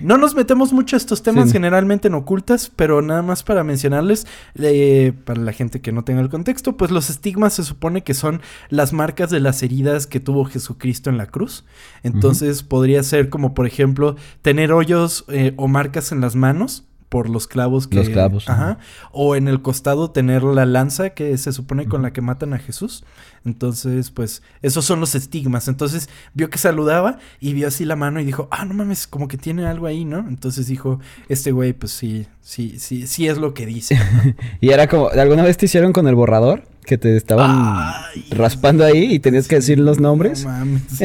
No 0.00 0.16
nos 0.16 0.36
metemos 0.36 0.72
mucho 0.72 0.94
a 0.94 0.98
estos 0.98 1.24
temas 1.24 1.50
generalmente 1.50 2.06
en 2.06 2.14
ocultas, 2.14 2.70
pero 2.74 3.02
nada 3.02 3.22
más 3.22 3.42
para 3.42 3.64
mencionarles, 3.64 4.28
eh, 4.54 5.12
para 5.24 5.40
la 5.40 5.52
gente 5.52 5.80
que 5.80 5.90
no 5.90 6.04
tenga 6.04 6.20
el 6.20 6.28
contexto, 6.28 6.76
pues 6.76 6.92
los 6.92 7.10
estigmas 7.10 7.54
se 7.54 7.64
supone 7.64 8.04
que 8.04 8.14
son 8.14 8.42
las 8.68 8.92
marcas 8.92 9.28
de 9.30 9.40
las 9.40 9.62
heridas 9.64 10.06
que 10.06 10.20
tuvo 10.20 10.44
Jesucristo 10.44 11.10
en 11.10 11.18
la 11.18 11.26
cruz. 11.26 11.64
Entonces 12.04 12.62
podría 12.62 13.02
ser 13.02 13.28
como, 13.28 13.52
por 13.52 13.66
ejemplo, 13.66 14.14
tener 14.42 14.72
hoyos 14.72 15.24
eh, 15.28 15.52
o 15.56 15.66
marcas 15.66 16.12
en 16.12 16.20
las 16.20 16.36
manos 16.36 16.84
por 17.10 17.28
los 17.28 17.48
clavos 17.48 17.88
que... 17.88 17.96
Los 17.96 18.08
clavos. 18.08 18.48
Ajá. 18.48 18.78
O 19.10 19.34
en 19.34 19.48
el 19.48 19.60
costado 19.60 20.12
tener 20.12 20.44
la 20.44 20.64
lanza 20.64 21.10
que 21.10 21.36
se 21.36 21.52
supone 21.52 21.86
con 21.86 22.02
la 22.02 22.12
que 22.12 22.22
matan 22.22 22.54
a 22.54 22.58
Jesús. 22.58 23.04
Entonces, 23.44 24.12
pues, 24.12 24.42
esos 24.62 24.84
son 24.84 25.00
los 25.00 25.16
estigmas. 25.16 25.66
Entonces, 25.66 26.08
vio 26.34 26.50
que 26.50 26.58
saludaba 26.58 27.18
y 27.40 27.52
vio 27.52 27.66
así 27.66 27.84
la 27.84 27.96
mano 27.96 28.20
y 28.20 28.24
dijo, 28.24 28.48
ah, 28.52 28.64
no 28.64 28.74
mames, 28.74 29.08
como 29.08 29.26
que 29.26 29.36
tiene 29.36 29.66
algo 29.66 29.88
ahí, 29.88 30.04
¿no? 30.04 30.20
Entonces 30.20 30.68
dijo, 30.68 31.00
este 31.28 31.50
güey, 31.50 31.72
pues 31.72 31.90
sí, 31.90 32.26
sí, 32.42 32.78
sí, 32.78 33.08
sí 33.08 33.26
es 33.26 33.38
lo 33.38 33.54
que 33.54 33.66
dice. 33.66 33.98
y 34.60 34.70
era 34.70 34.86
como, 34.86 35.08
¿alguna 35.08 35.42
vez 35.42 35.56
te 35.56 35.66
hicieron 35.66 35.92
con 35.92 36.06
el 36.06 36.14
borrador? 36.14 36.62
Que 36.84 36.96
te 36.96 37.16
estaban 37.16 37.92
raspando 38.30 38.84
ahí 38.84 39.14
y 39.14 39.18
tenías 39.18 39.48
que 39.48 39.56
decir 39.56 39.80
los 39.80 39.98
nombres. 39.98 40.44
No 40.44 40.50
mames. 40.50 40.82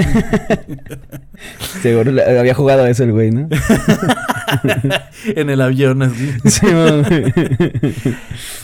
Seguro 1.82 2.12
había 2.28 2.54
jugado 2.54 2.84
a 2.84 2.90
eso 2.90 3.04
el 3.04 3.12
güey, 3.12 3.32
¿no? 3.32 3.50
en 5.26 5.50
el 5.50 5.62
avión 5.62 6.02
así. 6.02 6.36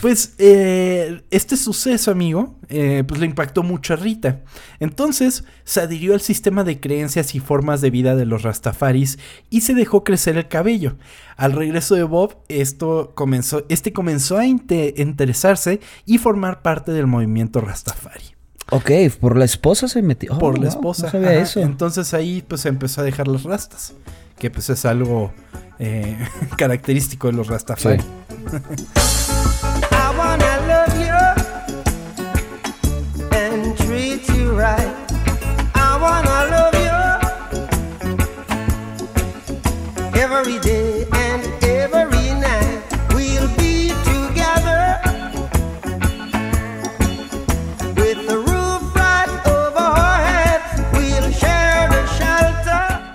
pues 0.02 0.34
eh, 0.38 1.22
este 1.32 1.58
suceso, 1.58 2.12
amigo, 2.12 2.60
eh, 2.70 3.04
pues 3.08 3.20
le 3.20 3.26
impactó 3.26 3.64
mucho 3.64 3.94
a 3.94 3.98
Rita. 3.98 4.42
Entonces 4.80 5.44
se 5.64 5.82
adhirió 5.82 6.14
al 6.14 6.22
sistema 6.22 6.64
de 6.64 6.80
creencias 6.80 7.36
y 7.36 7.40
formas 7.40 7.82
de 7.82 7.90
vida 7.90 8.16
de 8.16 8.26
los 8.26 8.44
Rastafaris 8.44 9.20
y 9.50 9.62
se 9.62 9.74
dejó 9.74 10.04
crecer 10.04 10.38
el 10.38 10.48
cabello. 10.48 10.98
Al 11.38 11.54
regreso 11.54 11.96
de 11.96 12.04
Bob, 12.04 12.38
esto 12.50 13.14
comenzó, 13.16 13.66
este 13.70 13.94
comenzó 13.94 14.38
a 14.38 14.46
interesarse 14.46 15.80
y 16.06 16.18
formar 16.18 16.62
parte 16.62 16.92
del 16.92 17.08
movimiento 17.08 17.62
Rastafari. 17.62 18.36
Ok, 18.72 18.90
por 19.20 19.38
la 19.38 19.44
esposa 19.44 19.90
se 19.90 20.02
metió. 20.02 20.40
por 20.40 20.58
la 20.58 20.66
oh, 20.66 20.70
esposa. 20.70 21.08
eso. 21.34 21.60
Entonces 21.60 22.14
ahí 22.14 22.42
pues 22.48 22.66
empezó 22.66 23.02
a 23.02 23.04
dejar 23.04 23.28
las 23.28 23.44
rastas. 23.44 23.94
Que 24.40 24.50
pues 24.50 24.70
es 24.70 24.86
algo 24.86 25.34
eh, 25.82 26.16
característico 26.58 27.28
de 27.28 27.34
los 27.34 27.48
Rastafari. 27.48 28.04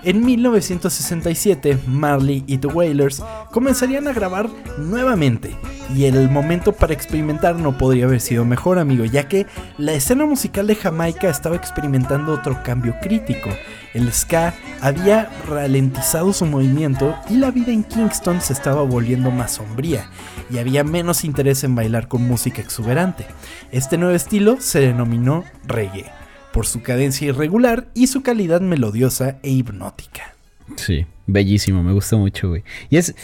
En 0.07 0.25
1967, 0.25 1.81
Marley 1.89 2.45
y 2.47 2.59
The 2.59 2.69
Wailers 2.69 3.25
comenzarían 3.51 4.07
a 4.07 4.13
grabar 4.13 4.49
nuevamente, 4.79 5.57
y 5.97 6.05
el 6.05 6.31
momento 6.31 6.71
para 6.71 6.95
experimentar 6.95 7.57
no 7.57 7.77
podría 7.77 8.05
haber 8.05 8.21
sido 8.21 8.45
mejor, 8.45 8.79
amigo, 8.79 9.05
ya 9.05 9.27
que 9.27 9.47
la 9.79 9.95
escena 9.95 10.25
musical 10.25 10.69
de 10.69 10.77
Jamaica 10.77 11.29
estaba 11.29 11.57
experimentando 11.57 12.35
otro 12.35 12.63
cambio 12.63 12.95
crítico. 13.03 13.51
El 13.95 14.13
ska 14.13 14.55
había 14.81 15.29
ralentizado 15.49 16.33
su 16.33 16.47
movimiento 16.47 17.17
y 17.29 17.39
la 17.39 17.51
vida 17.51 17.73
en 17.73 17.83
Kingston 17.83 18.41
se 18.41 18.53
estaba 18.53 18.83
volviendo 18.83 19.33
más 19.33 19.55
sombría, 19.55 20.09
y 20.51 20.59
había 20.59 20.85
menos 20.85 21.25
interés 21.25 21.65
en 21.65 21.75
bailar 21.75 22.07
con 22.07 22.23
música 22.23 22.63
exuberante. 22.63 23.27
Este 23.73 23.99
nuevo 23.99 24.15
estilo 24.15 24.59
se 24.61 24.79
denominó 24.79 25.43
reggae 25.67 26.16
por 26.57 26.67
su 26.67 26.81
cadencia 26.81 27.29
irregular 27.29 27.89
y 27.93 28.07
su 28.07 28.23
calidad 28.23 28.63
melodiosa 28.63 29.39
e 29.43 29.51
hipnótica. 29.51 30.35
Sí, 30.77 31.05
bellísimo, 31.27 31.83
me 31.83 31.93
gusta 31.93 32.17
mucho, 32.17 32.49
güey. 32.49 32.65
Y 32.89 32.97
es, 32.97 33.15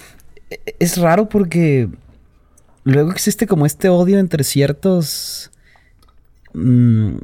es 0.78 0.98
raro 0.98 1.30
porque 1.30 1.88
luego 2.84 3.10
existe 3.10 3.46
como 3.46 3.64
este 3.64 3.88
odio 3.88 4.18
entre 4.18 4.44
ciertos... 4.44 5.50
Mm, 6.52 7.14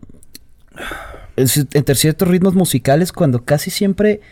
entre 1.36 1.94
ciertos 1.94 2.26
ritmos 2.26 2.54
musicales 2.54 3.12
cuando 3.12 3.44
casi 3.44 3.70
siempre 3.70 4.22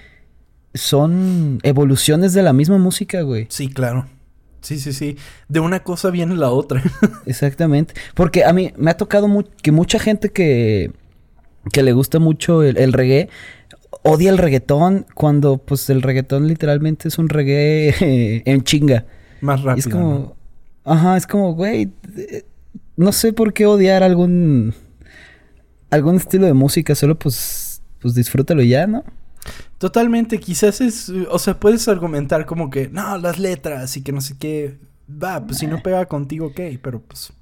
son 0.72 1.58
evoluciones 1.62 2.32
de 2.32 2.42
la 2.42 2.54
misma 2.54 2.78
música, 2.78 3.20
güey. 3.20 3.48
Sí, 3.50 3.68
claro. 3.68 4.06
Sí, 4.62 4.80
sí, 4.80 4.94
sí. 4.94 5.18
De 5.46 5.60
una 5.60 5.82
cosa 5.82 6.08
viene 6.08 6.36
la 6.36 6.48
otra. 6.48 6.82
Exactamente. 7.26 7.92
Porque 8.14 8.46
a 8.46 8.54
mí 8.54 8.72
me 8.78 8.90
ha 8.90 8.96
tocado 8.96 9.28
que 9.60 9.72
mucha 9.72 9.98
gente 9.98 10.30
que 10.30 10.90
que 11.72 11.83
le 11.83 11.92
gusta 11.92 12.18
mucho 12.18 12.62
el, 12.62 12.76
el 12.76 12.92
reggae, 12.92 13.29
odia 14.02 14.31
el 14.31 14.38
reggaetón 14.38 15.07
cuando 15.14 15.59
pues 15.59 15.90
el 15.90 16.02
reggaetón 16.02 16.46
literalmente 16.48 17.09
es 17.09 17.18
un 17.18 17.29
reggae 17.29 18.42
en 18.44 18.62
chinga. 18.62 19.07
Más 19.40 19.62
rápido. 19.62 19.76
Y 19.76 19.81
es 19.81 19.88
como, 19.88 20.11
¿no? 20.11 20.37
ajá, 20.85 21.16
es 21.16 21.26
como, 21.26 21.55
güey, 21.55 21.92
eh, 22.16 22.44
no 22.96 23.12
sé 23.12 23.33
por 23.33 23.52
qué 23.52 23.66
odiar 23.66 24.02
algún 24.02 24.74
algún 25.90 26.16
estilo 26.16 26.46
de 26.46 26.55
música, 26.55 26.94
solo 26.94 27.18
pues 27.18 27.83
pues 28.00 28.14
disfrútalo 28.14 28.62
ya, 28.62 28.87
¿no? 28.87 29.05
Totalmente, 29.79 30.40
quizás 30.40 30.81
es, 30.81 31.09
o 31.09 31.38
sea, 31.38 31.61
puedes 31.61 31.87
argumentar 31.88 32.46
como 32.46 32.70
que, 32.70 32.88
no, 32.88 33.18
las 33.18 33.38
letras 33.38 33.96
y 33.96 34.02
que 34.02 34.12
no 34.12 34.20
sé 34.20 34.37
qué, 34.38 34.79
va, 35.11 35.44
pues 35.44 35.59
si 35.59 35.66
no 35.66 35.83
pega 35.83 36.07
contigo, 36.07 36.46
ok, 36.46 36.61
pero 36.83 37.00
pues, 37.00 37.33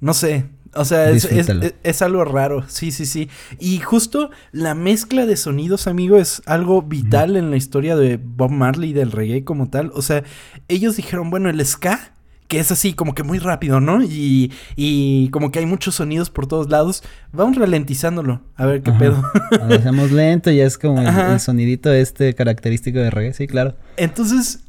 no 0.00 0.14
sé, 0.14 0.44
o 0.76 0.84
sea, 0.84 1.10
es, 1.10 1.24
es, 1.24 1.48
es- 1.82 2.02
algo 2.02 2.24
raro, 2.24 2.64
sí, 2.68 2.90
sí, 2.92 3.06
sí. 3.06 3.28
Y 3.60 3.78
justo 3.78 4.30
la 4.52 4.74
mezcla 4.74 5.26
de 5.26 5.36
sonidos, 5.36 5.86
amigo, 5.86 6.16
es 6.16 6.42
algo 6.46 6.82
vital 6.82 7.36
en 7.36 7.50
la 7.50 7.56
historia 7.56 7.96
de 7.96 8.16
Bob 8.22 8.50
Marley 8.50 8.90
y 8.90 8.92
del 8.92 9.12
reggae 9.12 9.44
como 9.44 9.70
tal. 9.70 9.90
O 9.94 10.02
sea, 10.02 10.24
ellos 10.68 10.96
dijeron, 10.96 11.30
bueno, 11.30 11.48
el 11.48 11.64
ska, 11.64 12.10
que 12.48 12.58
es 12.60 12.70
así 12.70 12.92
como 12.92 13.14
que 13.14 13.22
muy 13.22 13.38
rápido, 13.38 13.80
¿no? 13.80 14.02
Y, 14.02 14.52
y 14.76 15.28
como 15.30 15.50
que 15.50 15.60
hay 15.60 15.66
muchos 15.66 15.94
sonidos 15.94 16.28
por 16.28 16.46
todos 16.46 16.68
lados, 16.68 17.02
vamos 17.32 17.56
ralentizándolo, 17.56 18.42
a 18.56 18.66
ver 18.66 18.82
qué 18.82 18.90
Ajá. 18.90 18.98
pedo. 18.98 19.22
Lo 19.66 19.74
hacemos 19.74 20.10
lento 20.12 20.50
y 20.50 20.60
es 20.60 20.76
como 20.76 21.00
el, 21.00 21.08
el 21.08 21.40
sonidito 21.40 21.92
este 21.92 22.34
característico 22.34 22.98
de 22.98 23.10
reggae, 23.10 23.32
sí, 23.32 23.46
claro. 23.46 23.76
Entonces, 23.96 24.63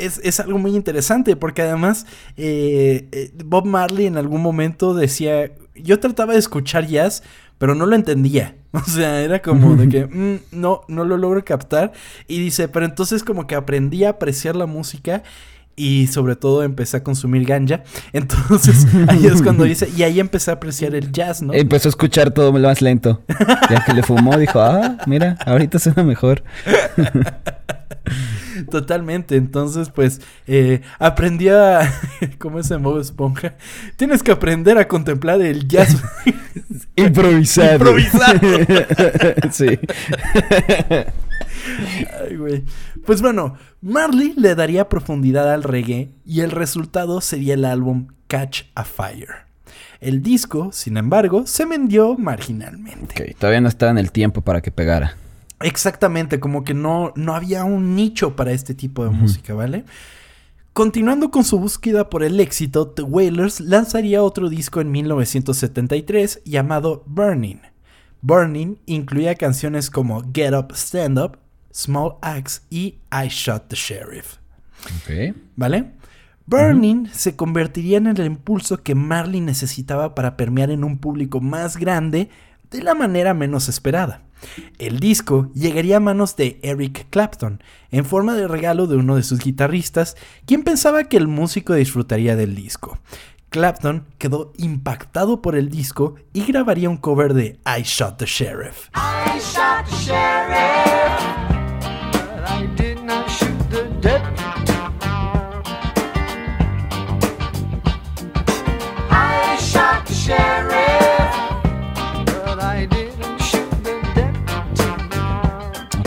es, 0.00 0.20
es 0.24 0.40
algo 0.40 0.58
muy 0.58 0.74
interesante 0.76 1.36
porque 1.36 1.62
además 1.62 2.06
eh, 2.36 3.08
eh, 3.12 3.30
Bob 3.44 3.66
Marley 3.66 4.06
en 4.06 4.16
algún 4.16 4.42
momento 4.42 4.94
decía, 4.94 5.52
yo 5.76 6.00
trataba 6.00 6.32
de 6.32 6.38
escuchar 6.38 6.86
jazz, 6.86 7.22
pero 7.58 7.74
no 7.74 7.86
lo 7.86 7.94
entendía. 7.96 8.56
O 8.72 8.84
sea, 8.84 9.20
era 9.20 9.42
como 9.42 9.74
de 9.74 9.88
que, 9.88 10.06
"Mm, 10.52 10.58
no, 10.60 10.82
no 10.86 11.04
lo 11.04 11.16
logro 11.16 11.44
captar. 11.44 11.92
Y 12.28 12.38
dice, 12.38 12.68
pero 12.68 12.86
entonces 12.86 13.24
como 13.24 13.46
que 13.48 13.56
aprendí 13.56 14.04
a 14.04 14.10
apreciar 14.10 14.54
la 14.54 14.66
música. 14.66 15.22
Y 15.76 16.08
sobre 16.08 16.36
todo 16.36 16.62
empecé 16.62 16.98
a 16.98 17.02
consumir 17.02 17.46
ganja. 17.46 17.84
Entonces 18.12 18.86
ahí 19.08 19.24
es 19.24 19.40
cuando 19.40 19.64
dice, 19.64 19.88
y 19.96 20.02
ahí 20.02 20.20
empecé 20.20 20.50
a 20.50 20.54
apreciar 20.54 20.94
el 20.94 21.10
jazz, 21.10 21.40
¿no? 21.40 21.54
Empezó 21.54 21.88
a 21.88 21.90
escuchar 21.90 22.32
todo 22.32 22.52
más 22.52 22.82
lento. 22.82 23.22
Ya 23.70 23.82
que 23.86 23.94
le 23.94 24.02
fumó, 24.02 24.36
dijo, 24.36 24.60
ah, 24.60 24.98
mira, 25.06 25.38
ahorita 25.46 25.78
suena 25.78 26.02
mejor. 26.02 26.42
Totalmente. 28.68 29.36
Entonces, 29.36 29.90
pues, 29.90 30.20
eh, 30.46 30.82
aprendí 30.98 31.48
a. 31.48 31.92
¿Cómo 32.38 32.58
es 32.58 32.70
en 32.70 32.82
Bob 32.82 33.00
Esponja? 33.00 33.54
Tienes 33.96 34.22
que 34.22 34.32
aprender 34.32 34.78
a 34.78 34.88
contemplar 34.88 35.40
el 35.42 35.68
jazz. 35.68 35.96
Improvisado. 36.96 37.74
Improvisado. 37.74 38.40
sí. 39.50 39.78
Ay, 42.20 42.36
güey. 42.36 42.64
Pues 43.04 43.22
bueno, 43.22 43.56
Marley 43.80 44.34
le 44.36 44.54
daría 44.54 44.88
profundidad 44.88 45.52
al 45.52 45.62
reggae 45.62 46.10
y 46.24 46.40
el 46.40 46.50
resultado 46.50 47.20
sería 47.20 47.54
el 47.54 47.64
álbum 47.64 48.08
Catch 48.26 48.64
a 48.74 48.84
Fire. 48.84 49.50
El 50.00 50.22
disco, 50.22 50.70
sin 50.72 50.96
embargo, 50.96 51.46
se 51.46 51.66
vendió 51.66 52.16
marginalmente. 52.16 53.22
Ok, 53.22 53.38
todavía 53.38 53.60
no 53.60 53.68
estaba 53.68 53.92
en 53.92 53.98
el 53.98 54.12
tiempo 54.12 54.40
para 54.40 54.62
que 54.62 54.70
pegara. 54.70 55.16
Exactamente, 55.60 56.40
como 56.40 56.64
que 56.64 56.74
no, 56.74 57.12
no 57.16 57.34
había 57.34 57.64
un 57.64 57.94
nicho 57.94 58.34
para 58.34 58.52
este 58.52 58.74
tipo 58.74 59.04
de 59.04 59.10
música, 59.10 59.52
¿vale? 59.52 59.84
Continuando 60.72 61.30
con 61.30 61.44
su 61.44 61.58
búsqueda 61.58 62.08
por 62.08 62.22
el 62.22 62.40
éxito, 62.40 62.88
The 62.88 63.02
Wailers 63.02 63.60
lanzaría 63.60 64.22
otro 64.22 64.48
disco 64.48 64.80
en 64.80 64.90
1973 64.90 66.42
llamado 66.44 67.02
Burning. 67.06 67.58
Burning 68.22 68.76
incluía 68.86 69.34
canciones 69.34 69.90
como 69.90 70.22
Get 70.32 70.54
Up, 70.54 70.72
Stand 70.74 71.18
Up, 71.18 71.38
Small 71.72 72.14
Axe 72.22 72.62
y 72.70 72.98
I 73.12 73.28
Shot 73.28 73.68
the 73.68 73.76
Sheriff. 73.76 74.36
Ok. 74.84 75.34
¿Vale? 75.56 75.92
Burning 76.46 77.06
se 77.12 77.36
convertiría 77.36 77.98
en 77.98 78.06
el 78.06 78.24
impulso 78.24 78.82
que 78.82 78.94
Marley 78.94 79.40
necesitaba 79.40 80.14
para 80.14 80.36
permear 80.36 80.70
en 80.70 80.84
un 80.84 80.98
público 80.98 81.40
más 81.40 81.76
grande 81.76 82.28
de 82.70 82.82
la 82.82 82.94
manera 82.94 83.34
menos 83.34 83.68
esperada. 83.68 84.22
El 84.78 85.00
disco 85.00 85.50
llegaría 85.54 85.98
a 85.98 86.00
manos 86.00 86.36
de 86.36 86.58
Eric 86.62 87.06
Clapton, 87.10 87.62
en 87.90 88.04
forma 88.04 88.34
de 88.34 88.48
regalo 88.48 88.86
de 88.86 88.96
uno 88.96 89.16
de 89.16 89.22
sus 89.22 89.40
guitarristas, 89.40 90.16
quien 90.46 90.62
pensaba 90.62 91.04
que 91.04 91.16
el 91.16 91.28
músico 91.28 91.74
disfrutaría 91.74 92.36
del 92.36 92.54
disco. 92.54 92.98
Clapton 93.50 94.06
quedó 94.18 94.52
impactado 94.58 95.42
por 95.42 95.56
el 95.56 95.70
disco 95.70 96.14
y 96.32 96.44
grabaría 96.44 96.88
un 96.88 96.96
cover 96.96 97.34
de 97.34 97.58
I 97.66 97.82
Shot 97.82 98.16
the 98.18 98.26
Sheriff. 98.26 98.88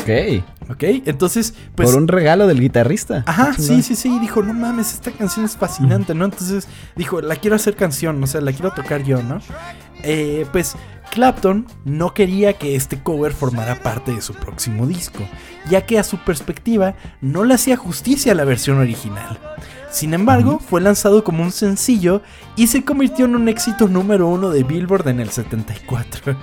Ok. 0.04 0.44
¿Ok? 0.70 0.84
Entonces, 1.06 1.54
pues... 1.76 1.90
Por 1.90 2.00
un 2.00 2.08
regalo 2.08 2.48
del 2.48 2.60
guitarrista. 2.60 3.24
Ajá, 3.26 3.54
sí, 3.54 3.82
sí, 3.82 3.96
sí. 3.96 4.20
Dijo, 4.20 4.44
no 4.44 4.54
mames, 4.54 4.94
esta 4.94 5.12
canción 5.12 5.46
es 5.46 5.58
fascinante, 5.58 6.14
¿no? 6.14 6.26
Entonces 6.26 6.68
dijo, 6.96 7.22
la 7.22 7.36
quiero 7.36 7.56
hacer 7.56 7.76
canción, 7.76 8.22
o 8.24 8.28
sea, 8.28 8.42
la 8.42 8.52
quiero 8.52 8.72
tocar 8.72 9.04
yo, 9.04 9.22
¿no? 9.24 9.40
Eh, 10.04 10.46
pues 10.52 10.76
Clapton 11.12 11.68
no 11.86 12.14
quería 12.14 12.54
que 12.54 12.76
este 12.76 13.02
cover 13.02 13.34
formara 13.34 13.82
parte 13.82 14.14
de 14.14 14.22
su 14.22 14.34
próximo 14.34 14.88
disco, 14.88 15.28
ya 15.70 15.86
que 15.86 16.00
a 16.00 16.04
su 16.04 16.18
perspectiva 16.18 16.96
no 17.22 17.44
le 17.44 17.54
hacía 17.54 17.78
justicia 17.78 18.32
a 18.32 18.36
la 18.36 18.46
versión 18.46 18.80
original. 18.80 19.40
Sin 19.92 20.16
embargo, 20.16 20.60
fue 20.60 20.82
lanzado 20.82 21.24
como 21.24 21.44
un 21.44 21.52
sencillo 21.52 22.24
y 22.56 22.66
se 22.66 22.84
convirtió 22.84 23.26
en 23.26 23.36
un 23.36 23.48
éxito 23.48 23.88
número 23.88 24.28
uno 24.28 24.50
de 24.50 24.64
Billboard 24.64 25.08
en 25.08 25.20
el 25.20 25.30
74. 25.30 26.36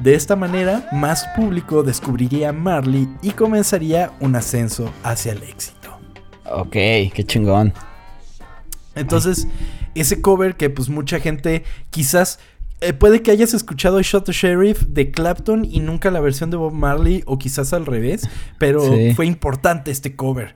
De 0.00 0.14
esta 0.14 0.34
manera, 0.34 0.88
más 0.92 1.26
público 1.36 1.82
descubriría 1.82 2.48
a 2.48 2.52
Marley 2.52 3.06
y 3.20 3.32
comenzaría 3.32 4.12
un 4.20 4.34
ascenso 4.34 4.90
hacia 5.02 5.32
el 5.32 5.42
éxito. 5.42 5.98
Ok, 6.50 6.72
qué 6.72 7.24
chingón. 7.26 7.74
Entonces, 8.94 9.46
ese 9.94 10.22
cover 10.22 10.56
que 10.56 10.70
pues 10.70 10.88
mucha 10.88 11.20
gente 11.20 11.64
quizás 11.90 12.38
eh, 12.80 12.92
puede 12.92 13.22
que 13.22 13.30
hayas 13.30 13.52
escuchado 13.54 14.00
Shot 14.00 14.24
the 14.26 14.32
Sheriff 14.32 14.82
de 14.88 15.10
Clapton 15.10 15.64
y 15.64 15.80
nunca 15.80 16.10
la 16.10 16.20
versión 16.20 16.50
de 16.50 16.56
Bob 16.56 16.72
Marley 16.72 17.22
o 17.26 17.38
quizás 17.38 17.72
al 17.72 17.86
revés, 17.86 18.28
pero 18.58 18.80
Sí. 18.80 19.12
fue 19.14 19.26
importante 19.26 19.90
este 19.90 20.16
cover. 20.16 20.54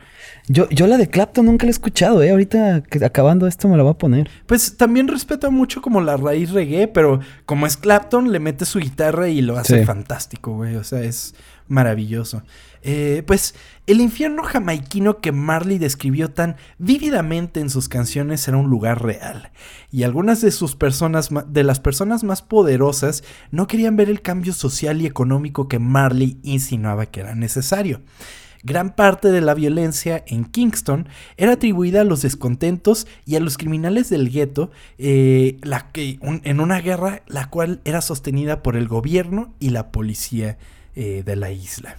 Yo, 0.49 0.69
yo 0.71 0.87
la 0.87 0.97
de 0.97 1.09
Clapton 1.09 1.47
nunca 1.47 1.65
la 1.67 1.71
he 1.71 1.73
escuchado, 1.73 2.23
eh. 2.23 2.31
Ahorita 2.31 2.83
que 2.83 3.05
acabando 3.05 3.47
esto 3.47 3.69
me 3.69 3.77
la 3.77 3.83
voy 3.83 3.93
a 3.93 3.99
poner. 3.99 4.29
Pues 4.47 4.77
también 4.77 5.09
respeto 5.09 5.51
mucho 5.51 5.81
como 5.83 6.01
la 6.01 6.17
raíz 6.17 6.51
reggae, 6.51 6.89
pero 6.89 7.21
como 7.47 7.67
es 7.67 7.77
Clapton, 7.77 8.31
le 8.33 8.41
mete 8.41 8.65
su 8.65 8.79
guitarra 8.79 9.29
y 9.29 9.41
lo 9.43 9.57
hace 9.59 9.81
Sí. 9.81 9.85
fantástico, 9.85 10.53
güey. 10.55 10.77
O 10.77 10.85
sea, 10.85 11.01
es 11.03 11.35
maravilloso. 11.69 12.43
Eh, 12.87 13.23
pues 13.27 13.55
el 13.87 14.03
infierno 14.03 14.43
jamaiquino 14.43 15.21
que 15.21 15.33
Marley 15.33 15.79
describió 15.79 16.31
tan 16.31 16.57
vívidamente 16.79 17.61
en 17.61 17.71
sus 17.71 17.89
canciones 17.89 18.47
era 18.47 18.59
un 18.59 18.69
lugar 18.69 19.03
real. 19.03 19.51
Y 19.91 20.03
algunas 20.03 20.43
de 20.43 20.51
sus 20.51 20.77
personas, 20.77 21.31
de 21.49 21.65
las 21.65 21.81
personas 21.81 22.25
más 22.25 22.43
poderosas, 22.43 23.25
no 23.51 23.67
querían 23.67 23.97
ver 23.97 24.11
el 24.11 24.21
cambio 24.21 24.53
social 24.53 25.01
y 25.01 25.07
económico 25.07 25.67
que 25.67 25.79
Marley 25.79 26.39
insinuaba 26.43 27.07
que 27.07 27.21
era 27.21 27.35
necesario. 27.35 28.03
Gran 28.63 28.95
parte 28.97 29.31
de 29.31 29.43
la 29.43 29.53
violencia 29.53 30.25
en 30.27 30.45
Kingston 30.45 31.09
era 31.37 31.53
atribuida 31.53 32.01
a 32.01 32.05
los 32.05 32.23
descontentos 32.23 33.07
y 33.27 33.37
a 33.37 33.41
los 33.41 33.59
criminales 33.59 34.09
del 34.09 34.31
gueto 34.31 34.71
eh, 34.97 35.59
en 35.63 36.61
una 36.61 36.81
guerra 36.81 37.23
la 37.27 37.51
cual 37.51 37.83
era 37.85 38.01
sostenida 38.01 38.63
por 38.63 38.77
el 38.77 38.89
gobierno 38.89 39.53
y 39.61 39.69
la 39.69 39.93
policía 39.93 40.57
eh, 40.97 41.23
de 41.27 41.37
la 41.37 41.51
isla. 41.51 41.99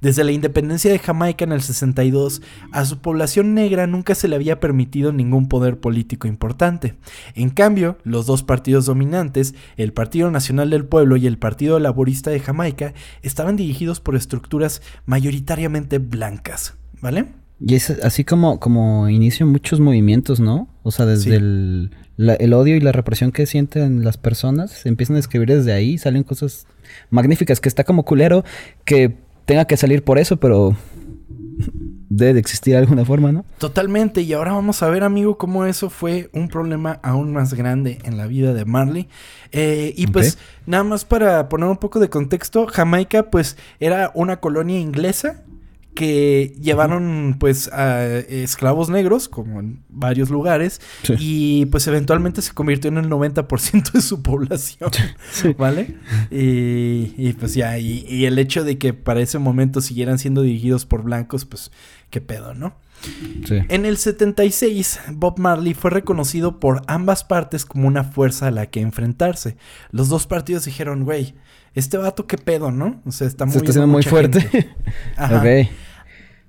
Desde 0.00 0.24
la 0.24 0.32
independencia 0.32 0.90
de 0.90 0.98
Jamaica 0.98 1.44
en 1.44 1.52
el 1.52 1.60
62, 1.60 2.40
a 2.72 2.84
su 2.86 2.98
población 3.00 3.52
negra 3.54 3.86
nunca 3.86 4.14
se 4.14 4.28
le 4.28 4.36
había 4.36 4.58
permitido 4.60 5.12
ningún 5.12 5.48
poder 5.48 5.78
político 5.78 6.26
importante. 6.26 6.94
En 7.34 7.50
cambio, 7.50 7.98
los 8.04 8.24
dos 8.26 8.42
partidos 8.42 8.86
dominantes, 8.86 9.54
el 9.76 9.92
Partido 9.92 10.30
Nacional 10.30 10.70
del 10.70 10.86
Pueblo 10.86 11.16
y 11.16 11.26
el 11.26 11.36
Partido 11.38 11.78
Laborista 11.78 12.30
de 12.30 12.40
Jamaica, 12.40 12.94
estaban 13.22 13.56
dirigidos 13.56 14.00
por 14.00 14.16
estructuras 14.16 14.80
mayoritariamente 15.04 15.98
blancas, 15.98 16.74
¿vale? 17.02 17.26
Y 17.60 17.74
es 17.74 17.90
así 17.90 18.24
como, 18.24 18.58
como 18.58 19.10
inicio 19.10 19.46
muchos 19.46 19.80
movimientos, 19.80 20.40
¿no? 20.40 20.68
O 20.82 20.90
sea, 20.90 21.04
desde 21.04 21.24
Sí. 21.24 21.36
el, 21.36 21.90
la- 22.16 22.34
el 22.34 22.54
odio 22.54 22.74
y 22.74 22.80
la 22.80 22.92
represión 22.92 23.32
que 23.32 23.44
sienten 23.44 24.02
las 24.02 24.16
personas, 24.16 24.70
se 24.70 24.88
empiezan 24.88 25.16
a 25.16 25.18
escribir 25.18 25.48
desde 25.48 25.74
ahí, 25.74 25.98
salen 25.98 26.22
cosas 26.22 26.66
magníficas, 27.10 27.60
que 27.60 27.68
está 27.68 27.84
como 27.84 28.04
culero 28.06 28.44
que 28.86 29.14
tenga 29.50 29.64
que 29.64 29.76
salir 29.76 30.04
por 30.04 30.20
eso, 30.20 30.36
pero 30.36 30.76
debe 32.08 32.34
de 32.34 32.38
existir 32.38 32.74
de 32.74 32.78
alguna 32.78 33.04
forma, 33.04 33.32
¿no? 33.32 33.44
Totalmente, 33.58 34.20
y 34.20 34.32
ahora 34.32 34.52
vamos 34.52 34.80
a 34.80 34.88
ver, 34.88 35.02
amigo, 35.02 35.38
cómo 35.38 35.66
eso 35.66 35.90
fue 35.90 36.30
un 36.32 36.46
problema 36.46 37.00
aún 37.02 37.32
más 37.32 37.54
grande 37.54 37.98
en 38.04 38.16
la 38.16 38.28
vida 38.28 38.54
de 38.54 38.64
Marley. 38.64 39.08
Eh, 39.50 39.92
y 39.96 40.06
pues, 40.06 40.38
nada 40.66 40.84
más 40.84 41.04
para 41.04 41.48
poner 41.48 41.68
un 41.68 41.78
poco 41.78 41.98
de 41.98 42.08
contexto, 42.08 42.68
Jamaica, 42.68 43.28
pues, 43.28 43.56
era 43.80 44.12
una 44.14 44.36
colonia 44.36 44.78
inglesa 44.78 45.42
que 45.94 46.54
llevaron, 46.60 47.36
pues, 47.38 47.68
a 47.72 48.04
esclavos 48.06 48.88
negros, 48.90 49.28
como 49.28 49.60
en 49.60 49.82
varios 49.88 50.30
lugares, 50.30 50.80
Sí. 51.02 51.14
y 51.18 51.66
pues 51.66 51.86
eventualmente 51.88 52.42
se 52.42 52.52
convirtió 52.52 52.88
en 52.88 52.98
el 52.98 53.08
90% 53.08 53.92
de 53.92 54.00
su 54.00 54.22
población, 54.22 54.90
Sí. 55.32 55.54
¿vale? 55.58 55.96
Y, 56.30 57.12
y, 57.16 57.34
pues 57.38 57.54
ya, 57.54 57.78
y, 57.78 58.04
y 58.08 58.24
el 58.26 58.38
hecho 58.38 58.64
de 58.64 58.78
que 58.78 58.94
para 58.94 59.20
ese 59.20 59.38
momento 59.38 59.80
siguieran 59.80 60.18
siendo 60.18 60.42
dirigidos 60.42 60.86
por 60.86 61.02
blancos, 61.02 61.44
pues, 61.44 61.70
qué 62.10 62.20
pedo, 62.20 62.54
¿no? 62.54 62.74
Sí. 63.46 63.60
En 63.68 63.86
el 63.86 63.96
76, 63.96 65.00
Bob 65.12 65.38
Marley 65.38 65.74
fue 65.74 65.90
reconocido 65.90 66.60
por 66.60 66.82
ambas 66.86 67.24
partes 67.24 67.64
como 67.64 67.88
una 67.88 68.04
fuerza 68.04 68.48
a 68.48 68.50
la 68.50 68.66
que 68.66 68.80
enfrentarse. 68.80 69.56
Los 69.90 70.08
dos 70.08 70.26
partidos 70.26 70.64
dijeron, 70.64 71.04
güey, 71.04 71.34
este 71.74 71.96
vato 71.96 72.26
qué 72.26 72.36
pedo, 72.36 72.70
¿no? 72.70 73.00
O 73.06 73.12
sea, 73.12 73.26
está 73.26 73.44
muy... 73.44 73.52
Se 73.52 73.58
está 73.58 73.70
haciendo 73.70 73.86
muy 73.86 74.02
fuerte. 74.02 74.74
Ajá. 75.16 75.42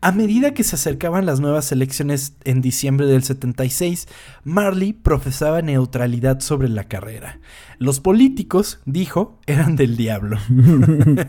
A 0.03 0.11
medida 0.11 0.55
que 0.55 0.63
se 0.63 0.75
acercaban 0.75 1.27
las 1.27 1.39
nuevas 1.39 1.71
elecciones 1.71 2.33
en 2.43 2.61
diciembre 2.61 3.05
del 3.05 3.21
76, 3.23 4.07
Marley 4.43 4.93
profesaba 4.93 5.61
neutralidad 5.61 6.39
sobre 6.39 6.69
la 6.69 6.85
carrera. 6.85 7.39
Los 7.77 7.99
políticos, 7.99 8.79
dijo, 8.85 9.37
eran 9.45 9.75
del 9.75 9.97
diablo. 9.97 10.37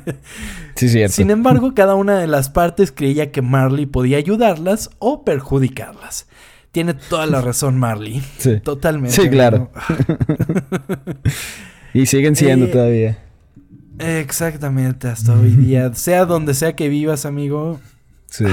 Sí, 0.75 0.89
cierto. 0.89 1.15
Sin 1.15 1.31
embargo, 1.31 1.75
cada 1.75 1.95
una 1.95 2.19
de 2.19 2.27
las 2.27 2.49
partes 2.49 2.91
creía 2.93 3.31
que 3.31 3.43
Marley 3.43 3.85
podía 3.87 4.17
ayudarlas 4.17 4.91
o 4.99 5.23
perjudicarlas. 5.23 6.27
Tiene 6.73 6.95
toda 6.95 7.27
la 7.27 7.43
razón 7.43 7.79
Marley. 7.79 8.23
Sí. 8.39 8.59
Totalmente. 8.61 9.15
Sí, 9.15 9.29
claro. 9.29 9.71
Y 11.95 12.07
siguen 12.07 12.37
siendo 12.37 12.67
Eh, 12.67 12.71
todavía. 12.71 13.19
Exactamente, 13.99 15.09
hasta 15.09 15.35
hoy 15.39 15.51
día. 15.51 15.91
Sea 15.95 16.25
donde 16.25 16.55
sea 16.55 16.75
que 16.75 16.89
vivas, 16.89 17.27
amigo. 17.27 17.81
Sí. 18.33 18.45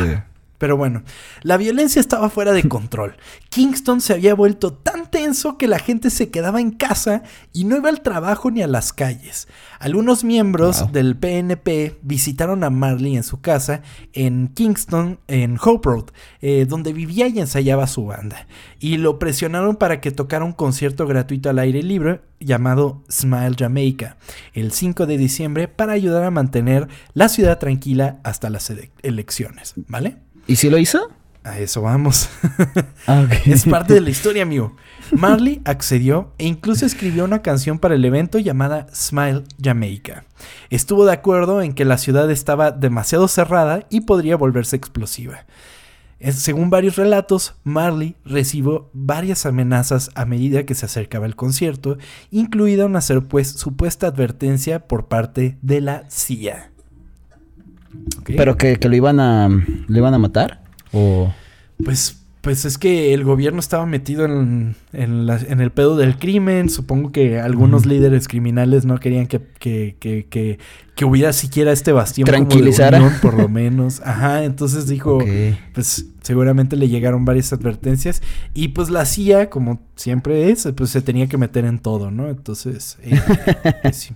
Pero 0.60 0.78
bueno, 0.78 1.02
la 1.42 1.58
violencia 1.58 2.00
estaba 2.00 2.30
fuera 2.30 2.52
de 2.54 2.64
control. 2.70 3.16
Kingston 3.50 4.00
se 4.02 4.14
había 4.14 4.36
vuelto 4.36 4.74
tan 4.74 5.10
tenso 5.10 5.58
que 5.58 5.68
la 5.68 5.80
gente 5.80 6.12
se 6.12 6.30
quedaba 6.30 6.62
en 6.62 6.70
casa 6.72 7.24
y 7.52 7.66
no 7.66 7.76
iba 7.78 7.90
al 7.90 8.02
trabajo 8.02 8.52
ni 8.52 8.62
a 8.62 8.68
las 8.68 8.94
calles. 8.94 9.48
Algunos 9.80 10.24
miembros 10.24 10.82
Wow. 10.82 10.92
del 10.92 11.16
PNP 11.18 11.98
visitaron 12.04 12.64
a 12.64 12.70
Marley 12.70 13.16
en 13.16 13.24
su 13.24 13.42
casa 13.42 13.82
en 14.14 14.50
Kingston, 14.50 15.20
en 15.28 15.58
Hope 15.60 15.90
Road, 15.90 16.06
eh, 16.42 16.66
donde 16.70 16.94
vivía 16.94 17.28
y 17.28 17.40
ensayaba 17.40 17.88
su 17.88 18.06
banda. 18.06 18.46
Y 18.80 18.98
lo 18.98 19.18
presionaron 19.18 19.78
para 19.78 20.02
que 20.02 20.12
tocara 20.12 20.46
un 20.46 20.52
concierto 20.54 21.08
gratuito 21.08 21.50
al 21.50 21.60
aire 21.60 21.82
libre 21.82 22.22
llamado 22.42 23.04
Smile 23.12 23.56
Jamaica 23.58 24.18
el 24.54 24.72
5 24.72 25.06
de 25.06 25.18
diciembre 25.18 25.68
para 25.68 25.94
ayudar 25.94 26.24
a 26.24 26.32
mantener 26.32 26.88
la 27.14 27.28
ciudad 27.30 27.58
tranquila 27.60 28.20
hasta 28.24 28.50
las 28.50 28.70
ele- 28.70 28.92
elecciones, 29.02 29.74
¿vale? 29.88 30.18
¿Y 30.50 30.56
si 30.56 30.68
lo 30.72 30.80
hizo? 30.80 31.12
A 31.44 31.60
eso 31.60 31.84
vamos. 31.84 32.28
Ah, 33.08 33.28
es 33.46 33.66
parte 33.66 33.96
de 33.96 34.02
la 34.02 34.12
historia, 34.12 34.44
amigo. 34.44 34.76
Marley 35.12 35.62
accedió 35.66 36.32
e 36.38 36.46
incluso 36.46 36.86
escribió 36.86 37.26
una 37.26 37.42
canción 37.42 37.80
para 37.80 37.96
el 37.96 38.06
evento 38.06 38.38
llamada 38.38 38.86
Smile 38.94 39.46
Jamaica. 39.60 40.26
Estuvo 40.70 41.06
de 41.06 41.14
acuerdo 41.14 41.64
en 41.64 41.74
que 41.74 41.86
la 41.86 41.98
ciudad 41.98 42.30
estaba 42.30 42.70
demasiado 42.70 43.28
cerrada 43.28 43.88
y 43.90 44.02
podría 44.02 44.38
volverse 44.38 44.76
explosiva. 44.76 45.46
Según 46.20 46.70
varios 46.70 46.98
relatos, 46.98 47.56
Marley 47.64 48.16
recibió 48.26 48.92
varias 48.94 49.48
amenazas 49.48 50.12
a 50.14 50.26
medida 50.26 50.66
que 50.66 50.76
se 50.76 50.86
acercaba 50.86 51.26
el 51.26 51.36
concierto, 51.36 51.98
incluida 52.30 52.86
una 52.86 53.02
supuesta 53.02 54.08
advertencia 54.08 54.88
por 54.88 55.08
parte 55.08 55.58
de 55.64 55.82
la 55.82 56.06
CIA. 56.12 56.72
¿Pero 58.26 58.58
que, 58.58 58.78
que 58.78 58.90
lo 58.90 58.96
iban 58.96 59.20
a... 59.20 59.48
¿Lo 59.50 59.98
iban 59.98 60.14
a 60.14 60.18
matar? 60.20 60.62
¿O...? 60.92 61.34
Pues, 61.84 62.18
pues 62.42 62.66
es 62.66 62.78
que 62.78 63.14
el 63.14 63.24
gobierno 63.24 63.60
estaba 63.60 63.86
metido 63.86 64.26
en, 64.26 64.76
en, 64.94 65.26
la- 65.26 65.38
en 65.40 65.62
el 65.62 65.72
pedo 65.72 65.96
del 65.98 66.18
crimen. 66.18 66.70
Supongo 66.70 67.12
que 67.12 67.40
algunos 67.40 67.86
líderes 67.86 68.28
criminales 68.28 68.86
no 68.86 68.98
querían 69.00 69.28
que, 69.28 69.42
que, 69.60 69.96
que, 70.00 70.28
que, 70.30 70.60
que 70.96 71.06
hubiera 71.06 71.32
siquiera 71.34 71.72
este 71.72 71.92
bastión 71.94 72.26
como 72.28 72.38
de 72.38 72.46
Tranquilizara. 72.48 72.98
unión, 73.00 73.14
por 73.22 73.34
lo 73.36 73.48
menos. 73.50 74.02
Ajá, 74.04 74.44
entonces 74.44 74.88
dijo, 74.88 75.20
pues 75.74 76.06
seguramente 76.22 76.76
le 76.76 76.90
llegaron 76.90 77.24
varias 77.26 77.52
advertencias. 77.54 78.22
Y 78.54 78.70
pues 78.70 78.90
la 78.90 79.06
CIA, 79.06 79.50
como 79.50 79.80
siempre 79.96 80.52
es, 80.52 80.68
pues 80.76 80.90
se 80.92 81.02
tenía 81.02 81.28
que 81.28 81.38
meter 81.38 81.66
en 81.66 81.80
todo, 81.80 82.12
¿no? 82.12 82.30
Entonces, 82.30 82.98
eh, 83.04 83.20
pues, 83.82 83.96
sí. 83.96 84.14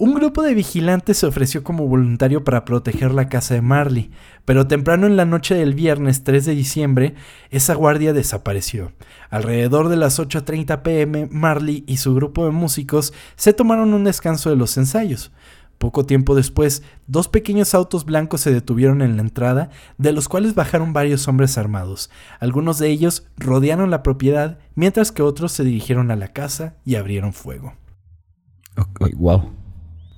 Un 0.00 0.14
grupo 0.14 0.42
de 0.42 0.54
vigilantes 0.54 1.18
se 1.18 1.26
ofreció 1.26 1.62
como 1.62 1.86
voluntario 1.86 2.42
para 2.42 2.64
proteger 2.64 3.12
la 3.12 3.28
casa 3.28 3.52
de 3.52 3.60
Marley, 3.60 4.10
pero 4.46 4.66
temprano 4.66 5.06
en 5.06 5.18
la 5.18 5.26
noche 5.26 5.54
del 5.54 5.74
viernes 5.74 6.24
3 6.24 6.46
de 6.46 6.54
diciembre, 6.54 7.14
esa 7.50 7.74
guardia 7.74 8.14
desapareció. 8.14 8.92
Alrededor 9.28 9.90
de 9.90 9.98
las 9.98 10.18
8.30 10.18 10.80
pm, 10.80 11.28
Marley 11.30 11.84
y 11.86 11.98
su 11.98 12.14
grupo 12.14 12.46
de 12.46 12.50
músicos 12.50 13.12
se 13.36 13.52
tomaron 13.52 13.92
un 13.92 14.04
descanso 14.04 14.48
de 14.48 14.56
los 14.56 14.78
ensayos. 14.78 15.32
Poco 15.76 16.06
tiempo 16.06 16.34
después, 16.34 16.82
dos 17.06 17.28
pequeños 17.28 17.74
autos 17.74 18.06
blancos 18.06 18.40
se 18.40 18.54
detuvieron 18.54 19.02
en 19.02 19.16
la 19.16 19.22
entrada, 19.22 19.68
de 19.98 20.12
los 20.12 20.30
cuales 20.30 20.54
bajaron 20.54 20.94
varios 20.94 21.28
hombres 21.28 21.58
armados. 21.58 22.08
Algunos 22.38 22.78
de 22.78 22.88
ellos 22.88 23.26
rodearon 23.36 23.90
la 23.90 24.02
propiedad, 24.02 24.60
mientras 24.74 25.12
que 25.12 25.20
otros 25.20 25.52
se 25.52 25.62
dirigieron 25.62 26.10
a 26.10 26.16
la 26.16 26.28
casa 26.28 26.76
y 26.86 26.94
abrieron 26.94 27.34
fuego. 27.34 27.74
Ok, 28.78 29.10
wow. 29.18 29.59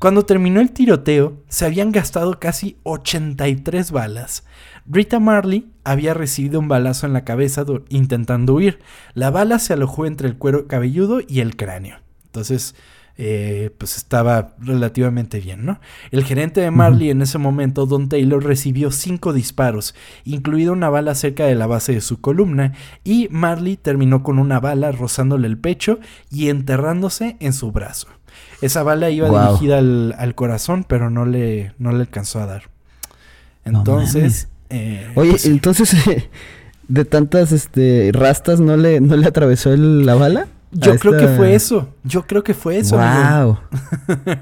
Cuando 0.03 0.24
terminó 0.24 0.61
el 0.61 0.72
tiroteo, 0.72 1.44
se 1.46 1.64
habían 1.64 1.92
gastado 1.92 2.40
casi 2.40 2.76
83 2.82 3.92
balas. 3.92 4.44
Rita 4.84 5.20
Marley 5.20 5.70
había 5.84 6.12
recibido 6.12 6.59
un 6.59 6.66
balazo 6.66 7.07
en 7.07 7.12
la 7.12 7.24
cabeza 7.24 7.64
intentando 7.88 8.55
huir. 8.55 8.80
La 9.14 9.30
bala 9.30 9.61
se 9.61 9.74
alojó 9.74 10.05
entre 10.07 10.26
el 10.26 10.36
cuero 10.36 10.66
cabelludo 10.66 11.20
y 11.24 11.38
el 11.38 11.55
cráneo. 11.55 11.98
Entonces, 12.24 12.74
eh, 13.16 13.70
pues 13.78 13.96
estaba 13.96 14.57
relativamente 14.59 15.38
bien, 15.38 15.64
¿no? 15.64 15.78
El 16.11 16.24
gerente 16.24 16.61
de 16.61 16.72
Marley 16.72 17.11
en 17.11 17.22
ese 17.22 17.38
momento, 17.38 17.86
Don 17.86 18.09
Taylor, 18.09 18.42
recibió 18.42 18.90
cinco 18.90 19.32
disparos, 19.32 19.94
incluida 20.24 20.72
una 20.72 20.90
bala 20.90 21.14
cerca 21.14 21.46
de 21.46 21.55
la 21.55 21.68
base 21.68 21.92
de 21.92 22.00
su 22.00 22.20
columna, 22.20 22.72
y 23.05 23.28
Marley 23.30 23.76
terminó 23.76 24.24
con 24.24 24.40
una 24.40 24.59
bala 24.59 24.90
rozándole 24.90 25.46
el 25.46 25.59
pecho 25.59 26.00
y 26.28 26.48
enterrándose 26.48 27.36
en 27.38 27.53
su 27.53 27.70
brazo. 27.70 28.09
Esa 28.62 28.82
bala 28.82 29.10
iba 29.10 29.28
dirigida 29.28 29.78
al, 29.78 30.14
al 30.18 30.34
corazón, 30.34 30.84
pero 30.88 31.10
no 31.10 31.26
le, 31.26 31.72
no 31.78 31.92
le 31.92 32.00
alcanzó 32.00 32.40
a 32.40 32.46
dar. 32.46 32.62
No 33.64 33.78
Entonces, 33.78 34.48
eh, 34.70 35.10
Oye, 35.14 35.30
pues 35.32 35.46
entonces... 35.46 35.94
De 36.88 37.04
tantas 37.04 37.52
este, 37.52 38.10
rastas, 38.12 38.60
¿no 38.60 38.76
le, 38.76 39.00
no 39.00 39.16
le 39.16 39.26
atravesó 39.26 39.72
el- 39.72 40.04
la 40.04 40.14
bala? 40.14 40.46
yo 40.72 40.96
creo 40.98 41.16
que 41.16 41.28
fue 41.28 41.54
eso. 41.54 41.94
Yo 42.02 42.26
creo 42.26 42.42
que 42.42 42.54
fue 42.54 42.78
eso. 42.78 42.98
Wow. 42.98 43.58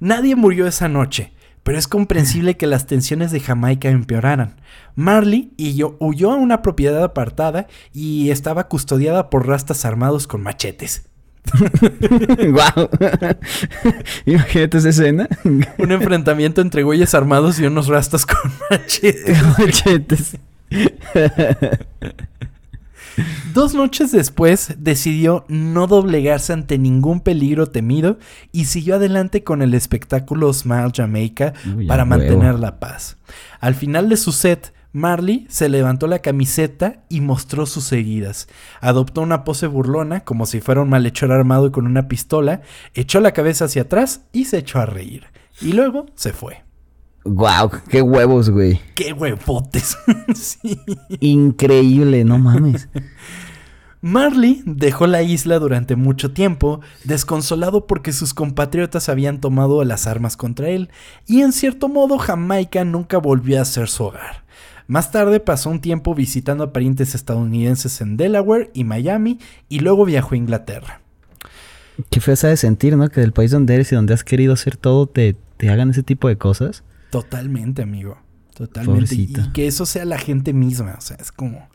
Nadie 0.00 0.34
murió 0.34 0.66
esa 0.66 0.88
noche, 0.88 1.32
pero 1.62 1.78
es 1.78 1.86
comprensible 1.88 2.56
que 2.56 2.66
las 2.66 2.86
tensiones 2.86 3.30
de 3.30 3.40
Jamaica 3.40 3.88
empeoraran. 3.88 4.56
Marley 4.96 5.52
y 5.56 5.74
yo 5.74 5.96
huyó 6.00 6.32
a 6.32 6.36
una 6.36 6.60
propiedad 6.62 7.02
apartada 7.02 7.68
y 7.92 8.30
estaba 8.30 8.68
custodiada 8.68 9.30
por 9.30 9.46
rastas 9.46 9.84
armados 9.84 10.26
con 10.26 10.42
machetes. 10.42 11.04
wow. 12.52 12.88
Imagínate 14.26 14.78
esa 14.78 14.88
escena. 14.88 15.28
Un 15.44 15.92
enfrentamiento 15.92 16.60
entre 16.60 16.82
güeyes 16.82 17.14
armados 17.14 17.58
y 17.58 17.66
unos 17.66 17.88
rastas 17.88 18.26
con 18.26 18.38
machetes. 18.70 19.58
Machetes. 19.58 20.36
Dos 23.52 23.74
noches 23.74 24.10
después 24.12 24.74
decidió 24.78 25.44
no 25.48 25.86
doblegarse 25.86 26.54
ante 26.54 26.78
ningún 26.78 27.20
peligro 27.20 27.66
temido 27.66 28.18
y 28.52 28.64
siguió 28.64 28.94
adelante 28.94 29.44
con 29.44 29.60
el 29.60 29.74
espectáculo 29.74 30.52
Smile 30.52 30.92
Jamaica 30.94 31.52
Uy, 31.76 31.86
para 31.86 32.06
mantener 32.06 32.58
la 32.58 32.80
paz. 32.80 33.18
Al 33.60 33.74
final 33.74 34.08
de 34.08 34.16
su 34.16 34.32
set, 34.32 34.72
Marley 34.92 35.46
se 35.48 35.70
levantó 35.70 36.06
la 36.06 36.18
camiseta 36.18 37.04
y 37.08 37.22
mostró 37.22 37.64
sus 37.64 37.90
heridas. 37.92 38.48
Adoptó 38.80 39.22
una 39.22 39.42
pose 39.44 39.66
burlona, 39.66 40.20
como 40.20 40.44
si 40.44 40.60
fuera 40.60 40.82
un 40.82 40.90
malhechor 40.90 41.32
armado 41.32 41.72
con 41.72 41.86
una 41.86 42.08
pistola, 42.08 42.60
echó 42.94 43.20
la 43.20 43.32
cabeza 43.32 43.64
hacia 43.64 43.82
atrás 43.82 44.22
y 44.32 44.44
se 44.44 44.58
echó 44.58 44.80
a 44.80 44.86
reír. 44.86 45.24
Y 45.60 45.72
luego 45.72 46.06
se 46.14 46.32
fue. 46.32 46.62
Wow, 47.24 47.70
qué 47.88 48.02
huevos, 48.02 48.50
güey. 48.50 48.80
¡Qué 48.94 49.12
huevotes! 49.12 49.96
sí. 50.34 50.78
Increíble, 51.20 52.24
no 52.24 52.38
mames. 52.38 52.88
Marley 54.02 54.62
dejó 54.66 55.06
la 55.06 55.22
isla 55.22 55.60
durante 55.60 55.94
mucho 55.94 56.32
tiempo, 56.32 56.80
desconsolado 57.04 57.86
porque 57.86 58.12
sus 58.12 58.34
compatriotas 58.34 59.08
habían 59.08 59.40
tomado 59.40 59.84
las 59.84 60.08
armas 60.08 60.36
contra 60.36 60.70
él, 60.70 60.90
y 61.26 61.42
en 61.42 61.52
cierto 61.52 61.88
modo 61.88 62.18
Jamaica 62.18 62.84
nunca 62.84 63.18
volvió 63.18 63.62
a 63.62 63.64
ser 63.64 63.88
su 63.88 64.02
hogar. 64.02 64.41
Más 64.92 65.10
tarde 65.10 65.40
pasó 65.40 65.70
un 65.70 65.80
tiempo 65.80 66.14
visitando 66.14 66.64
a 66.64 66.72
parientes 66.74 67.14
estadounidenses 67.14 68.02
en 68.02 68.18
Delaware 68.18 68.70
y 68.74 68.84
Miami 68.84 69.38
y 69.70 69.78
luego 69.78 70.04
viajó 70.04 70.34
a 70.34 70.36
Inglaterra. 70.36 71.00
Qué 72.10 72.20
feo 72.20 72.36
se 72.36 72.48
de 72.48 72.58
sentir, 72.58 72.94
¿no? 72.98 73.08
Que 73.08 73.22
del 73.22 73.32
país 73.32 73.52
donde 73.52 73.74
eres 73.74 73.90
y 73.90 73.94
donde 73.94 74.12
has 74.12 74.22
querido 74.22 74.52
hacer 74.52 74.76
todo 74.76 75.06
te, 75.06 75.34
te 75.56 75.70
hagan 75.70 75.88
ese 75.88 76.02
tipo 76.02 76.28
de 76.28 76.36
cosas. 76.36 76.84
Totalmente, 77.08 77.80
amigo. 77.80 78.18
Totalmente. 78.52 79.14
Y, 79.14 79.28
Pobrecita. 79.28 79.46
y 79.48 79.52
que 79.52 79.66
eso 79.66 79.86
sea 79.86 80.04
la 80.04 80.18
gente 80.18 80.52
misma. 80.52 80.96
O 80.98 81.00
sea, 81.00 81.16
es 81.18 81.32
como. 81.32 81.70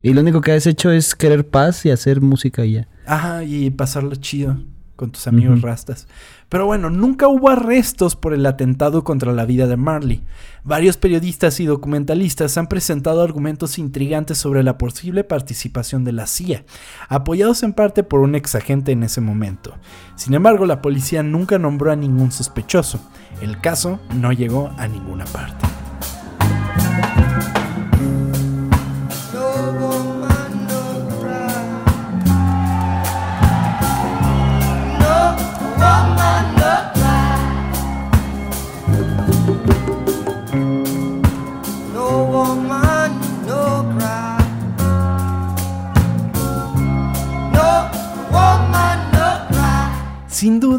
Y 0.00 0.14
lo 0.14 0.22
único 0.22 0.40
que 0.40 0.52
has 0.52 0.66
hecho 0.66 0.90
es 0.90 1.14
querer 1.14 1.46
paz 1.46 1.84
y 1.84 1.90
hacer 1.90 2.22
música 2.22 2.64
y 2.64 2.72
ya. 2.72 2.88
Ajá, 3.04 3.44
y 3.44 3.68
pasarlo 3.68 4.14
chido 4.16 4.56
con 5.00 5.12
tus 5.12 5.26
amigos 5.26 5.62
rastas. 5.62 6.06
Pero 6.50 6.66
bueno, 6.66 6.90
nunca 6.90 7.26
hubo 7.26 7.48
arrestos 7.48 8.16
por 8.16 8.34
el 8.34 8.44
atentado 8.44 9.02
contra 9.02 9.32
la 9.32 9.46
vida 9.46 9.66
de 9.66 9.78
Marley. 9.78 10.22
Varios 10.62 10.98
periodistas 10.98 11.58
y 11.58 11.64
documentalistas 11.64 12.58
han 12.58 12.66
presentado 12.66 13.22
argumentos 13.22 13.78
intrigantes 13.78 14.36
sobre 14.36 14.62
la 14.62 14.76
posible 14.76 15.24
participación 15.24 16.04
de 16.04 16.12
la 16.12 16.26
CIA, 16.26 16.66
apoyados 17.08 17.62
en 17.62 17.72
parte 17.72 18.02
por 18.02 18.20
un 18.20 18.34
exagente 18.34 18.92
en 18.92 19.02
ese 19.02 19.22
momento. 19.22 19.74
Sin 20.16 20.34
embargo, 20.34 20.66
la 20.66 20.82
policía 20.82 21.22
nunca 21.22 21.58
nombró 21.58 21.92
a 21.92 21.96
ningún 21.96 22.30
sospechoso. 22.30 23.00
El 23.40 23.58
caso 23.62 24.00
no 24.14 24.32
llegó 24.32 24.70
a 24.76 24.86
ninguna 24.86 25.24
parte. 25.24 25.64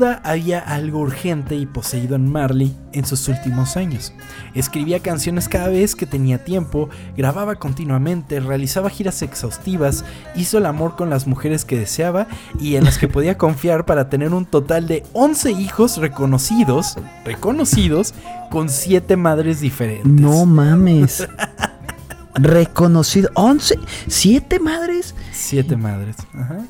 Duda 0.02 0.20
había 0.24 0.60
algo 0.60 1.00
urgente 1.00 1.56
y 1.56 1.68
poseído 1.68 2.16
en 2.16 2.32
Marley 2.32 2.76
en 2.92 3.06
sus 3.06 3.28
últimos 3.28 3.78
años. 3.78 4.14
Escribía 4.56 5.00
canciones 5.00 5.48
cada 5.48 5.68
vez 5.68 5.96
que 5.96 6.08
tenía 6.08 6.44
tiempo, 6.44 6.90
grababa 7.16 7.56
continuamente, 7.56 8.40
realizaba 8.40 8.90
giras 8.90 9.22
exhaustivas, 9.22 10.04
hizo 10.36 10.58
el 10.58 10.66
amor 10.66 10.96
con 10.96 11.12
las 11.12 11.28
mujeres 11.28 11.66
que 11.66 11.78
deseaba 11.78 12.26
y 12.60 12.78
en 12.78 12.84
las 12.84 12.98
que 12.98 13.08
podía 13.16 13.38
confiar 13.38 13.86
para 13.86 14.10
tener 14.10 14.34
un 14.34 14.46
total 14.46 14.88
de 14.88 15.04
11 15.14 15.52
hijos 15.52 15.98
reconocidos, 15.98 16.98
reconocidos, 17.24 18.16
con 18.50 18.70
7 18.70 19.16
madres 19.18 19.62
diferentes. 19.62 20.12
No 20.12 20.48
mames. 20.48 21.28
Reconocido. 22.34 23.30
11. 23.36 23.78
¿Siete 24.08 24.60
madres? 24.60 25.14
7 25.34 25.76
madres. 25.76 26.16
Ajá. 26.34 26.66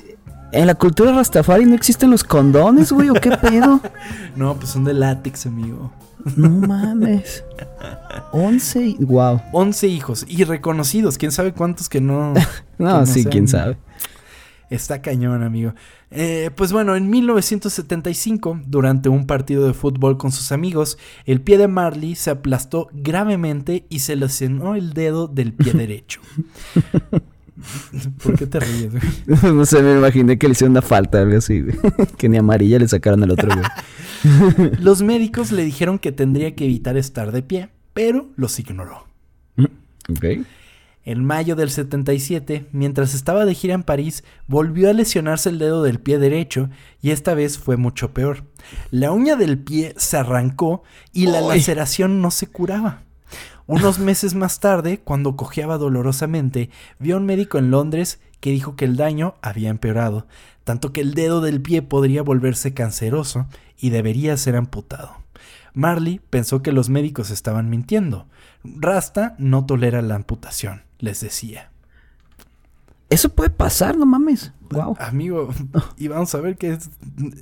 En 0.53 0.67
la 0.67 0.75
cultura 0.75 1.13
Rastafari 1.13 1.65
no 1.65 1.75
existen 1.75 2.11
los 2.11 2.23
condones, 2.23 2.91
güey, 2.91 3.09
o 3.09 3.13
qué 3.13 3.31
pedo. 3.41 3.79
No, 4.35 4.55
pues 4.57 4.69
son 4.71 4.83
de 4.83 4.93
látex, 4.93 5.45
amigo. 5.45 5.91
No 6.35 6.49
mames. 6.49 7.43
11. 8.31 8.81
y- 8.85 8.95
Wow. 9.05 9.41
11 9.53 9.87
hijos 9.87 10.25
y 10.27 10.43
reconocidos, 10.43 11.17
quién 11.17 11.31
sabe 11.31 11.53
cuántos 11.53 11.89
que 11.89 12.01
no. 12.01 12.33
que 12.77 12.83
No, 12.83 13.05
sí, 13.05 13.23
sean- 13.23 13.31
quién 13.31 13.47
sabe. 13.47 13.77
Está 14.69 15.01
cañón, 15.01 15.43
amigo. 15.43 15.73
Eh, 16.11 16.49
pues 16.55 16.71
bueno, 16.71 16.95
en 16.95 17.09
1975, 17.09 18.61
durante 18.67 19.09
un 19.09 19.25
partido 19.27 19.67
de 19.67 19.73
fútbol 19.73 20.17
con 20.17 20.31
sus 20.31 20.53
amigos, 20.53 20.97
el 21.25 21.41
pie 21.41 21.57
de 21.57 21.67
Marley 21.67 22.15
se 22.15 22.29
aplastó 22.29 22.87
gravemente 22.93 23.85
y 23.89 23.99
se 23.99 24.15
lesionó 24.15 24.75
el 24.75 24.93
dedo 24.93 25.27
del 25.27 25.51
pie 25.53 25.73
derecho. 25.73 26.21
¿Por 28.23 28.37
qué 28.37 28.47
te 28.47 28.59
ríes, 28.59 28.91
güey? 28.91 29.53
no 29.53 29.65
sé, 29.65 29.81
me 29.81 29.93
imaginé 29.93 30.37
que 30.37 30.47
le 30.47 30.53
hicieron 30.53 30.71
una 30.71 30.81
falta, 30.81 31.21
algo 31.21 31.37
así, 31.37 31.61
güey. 31.61 31.77
que 32.17 32.29
ni 32.29 32.37
amarilla 32.37 32.79
le 32.79 32.87
sacaron 32.87 33.23
al 33.23 33.31
otro, 33.31 33.49
güey. 33.49 34.71
Los 34.79 35.01
médicos 35.01 35.51
le 35.51 35.63
dijeron 35.63 35.99
que 35.99 36.11
tendría 36.11 36.55
que 36.55 36.65
evitar 36.65 36.97
estar 36.97 37.31
de 37.31 37.41
pie, 37.41 37.69
pero 37.93 38.29
los 38.35 38.59
ignoró. 38.59 39.07
Ok. 40.09 40.25
En 41.03 41.25
mayo 41.25 41.55
del 41.55 41.71
77, 41.71 42.67
mientras 42.71 43.15
estaba 43.15 43.45
de 43.45 43.55
gira 43.55 43.73
en 43.73 43.81
París, 43.81 44.23
volvió 44.47 44.89
a 44.89 44.93
lesionarse 44.93 45.49
el 45.49 45.57
dedo 45.57 45.81
del 45.81 45.99
pie 45.99 46.19
derecho 46.19 46.69
y 47.01 47.09
esta 47.09 47.33
vez 47.33 47.57
fue 47.57 47.75
mucho 47.75 48.13
peor. 48.13 48.43
La 48.91 49.11
uña 49.11 49.35
del 49.35 49.57
pie 49.57 49.95
se 49.97 50.17
arrancó 50.17 50.83
y 51.11 51.25
la 51.25 51.39
¡Ay! 51.39 51.57
laceración 51.57 52.21
no 52.21 52.29
se 52.29 52.45
curaba. 52.45 53.03
Unos 53.67 53.99
meses 53.99 54.33
más 54.35 54.59
tarde, 54.59 54.99
cuando 54.99 55.35
cojeaba 55.35 55.77
dolorosamente, 55.77 56.69
vio 56.99 57.15
a 57.15 57.19
un 57.19 57.25
médico 57.25 57.57
en 57.57 57.71
Londres 57.71 58.19
que 58.39 58.51
dijo 58.51 58.75
que 58.75 58.85
el 58.85 58.97
daño 58.97 59.35
había 59.41 59.69
empeorado, 59.69 60.25
tanto 60.63 60.91
que 60.93 61.01
el 61.01 61.13
dedo 61.13 61.41
del 61.41 61.61
pie 61.61 61.81
podría 61.81 62.21
volverse 62.23 62.73
canceroso 62.73 63.45
y 63.79 63.89
debería 63.91 64.35
ser 64.37 64.55
amputado. 64.55 65.15
Marley 65.73 66.19
pensó 66.29 66.61
que 66.61 66.71
los 66.73 66.89
médicos 66.89 67.29
estaban 67.29 67.69
mintiendo. 67.69 68.27
Rasta 68.63 69.35
no 69.37 69.65
tolera 69.65 70.01
la 70.01 70.15
amputación, 70.15 70.81
les 70.99 71.21
decía. 71.21 71.69
Eso 73.09 73.29
puede 73.29 73.49
pasar, 73.49 73.97
no 73.97 74.05
mames. 74.05 74.53
Wow. 74.69 74.95
Amigo, 74.99 75.49
y 75.97 76.07
vamos 76.07 76.33
a 76.35 76.39
ver 76.41 76.57
que 76.57 76.73
es- 76.73 76.89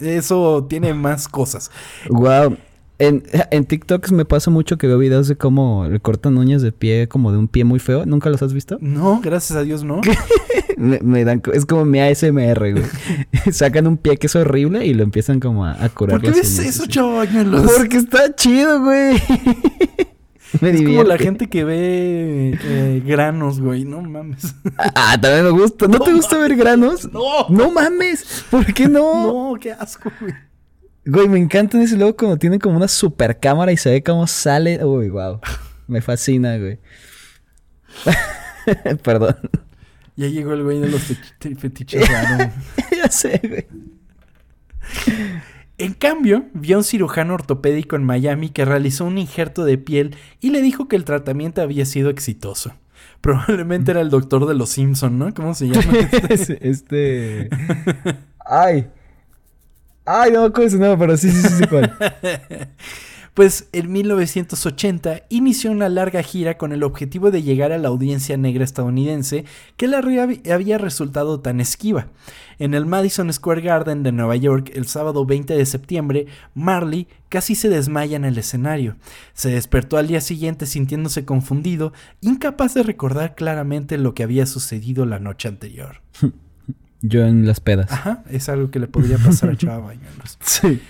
eso 0.02 0.66
tiene 0.70 0.94
más 0.94 1.28
cosas. 1.28 1.70
Wow. 2.10 2.58
En, 3.00 3.24
en 3.52 3.66
TikTok 3.66 4.12
me 4.12 4.26
pasa 4.26 4.52
mucho 4.52 4.78
que 4.78 4.86
veo 4.86 4.97
videos 4.97 5.30
de 5.30 5.38
cómo 5.38 5.88
le 5.89 6.02
cortan 6.02 6.38
uñas 6.38 6.62
de 6.62 6.74
pie, 6.74 7.08
como 7.08 7.32
de 7.32 7.38
un 7.38 7.47
pie 7.47 7.64
muy 7.64 7.80
feo. 7.80 8.06
¿Nunca 8.06 8.30
los 8.30 8.41
has 8.41 8.54
visto? 8.54 8.78
No, 8.82 9.22
gracias 9.22 9.58
a 9.58 9.64
Dios 9.64 9.84
no. 9.84 10.02
Me, 10.78 10.97
me 11.02 11.26
dan, 11.26 11.41
es 11.54 11.66
como 11.66 11.84
mi 11.84 12.00
ASMR, 12.00 12.72
güey. 12.72 12.86
Sacan 13.52 13.86
un 13.86 13.97
pie 13.97 14.16
que 14.16 14.28
es 14.28 14.36
horrible 14.38 14.86
y 14.86 14.93
lo 14.93 15.04
empiezan 15.04 15.41
como 15.41 15.66
a, 15.66 15.72
a 15.84 15.89
curar 15.89 16.22
¿Por 16.22 16.32
qué 16.32 16.39
ves 16.39 16.58
eso, 16.58 16.86
chavañuelos? 16.86 17.70
Porque 17.78 17.97
está 17.97 18.34
chido, 18.34 18.82
güey. 18.82 19.22
me 20.62 20.70
Es 20.70 20.82
como 20.82 21.04
la 21.04 21.18
gente 21.18 21.47
que 21.47 21.66
ve 21.66 22.58
eh, 22.64 23.04
granos, 23.06 23.60
güey. 23.60 23.84
No 23.84 24.02
mames. 24.02 24.56
Ah, 24.78 25.18
también 25.22 25.43
me 25.43 25.52
gusta. 25.52 25.86
¿No, 25.88 25.97
No 25.97 26.06
te 26.06 26.14
gusta 26.14 26.38
ver 26.38 26.56
granos? 26.56 27.12
No. 27.12 27.50
No 27.50 27.72
mames. 27.72 28.45
¿Por 28.50 28.74
qué 28.74 28.88
no? 28.88 29.52
No, 29.52 29.60
qué 29.60 29.74
asco, 29.74 30.10
güey. 30.22 30.34
Güey, 31.12 31.28
me 31.28 31.39
encantan 31.39 31.82
ese 31.82 31.97
luego 31.97 32.16
cuando 32.16 32.38
tienen 32.38 32.60
como 32.60 32.78
una 32.78 32.88
super 32.88 33.39
cámara 33.39 33.72
y 33.72 33.78
se 33.78 33.89
ve 33.89 34.03
cómo 34.03 34.28
sale. 34.28 34.84
Uy, 34.86 35.10
wow. 35.10 35.39
Me 35.88 36.01
fascina, 36.01 36.55
güey. 36.57 36.78
Perdón. 39.03 39.36
Ya 40.16 40.28
llegó 40.28 40.53
el 40.53 40.64
güey 40.64 40.80
de 40.80 40.88
los 40.89 41.01
feti- 41.10 41.57
fetiches 41.57 42.07
raros. 42.07 42.53
ya 42.95 43.10
sé, 43.10 43.41
güey. 43.43 43.66
En 45.80 45.93
cambio, 45.93 46.45
vio 46.53 46.76
a 46.76 46.80
un 46.80 46.84
cirujano 46.84 47.34
ortopédico 47.34 47.95
en 47.95 48.03
Miami 48.03 48.49
que 48.49 48.66
realizó 48.66 49.05
un 49.05 49.18
injerto 49.18 49.66
de 49.66 49.80
piel 49.80 50.16
y 50.41 50.51
le 50.51 50.62
dijo 50.62 50.88
que 50.88 50.95
el 50.95 51.05
tratamiento 51.05 51.62
había 51.64 51.86
sido 51.86 52.12
exitoso. 52.12 52.76
Probablemente 53.22 53.91
era 53.91 54.01
el 54.01 54.10
doctor 54.12 54.45
de 54.45 54.53
los 54.53 54.70
Simpson, 54.70 55.18
¿no? 55.18 55.34
¿Cómo 55.34 55.55
se 55.55 55.70
llama? 55.70 55.91
este? 56.30 56.70
este. 56.70 57.49
Ay. 58.45 58.89
Ay, 60.12 60.32
no 60.32 60.41
me 60.41 60.47
acuerdo 60.47 60.72
su 60.72 60.80
nombre, 60.80 60.97
pero 60.97 61.16
sí, 61.18 61.30
sí, 61.30 61.41
sí, 61.47 61.53
sí, 61.60 61.68
cuál. 61.68 61.95
Pues 63.36 63.70
en 63.72 63.91
1980 63.91 65.22
inició 65.30 65.72
una 65.72 65.88
larga 65.88 66.22
gira 66.24 66.57
con 66.57 66.74
el 66.74 66.84
objetivo 66.84 67.32
de 67.32 67.41
llegar 67.41 67.72
a 67.72 67.78
la 67.78 67.88
audiencia 67.88 68.36
negra 68.36 68.66
estadounidense 68.66 69.45
que 69.78 69.86
había- 69.95 70.28
había 70.53 70.78
resultado 70.78 71.39
tan 71.39 71.62
esquiva. 71.62 72.07
En 72.57 72.74
el 72.74 72.86
Madison 72.86 73.32
Square 73.32 73.62
Garden 73.62 74.03
de 74.03 74.12
Nueva 74.12 74.36
York, 74.36 74.72
el 74.74 74.88
sábado 74.88 75.26
20 75.26 75.53
de 75.55 75.66
septiembre, 75.66 76.26
Marley 76.53 77.07
casi 77.30 77.55
se 77.55 77.70
desmaya 77.70 78.18
en 78.18 78.26
el 78.26 78.38
escenario. 78.38 78.97
Se 79.34 79.49
despertó 79.51 79.97
al 79.97 80.07
día 80.07 80.20
siguiente 80.20 80.66
sintiéndose 80.66 81.24
confundido, 81.24 81.93
incapaz 82.20 82.74
de 82.74 82.84
recordar 82.84 83.36
claramente 83.36 83.97
lo 83.97 84.16
que 84.16 84.24
había 84.24 84.47
sucedido 84.47 85.05
la 85.05 85.20
noche 85.20 85.47
anterior. 85.47 86.01
Yo 87.02 87.26
en 87.26 87.47
las 87.47 87.60
pedas. 87.60 87.91
Ajá, 87.91 88.24
es 88.30 88.50
algo 88.50 88.72
que 88.72 88.80
le 88.80 88.88
podría 88.88 89.18
pasar 89.18 89.52
a 89.52 89.56
Chava 89.56 89.80
Bañuelos. 89.88 90.38
Sí. 90.41 90.82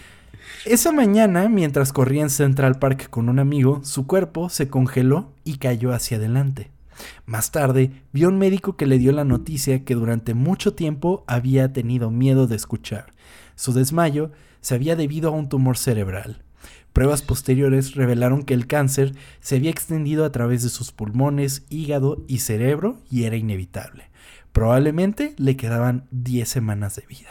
Esa 0.65 0.91
mañana, 0.91 1.47
mientras 1.49 1.93
corría 1.93 2.23
en 2.23 2.29
Central 2.29 2.79
Park 2.79 3.09
con 3.09 3.29
un 3.29 3.39
amigo, 3.39 3.81
su 3.83 4.07
cuerpo 4.07 4.49
se 4.49 4.67
congeló 4.67 5.31
y 5.43 5.57
cayó 5.57 5.93
hacia 5.93 6.17
adelante. 6.17 6.69
Más 7.25 7.51
tarde, 7.51 7.91
vio 8.11 8.27
a 8.27 8.31
un 8.31 8.37
médico 8.37 8.75
que 8.75 8.85
le 8.85 8.97
dio 8.97 9.11
la 9.11 9.23
noticia 9.23 9.85
que 9.85 9.95
durante 9.95 10.33
mucho 10.33 10.73
tiempo 10.73 11.23
había 11.27 11.71
tenido 11.71 12.11
miedo 12.11 12.45
de 12.47 12.55
escuchar. 12.55 13.13
Su 13.55 13.71
desmayo 13.73 14.31
se 14.61 14.75
había 14.75 14.95
debido 14.95 15.29
a 15.29 15.33
un 15.33 15.47
tumor 15.47 15.77
cerebral. 15.77 16.43
Pruebas 16.91 17.21
posteriores 17.21 17.95
revelaron 17.95 18.43
que 18.43 18.53
el 18.53 18.67
cáncer 18.67 19.13
se 19.39 19.55
había 19.55 19.69
extendido 19.69 20.25
a 20.25 20.31
través 20.31 20.63
de 20.63 20.69
sus 20.69 20.91
pulmones, 20.91 21.63
hígado 21.69 22.23
y 22.27 22.39
cerebro 22.39 22.97
y 23.09 23.23
era 23.23 23.37
inevitable. 23.37 24.09
Probablemente 24.51 25.33
le 25.37 25.55
quedaban 25.57 26.07
10 26.11 26.47
semanas 26.49 26.95
de 26.95 27.05
vida. 27.07 27.29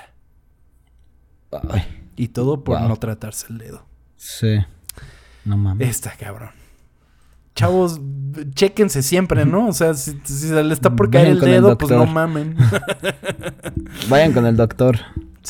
Ay, 1.71 1.83
Y 2.17 2.29
todo 2.29 2.63
por 2.65 2.79
Wow. 2.79 2.89
no 2.89 2.97
tratarse 2.97 3.47
el 3.51 3.59
dedo. 3.59 3.87
sí. 4.17 4.59
No 5.45 5.57
mames. 5.57 5.89
Está 5.89 6.13
cabrón. 6.17 6.51
chavos, 7.55 8.01
chéquense 8.55 9.03
siempre, 9.03 9.47
¿no? 9.47 9.69
O 9.69 9.73
sea, 9.73 9.95
si, 9.95 10.13
si 10.25 10.35
se 10.49 10.63
le 10.63 10.75
está 10.75 10.95
por 10.95 11.11
caer 11.11 11.29
Vayan 11.29 11.45
el 11.45 11.51
dedo, 11.63 11.79
pues 11.79 11.91
no 11.91 12.05
mamen. 12.07 12.55
Vayan 14.09 14.33
con 14.33 14.47
el 14.47 14.57
doctor. 14.57 14.99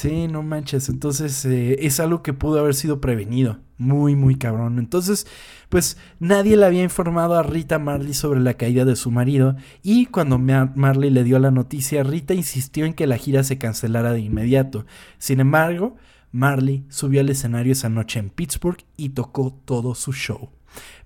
Sí, 0.01 0.29
no 0.29 0.45
manches. 0.45 0.89
Entonces 0.89 1.45
eh, 1.45 1.77
es 1.81 1.99
algo 1.99 2.23
que 2.23 2.33
pudo 2.33 2.61
haber 2.61 2.75
sido 2.75 3.01
prevenido. 3.01 3.59
Muy, 3.79 4.15
muy 4.15 4.37
cabrón. 4.37 4.79
Entonces, 4.79 5.27
pues 5.69 5.97
nadie 6.21 6.57
le 6.57 6.65
había 6.67 6.85
informado 6.85 7.35
a 7.37 7.43
Rita 7.43 7.81
Marley 7.81 8.15
sobre 8.15 8.39
la 8.39 8.55
caída 8.55 8.85
de 8.85 8.95
su 8.95 9.11
marido. 9.11 9.57
Y 9.83 10.07
cuando 10.07 10.39
Ma- 10.39 10.73
Marley 10.77 11.11
le 11.11 11.25
dio 11.25 11.41
la 11.41 11.51
noticia, 11.51 12.05
Rita 12.05 12.33
insistió 12.35 12.85
en 12.85 12.95
que 12.95 13.09
la 13.09 13.17
gira 13.17 13.43
se 13.43 13.59
cancelara 13.59 14.13
de 14.13 14.21
inmediato. 14.21 14.87
Sin 15.19 15.41
embargo, 15.41 15.97
Marley 16.31 16.85
subió 16.91 17.21
al 17.21 17.31
escenario 17.31 17.73
esa 17.73 17.89
noche 17.89 18.21
en 18.21 18.31
Pittsburgh 18.31 18.85
y 18.97 19.11
tocó 19.11 19.53
todo 19.65 19.97
su 19.97 20.13
show. 20.13 20.51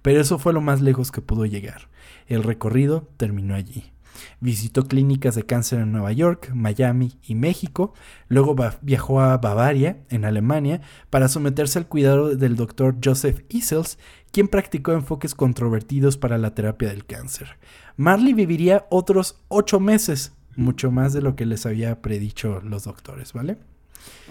Pero 0.02 0.20
eso 0.20 0.38
fue 0.38 0.52
lo 0.52 0.60
más 0.60 0.82
lejos 0.82 1.10
que 1.10 1.22
pudo 1.22 1.46
llegar. 1.46 1.88
El 2.26 2.42
recorrido 2.42 3.08
terminó 3.16 3.54
allí. 3.54 3.91
Visitó 4.40 4.86
clínicas 4.86 5.34
de 5.34 5.44
cáncer 5.44 5.80
en 5.80 5.92
Nueva 5.92 6.12
York, 6.12 6.50
Miami 6.54 7.18
y 7.26 7.34
México. 7.34 7.94
Luego 8.28 8.56
viajó 8.80 9.20
a 9.20 9.36
Bavaria, 9.38 9.98
en 10.10 10.24
Alemania, 10.24 10.80
para 11.10 11.28
someterse 11.28 11.78
al 11.78 11.88
cuidado 11.88 12.34
del 12.34 12.56
doctor 12.56 12.96
Joseph 13.02 13.44
Isels, 13.48 13.98
quien 14.32 14.48
practicó 14.48 14.92
enfoques 14.92 15.34
controvertidos 15.34 16.16
para 16.16 16.38
la 16.38 16.54
terapia 16.54 16.88
del 16.88 17.04
cáncer. 17.04 17.58
Marley 17.96 18.32
viviría 18.32 18.86
otros 18.90 19.38
ocho 19.48 19.78
meses, 19.78 20.32
mucho 20.56 20.90
más 20.90 21.12
de 21.12 21.22
lo 21.22 21.36
que 21.36 21.46
les 21.46 21.66
había 21.66 22.00
predicho 22.00 22.60
los 22.60 22.84
doctores, 22.84 23.32
¿vale? 23.32 23.58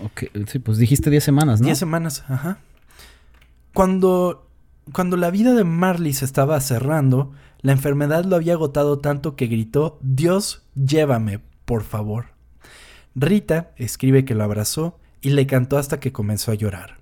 Ok, 0.03 0.23
sí, 0.47 0.59
pues 0.59 0.77
dijiste 0.77 1.09
10 1.09 1.23
semanas, 1.23 1.61
¿no? 1.61 1.65
Diez 1.65 1.77
semanas, 1.77 2.23
ajá. 2.27 2.57
Cuando, 3.73 4.47
cuando 4.91 5.17
la 5.17 5.31
vida 5.31 5.53
de 5.53 5.63
Marley 5.63 6.13
se 6.13 6.25
estaba 6.25 6.59
cerrando, 6.59 7.31
la 7.61 7.71
enfermedad 7.71 8.25
lo 8.25 8.35
había 8.35 8.53
agotado 8.53 8.99
tanto 8.99 9.35
que 9.35 9.47
gritó, 9.47 9.97
Dios, 10.01 10.63
llévame, 10.75 11.39
por 11.65 11.83
favor. 11.83 12.27
Rita 13.13 13.71
escribe 13.75 14.25
que 14.25 14.35
lo 14.35 14.43
abrazó 14.43 14.99
y 15.21 15.31
le 15.31 15.45
cantó 15.45 15.77
hasta 15.77 15.99
que 15.99 16.11
comenzó 16.11 16.51
a 16.51 16.55
llorar. 16.55 16.97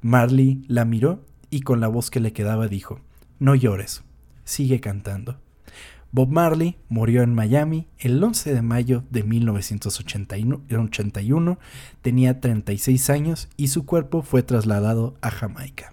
Marley 0.00 0.64
la 0.68 0.84
miró 0.84 1.24
y 1.50 1.62
con 1.62 1.80
la 1.80 1.88
voz 1.88 2.10
que 2.10 2.20
le 2.20 2.32
quedaba 2.32 2.68
dijo, 2.68 3.00
no 3.38 3.54
llores, 3.54 4.04
sigue 4.44 4.80
cantando. 4.80 5.40
Bob 6.12 6.30
Marley 6.30 6.76
murió 6.88 7.22
en 7.22 7.34
Miami 7.34 7.88
el 7.98 8.22
11 8.22 8.54
de 8.54 8.62
mayo 8.62 9.02
de 9.10 9.24
1981, 9.24 11.58
tenía 12.02 12.40
36 12.40 13.10
años 13.10 13.48
y 13.56 13.66
su 13.68 13.84
cuerpo 13.84 14.22
fue 14.22 14.44
trasladado 14.44 15.16
a 15.22 15.32
Jamaica. 15.32 15.92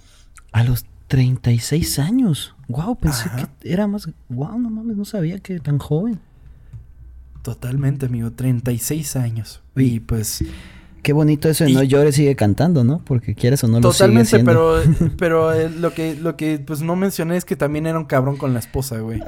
A 0.52 0.64
los 0.64 0.86
36 1.12 2.00
años. 2.00 2.56
Wow, 2.70 2.96
pensé 2.96 3.28
Ajá. 3.28 3.50
que 3.60 3.70
era 3.74 3.86
más. 3.86 4.10
Wow, 4.30 4.58
no 4.58 4.70
mames, 4.70 4.96
no 4.96 5.04
sabía 5.04 5.40
que 5.40 5.60
tan 5.60 5.78
joven. 5.78 6.20
Totalmente, 7.42 8.06
amigo, 8.06 8.32
36 8.32 9.16
años. 9.18 9.62
Y 9.76 10.00
pues 10.00 10.44
Qué 11.04 11.12
bonito 11.14 11.50
eso 11.50 11.64
de 11.66 11.72
Y- 11.72 11.74
no 11.74 11.84
llores, 11.84 12.16
sigue 12.16 12.36
cantando, 12.36 12.84
¿no? 12.84 13.00
Porque 13.04 13.34
quieres 13.36 13.64
o 13.64 13.68
no 13.68 13.80
lo 13.80 13.92
sigue 13.92 14.08
totalmente, 14.24 14.40
pero 14.46 14.82
pero 15.18 15.52
eh, 15.54 15.70
lo 15.70 15.94
que 15.94 16.16
lo 16.16 16.38
que 16.38 16.60
pues 16.60 16.82
no 16.82 16.96
mencioné 16.96 17.36
es 17.38 17.44
que 17.46 17.56
también 17.56 17.88
era 17.88 17.98
un 18.00 18.06
cabrón 18.06 18.38
con 18.38 18.54
la 18.54 18.60
esposa, 18.60 19.00
güey. 19.00 19.20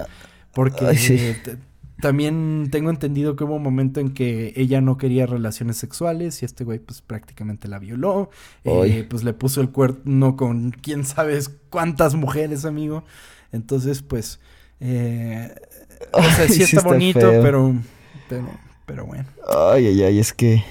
Porque 0.53 0.85
Ay, 0.85 0.97
sí. 0.97 1.15
eh, 1.19 1.35
t- 1.43 1.57
también 2.01 2.69
tengo 2.71 2.89
entendido 2.89 3.35
que 3.35 3.43
hubo 3.43 3.55
un 3.55 3.63
momento 3.63 3.99
en 3.99 4.13
que 4.13 4.53
ella 4.55 4.81
no 4.81 4.97
quería 4.97 5.25
relaciones 5.25 5.77
sexuales 5.77 6.41
y 6.41 6.45
este 6.45 6.63
güey 6.63 6.79
pues 6.79 7.01
prácticamente 7.01 7.67
la 7.67 7.79
violó. 7.79 8.29
Eh, 8.63 9.05
pues 9.09 9.23
le 9.23 9.33
puso 9.33 9.61
el 9.61 9.69
cuerno 9.69 10.35
con 10.35 10.71
quién 10.71 11.05
sabes 11.05 11.49
cuántas 11.69 12.15
mujeres, 12.15 12.65
amigo. 12.65 13.03
Entonces, 13.51 14.01
pues 14.01 14.39
eh, 14.79 15.53
o 16.11 16.21
sea, 16.21 16.47
sí 16.47 16.53
sí 16.55 16.63
está, 16.63 16.77
está 16.77 16.89
bonito, 16.89 17.19
pero 17.41 17.73
pero 18.85 19.05
bueno. 19.05 19.25
Ay, 19.47 19.87
ay, 19.87 20.03
ay, 20.03 20.19
es 20.19 20.33
que. 20.33 20.63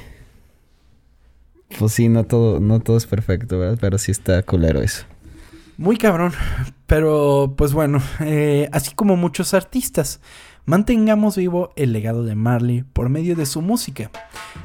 Pues 1.78 1.92
sí, 1.92 2.08
no 2.08 2.24
todo, 2.24 2.60
no 2.60 2.80
todo 2.80 2.98
es 2.98 3.06
perfecto, 3.06 3.58
¿verdad? 3.58 3.78
Pero 3.80 3.96
sí 3.96 4.10
está 4.10 4.42
culero 4.42 4.82
eso. 4.82 5.04
Muy 5.78 5.96
cabrón, 5.96 6.32
pero 6.86 7.54
pues 7.56 7.72
bueno, 7.72 8.02
eh, 8.20 8.68
así 8.72 8.94
como 8.94 9.16
muchos 9.16 9.54
artistas, 9.54 10.20
mantengamos 10.64 11.36
vivo 11.36 11.72
el 11.76 11.92
legado 11.92 12.24
de 12.24 12.34
Marley 12.34 12.84
por 12.92 13.08
medio 13.08 13.36
de 13.36 13.46
su 13.46 13.62
música. 13.62 14.10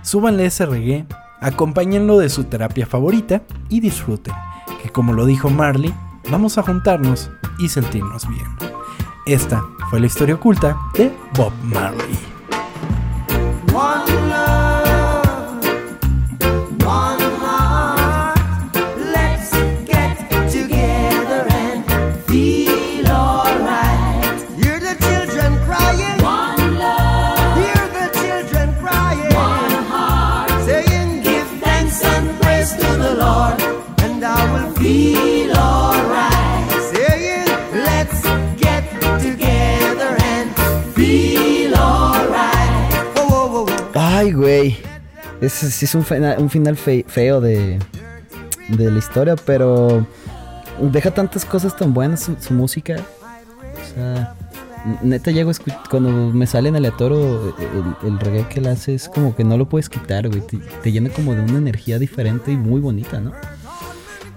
Súbanle 0.02 0.46
ese 0.46 0.66
reggae, 0.66 1.06
acompáñenlo 1.40 2.18
de 2.18 2.30
su 2.30 2.46
terapia 2.46 2.86
favorita 2.86 3.44
y 3.70 3.80
disfruten, 3.80 4.34
que 4.82 4.90
como 4.90 5.14
lo 5.14 5.26
dijo 5.26 5.50
Marley, 5.50 5.94
vamos 6.30 6.58
a 6.58 6.64
juntarnos 6.64 7.30
y 7.60 7.70
sentirnos 7.70 8.28
bien. 8.28 8.48
Esta 9.26 9.64
fue 9.90 10.00
la 10.00 10.08
historia 10.08 10.36
oculta 10.36 10.78
de 10.98 11.12
Bob 11.36 11.52
Marley. 11.64 12.37
Sí 45.50 45.86
es 45.86 45.96
un, 45.96 46.04
fina- 46.04 46.36
un 46.38 46.50
final 46.50 46.76
fe- 46.78 47.06
feo 47.08 47.42
de, 47.42 47.80
de 48.70 48.92
la 48.92 49.00
historia, 49.00 49.36
pero 49.36 50.06
deja 50.80 51.12
tantas 51.12 51.46
cosas 51.46 51.76
tan 51.76 51.94
buenas 51.94 52.30
su, 52.40 52.54
música. 52.54 52.96
O 52.96 53.94
sea, 53.96 54.36
neta 55.02 55.32
llego 55.32 55.52
cuando 55.90 56.10
me 56.10 56.46
sale 56.48 56.70
en 56.70 56.76
aleatorio 56.76 57.56
el, 58.04 58.08
el 58.10 58.20
reggae 58.20 58.48
que 58.48 58.60
él 58.60 58.68
hace 58.68 58.94
es 58.96 59.10
como 59.10 59.36
que 59.36 59.44
no 59.44 59.58
lo 59.58 59.68
puedes 59.68 59.90
quitar, 59.90 60.28
güey. 60.30 60.42
Te, 60.42 60.58
te 60.58 60.92
llena 60.92 61.10
como 61.10 61.34
de 61.34 61.42
una 61.42 61.58
energía 61.58 62.00
diferente 62.00 62.52
y 62.52 62.58
muy 62.58 62.80
bonita, 62.80 63.20
¿no? 63.20 63.32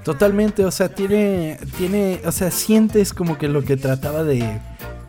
Totalmente, 0.04 0.64
o 0.64 0.70
sea, 0.70 0.88
tiene, 0.88 1.58
tiene, 1.76 2.22
o 2.24 2.32
sea, 2.32 2.50
sientes 2.50 3.12
como 3.12 3.36
que 3.36 3.48
lo 3.48 3.62
que 3.62 3.76
trataba 3.76 4.24
de, 4.24 4.58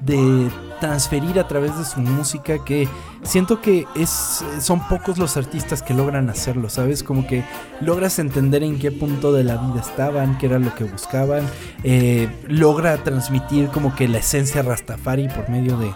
de 0.05 0.49
transferir 0.79 1.39
a 1.39 1.47
través 1.47 1.77
de 1.77 1.85
su 1.85 1.99
música, 1.99 2.63
que 2.65 2.87
siento 3.21 3.61
que 3.61 3.85
es, 3.95 4.43
son 4.59 4.79
pocos 4.87 5.19
los 5.19 5.37
artistas 5.37 5.83
que 5.83 5.93
logran 5.93 6.29
hacerlo, 6.29 6.69
¿sabes? 6.69 7.03
Como 7.03 7.27
que 7.27 7.43
logras 7.81 8.17
entender 8.17 8.63
en 8.63 8.79
qué 8.79 8.91
punto 8.91 9.31
de 9.31 9.43
la 9.43 9.57
vida 9.57 9.79
estaban, 9.79 10.37
qué 10.39 10.47
era 10.47 10.57
lo 10.57 10.73
que 10.73 10.83
buscaban, 10.85 11.43
eh, 11.83 12.27
logra 12.47 12.97
transmitir 13.03 13.67
como 13.69 13.95
que 13.95 14.07
la 14.07 14.17
esencia 14.17 14.63
Rastafari 14.63 15.27
por 15.29 15.49
medio 15.49 15.77
de, 15.77 15.93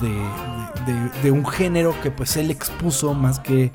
de, 0.00 0.08
de- 0.92 1.22
de 1.22 1.30
un 1.30 1.46
género 1.46 1.94
que 2.02 2.10
pues 2.10 2.36
él 2.36 2.50
expuso 2.50 3.14
más 3.14 3.38
que 3.38 3.70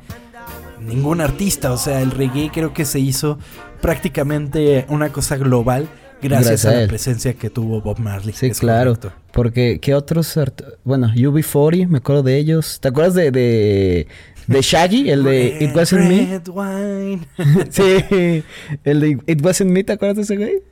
ningún 0.82 1.22
artista. 1.22 1.72
O 1.72 1.78
sea, 1.78 2.02
el 2.02 2.12
reggae 2.12 2.52
creo 2.54 2.74
que 2.74 2.84
se 2.84 3.00
hizo 3.00 3.38
prácticamente 3.82 4.86
una 4.90 5.10
cosa 5.10 5.38
global 5.38 5.88
gracias, 6.22 6.64
Gracias 6.64 6.66
a, 6.66 6.78
a 6.78 6.82
la 6.82 6.88
presencia 6.88 7.34
que 7.34 7.50
tuvo 7.50 7.82
Bob 7.82 8.00
Marley. 8.00 8.34
Sí, 8.34 8.50
claro. 8.52 8.96
correcto. 8.96 9.20
Porque, 9.32 9.80
¿qué 9.82 9.94
otros? 9.94 10.38
Bueno, 10.84 11.08
UB40, 11.16 11.88
me 11.88 11.98
acuerdo 12.00 12.24
de 12.24 12.38
ellos. 12.38 12.80
¿Te 12.82 12.88
acuerdas 12.88 13.14
de, 13.14 13.32
de, 13.32 14.08
de 14.48 14.62
Shaggy? 14.62 15.10
El 15.10 15.24
de 15.24 15.58
It 15.62 15.76
Wasn't 15.76 16.08
Me. 16.08 16.26
Red 16.26 16.48
wine. 16.50 17.28
Sí, 17.70 18.44
el 18.84 19.00
de 19.00 19.18
It 19.28 19.44
Wasn't 19.46 19.70
Me, 19.72 19.84
¿te 19.84 19.94
acuerdas 19.94 20.18
de 20.18 20.24
ese 20.24 20.38
güey? 20.38 20.64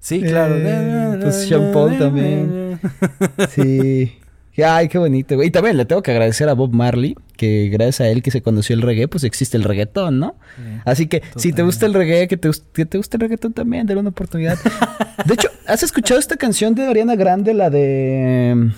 sí, 0.00 0.20
claro. 0.20 0.56
Eh, 0.58 1.18
pues 1.22 1.34
Sean 1.48 1.72
Paul 1.72 1.98
también. 1.98 2.78
Sí. 3.50 4.18
Ay, 4.62 4.88
qué 4.88 4.98
bonito, 4.98 5.34
güey. 5.34 5.48
Y 5.48 5.50
también 5.50 5.76
le 5.76 5.84
tengo 5.84 6.02
que 6.02 6.12
agradecer 6.12 6.48
a 6.48 6.52
Bob 6.52 6.72
Marley, 6.72 7.16
que 7.36 7.68
gracias 7.72 8.02
a 8.02 8.08
él 8.08 8.22
que 8.22 8.30
se 8.30 8.40
conoció 8.40 8.76
el 8.76 8.82
reggae, 8.82 9.08
pues 9.08 9.24
existe 9.24 9.56
el 9.56 9.64
reggaetón, 9.64 10.20
¿no? 10.20 10.36
Así 10.84 11.08
que 11.08 11.22
si 11.36 11.52
te 11.52 11.62
gusta 11.62 11.86
el 11.86 11.94
reggae, 11.94 12.28
que 12.28 12.36
te, 12.36 12.50
que 12.72 12.86
te 12.86 12.98
gusta 12.98 13.16
el 13.16 13.22
reggaetón 13.22 13.52
también, 13.52 13.86
dale 13.86 14.00
una 14.00 14.10
oportunidad. 14.10 14.56
De 15.26 15.34
hecho, 15.34 15.48
¿has 15.66 15.82
escuchado 15.82 16.20
esta 16.20 16.36
canción 16.36 16.74
de 16.74 16.86
Ariana 16.86 17.16
Grande, 17.16 17.54
la 17.54 17.70
de... 17.70 18.70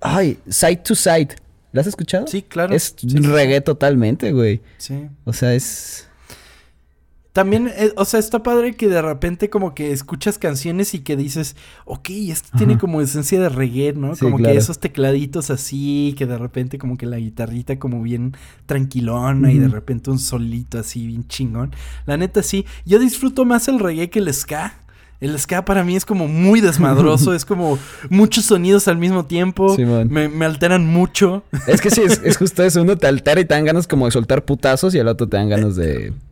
Ay, 0.00 0.38
Side 0.48 0.76
to 0.76 0.94
Side? 0.94 1.28
¿La 1.72 1.80
has 1.82 1.86
escuchado? 1.86 2.26
Sí, 2.26 2.42
claro. 2.42 2.74
Es 2.74 2.94
sí. 2.96 3.08
reggae 3.18 3.60
totalmente, 3.60 4.32
güey. 4.32 4.60
Sí. 4.76 5.06
O 5.24 5.32
sea, 5.32 5.54
es... 5.54 6.09
También, 7.32 7.68
eh, 7.76 7.92
o 7.96 8.04
sea, 8.04 8.18
está 8.18 8.42
padre 8.42 8.74
que 8.74 8.88
de 8.88 9.00
repente 9.00 9.50
como 9.50 9.72
que 9.72 9.92
escuchas 9.92 10.36
canciones 10.36 10.94
y 10.94 11.00
que 11.00 11.16
dices, 11.16 11.54
ok, 11.84 12.10
esto 12.10 12.48
tiene 12.58 12.76
como 12.76 13.00
esencia 13.00 13.40
de 13.40 13.48
reggae, 13.48 13.92
¿no? 13.92 14.16
Sí, 14.16 14.22
como 14.22 14.38
que 14.38 14.56
esos 14.56 14.80
tecladitos 14.80 15.50
así, 15.50 16.14
que 16.18 16.26
de 16.26 16.36
repente 16.36 16.76
como 16.78 16.96
que 16.96 17.06
la 17.06 17.18
guitarrita 17.18 17.78
como 17.78 18.02
bien 18.02 18.36
tranquilona 18.66 19.52
y 19.52 19.58
de 19.58 19.68
repente 19.68 20.10
un 20.10 20.18
solito 20.18 20.78
así 20.80 21.06
bien 21.06 21.26
chingón. 21.28 21.72
La 22.04 22.16
neta 22.16 22.42
sí, 22.42 22.66
yo 22.84 22.98
disfruto 22.98 23.44
más 23.44 23.68
el 23.68 23.78
reggae 23.78 24.10
que 24.10 24.18
el 24.18 24.32
ska. 24.34 24.74
El 25.20 25.38
ska 25.38 25.64
para 25.64 25.84
mí 25.84 25.94
es 25.94 26.06
como 26.06 26.26
muy 26.26 26.60
desmadroso, 26.60 27.32
es 27.34 27.44
como 27.44 27.78
muchos 28.08 28.46
sonidos 28.46 28.88
al 28.88 28.96
mismo 28.96 29.26
tiempo. 29.26 29.76
Simón. 29.76 30.08
me, 30.10 30.28
me 30.28 30.46
alteran 30.46 30.84
mucho. 30.84 31.44
Es 31.68 31.80
que 31.80 31.90
sí, 31.90 32.00
es, 32.00 32.20
es 32.24 32.38
justo 32.38 32.64
eso. 32.64 32.82
Uno 32.82 32.96
te 32.96 33.06
altera 33.06 33.40
y 33.40 33.44
te 33.44 33.54
dan 33.54 33.66
ganas 33.66 33.86
como 33.86 34.06
de 34.06 34.10
soltar 34.10 34.44
putazos 34.44 34.94
y 34.94 34.98
al 34.98 35.06
otro 35.06 35.28
te 35.28 35.36
dan 35.36 35.50
ganas 35.50 35.76
de, 35.76 36.14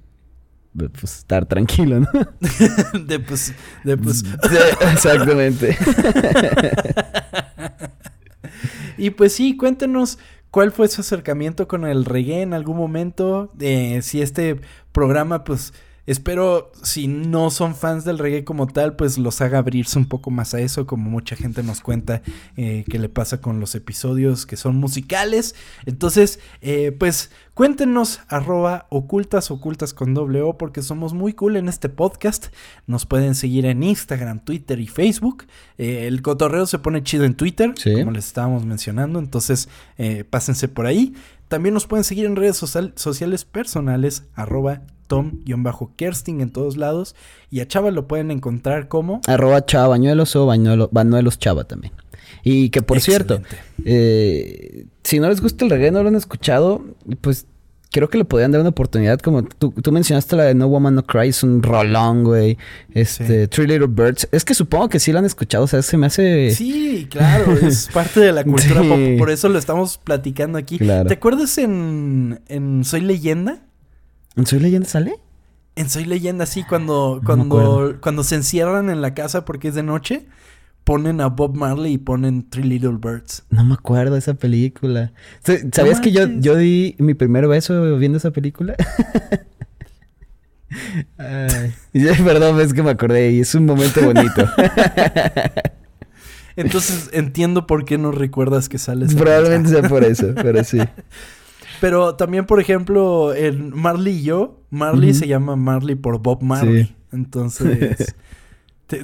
de, 0.79 0.89
pues, 0.89 1.19
estar 1.19 1.47
tranquilo, 1.47 2.01
¿no? 2.01 2.09
de 3.07 3.21
pues, 3.21 3.55
de 3.85 3.97
pues. 3.97 4.25
Exactamente. 4.93 5.77
Y 8.99 9.11
pues 9.11 9.33
sí, 9.33 9.57
cuéntenos 9.57 10.19
cuál 10.51 10.73
fue 10.73 10.89
su 10.89 11.01
acercamiento 11.01 11.69
con 11.69 11.87
el 11.87 12.05
reggae 12.05 12.43
en 12.43 12.53
algún 12.53 12.77
momento. 12.77 13.53
Eh, 13.61 14.01
si 14.03 14.21
este 14.21 14.61
programa, 14.93 15.45
pues 15.45 15.73
espero, 16.09 16.73
si 16.83 17.07
no 17.07 17.51
son 17.51 17.75
fans 17.75 18.05
del 18.05 18.19
reggae 18.19 18.43
como 18.43 18.67
tal, 18.67 18.97
pues 18.97 19.19
los 19.19 19.41
haga 19.43 19.59
abrirse 19.59 19.99
un 19.99 20.07
poco 20.07 20.31
más 20.31 20.55
a 20.55 20.61
eso, 20.61 20.87
como 20.87 21.11
mucha 21.11 21.37
gente 21.37 21.63
nos 21.63 21.81
cuenta 21.83 22.23
eh, 22.57 22.85
que 22.91 22.99
le 22.99 23.11
pasa 23.11 23.43
con 23.43 23.61
los 23.61 23.75
episodios 23.75 24.47
que 24.47 24.57
son 24.57 24.77
musicales. 24.77 25.55
Entonces, 25.85 26.41
eh, 26.63 26.93
pues 26.99 27.31
cuéntenos 27.53 28.21
arroba 28.29 28.87
ocultas, 28.89 29.51
ocultas 29.51 29.93
con 29.93 30.15
doble 30.15 30.41
O, 30.41 30.57
porque 30.57 30.81
somos 30.81 31.13
muy 31.13 31.35
cool 31.35 31.57
en 31.57 31.69
este 31.69 31.91
podcast. 31.91 32.47
Nos 32.87 33.05
pueden 33.05 33.35
seguir 33.35 33.67
en 33.67 33.83
Instagram, 33.83 34.41
Twitter 34.41 34.81
y 34.81 34.87
Facebook. 34.87 35.45
Eh, 35.77 36.07
el 36.07 36.23
cotorreo 36.23 36.65
se 36.67 36.79
pone 36.79 37.03
chido 37.03 37.25
en 37.25 37.35
Twitter, 37.35 37.75
Sí. 37.77 37.93
como 37.93 38.13
les 38.13 38.27
estábamos 38.27 38.65
mencionando, 38.65 39.19
entonces 39.19 39.69
pásense 40.31 40.69
por 40.69 40.87
ahí. 40.87 41.15
También 41.49 41.75
nos 41.75 41.87
pueden 41.87 42.05
seguir 42.05 42.27
en 42.27 42.37
redes 42.37 42.57
social- 42.57 42.93
sociales 42.97 43.45
personales, 43.45 44.25
arroba 44.35 44.83
tom-kersting 45.07 46.41
en 46.41 46.51
todos 46.51 46.77
lados. 46.77 47.15
Y 47.51 47.61
a 47.61 47.69
Chava 47.69 47.91
lo 47.91 48.07
pueden 48.07 48.31
encontrar 48.31 48.89
como... 48.89 49.21
Arroba 49.27 49.65
Chava 49.65 49.89
Bañuelos 49.89 50.37
o 50.37 50.47
Bañuelo, 50.47 50.89
Bañuelos 50.93 51.39
Chava 51.39 51.65
también. 51.65 51.95
Y 52.45 52.71
que 52.71 52.83
por 52.83 53.01
cierto, 53.01 53.41
eh, 53.85 54.87
si 55.03 55.19
no 55.19 55.29
les 55.29 55.41
gusta 55.41 55.65
el 55.65 55.71
reggae, 55.71 55.91
no 55.91 56.03
lo 56.03 56.09
han 56.09 56.15
escuchado, 56.15 56.85
pues 57.21 57.47
creo 57.91 58.09
que 58.09 58.19
le 58.19 58.25
podrían 58.25 58.53
dar 58.53 58.61
una 58.61 58.71
oportunidad. 58.71 59.19
Como 59.21 59.43
tú, 59.45 59.73
tú 59.73 59.93
mencionaste 59.93 60.37
la 60.37 60.45
de 60.45 60.55
No 60.55 60.69
Woman 60.69 60.95
No 60.95 61.05
Cry, 61.07 61.29
es 61.29 61.43
un 61.43 61.63
rolón, 61.63 62.25
güey. 62.25 62.59
Este, 62.93 63.49
Three 63.49 63.67
Little 63.67 63.87
Birds. 63.89 64.29
Es 64.33 64.45
que 64.45 64.55
supongo 64.55 64.89
que 64.89 64.99
sí 65.01 65.13
lo 65.13 65.19
han 65.19 65.25
escuchado, 65.25 65.65
o 65.65 65.67
sea, 65.69 65.83
se 65.83 65.97
me 65.97 66.07
hace. 66.07 66.51
Sí, 66.53 67.07
claro, 67.11 67.53
es 67.53 67.89
parte 67.95 68.21
de 68.21 68.33
la 68.33 68.45
cultura 68.45 68.83
Sí. 68.83 68.89
pop, 68.89 68.99
por 69.19 69.31
eso 69.31 69.49
lo 69.49 69.59
estamos 69.59 69.99
platicando 69.99 70.59
aquí. 70.59 70.79
Claro. 70.79 71.09
¿Te 71.09 71.15
acuerdas 71.15 71.57
en, 71.59 72.41
en 72.49 72.85
Soy 72.85 73.01
Leyenda? 73.01 73.59
¿En 74.37 74.47
Soy 74.47 74.61
Leyenda 74.61 74.89
sale? 74.89 75.15
En 75.77 75.89
Soy 75.89 76.05
Leyenda, 76.05 76.45
sí, 76.47 76.65
cuando, 76.69 77.21
cuando, 77.25 77.97
cuando 78.01 78.25
se 78.25 78.35
encierran 78.35 78.91
en 78.91 79.01
la 79.01 79.15
casa 79.15 79.45
porque 79.45 79.69
es 79.69 79.75
de 79.77 79.83
noche, 79.85 80.27
ponen 80.89 81.21
a 81.21 81.27
Bob 81.27 81.55
Marley 81.55 81.93
y 81.93 81.99
ponen 81.99 82.49
Three 82.49 82.65
Little 82.65 82.97
Birds. 82.99 83.43
No 83.51 83.63
me 83.63 83.75
acuerdo 83.75 84.15
de 84.15 84.21
esa 84.21 84.33
película. 84.33 85.13
Sa- 85.45 85.59
¿Sabías 85.71 85.99
No 85.99 86.03
que 86.03 86.13
yo, 86.13 86.27
yo 86.41 86.57
di 86.57 86.97
mi 86.99 87.13
primer 87.13 87.47
beso 87.47 87.99
viendo 87.99 88.17
esa 88.17 88.31
película? 88.31 88.75
Ay. 91.19 91.75
Perdón, 92.25 92.59
es 92.63 92.73
que 92.73 92.83
me 92.83 92.89
acordé 92.91 93.33
y 93.33 93.41
es 93.41 93.55
un 93.55 93.67
momento 93.67 94.01
bonito. 94.03 94.47
Entonces 96.57 97.11
entiendo 97.13 97.67
por 97.67 97.85
qué 97.85 97.99
no 97.99 98.11
recuerdas 98.11 98.71
que 98.71 98.79
sales. 98.79 99.11
en 99.13 99.19
Probablemente 99.19 99.69
sea 99.69 99.83
por 99.83 100.05
eso, 100.05 100.29
pero 100.37 100.65
sí. 100.65 100.79
Pero 101.83 102.15
también, 102.15 102.47
por 102.47 102.63
ejemplo, 102.63 103.35
en 103.35 103.77
Marley 103.77 104.21
y 104.21 104.23
yo, 104.23 104.63
Marley 104.71 105.13
se 105.13 105.29
llama 105.29 105.55
Marley 105.55 105.97
por 105.97 106.19
Bob 106.23 106.43
Marley. 106.43 106.85
Sí. 106.85 106.95
Entonces, 107.13 108.15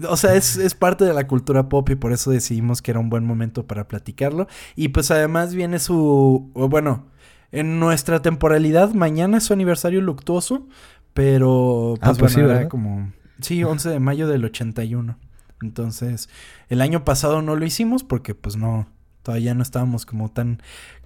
o 0.09 0.17
sea, 0.17 0.35
es, 0.35 0.57
es 0.57 0.75
parte 0.75 1.05
de 1.05 1.13
la 1.15 1.27
cultura 1.27 1.69
pop 1.69 1.89
y 1.91 1.95
por 1.95 2.13
eso 2.13 2.31
decidimos 2.31 2.83
que 2.83 2.91
era 2.91 3.01
un 3.01 3.11
buen 3.11 3.25
momento 3.25 3.67
para 3.67 3.87
platicarlo. 3.89 4.47
Y 4.77 4.89
pues 4.89 5.11
además 5.11 5.55
viene 5.55 5.79
su, 5.79 6.51
bueno, 6.55 7.07
en 7.53 7.79
nuestra 7.81 8.23
temporalidad, 8.23 8.95
mañana 8.95 9.39
es 9.39 9.45
su 9.45 9.53
aniversario 9.53 10.01
luctuoso, 10.01 10.67
pero 11.13 11.95
Ah, 12.01 12.15
pues, 12.19 12.33
sí, 12.33 12.37
bueno, 12.39 12.49
era 12.51 12.55
¿verdad? 12.59 12.71
como, 12.71 13.13
sí, 13.41 13.63
11 13.63 13.91
de 13.91 14.01
mayo 14.01 14.27
del 14.29 14.45
81. 14.45 15.19
Entonces, 15.63 16.29
el 16.69 16.81
año 16.81 17.05
pasado 17.05 17.43
no 17.43 17.57
lo 17.57 17.65
hicimos 17.65 18.05
porque 18.05 18.35
pues 18.35 18.57
no, 18.57 18.89
todavía 19.23 19.55
no 19.55 19.63
estábamos 19.63 20.05
como 20.05 20.31
tan 20.31 20.61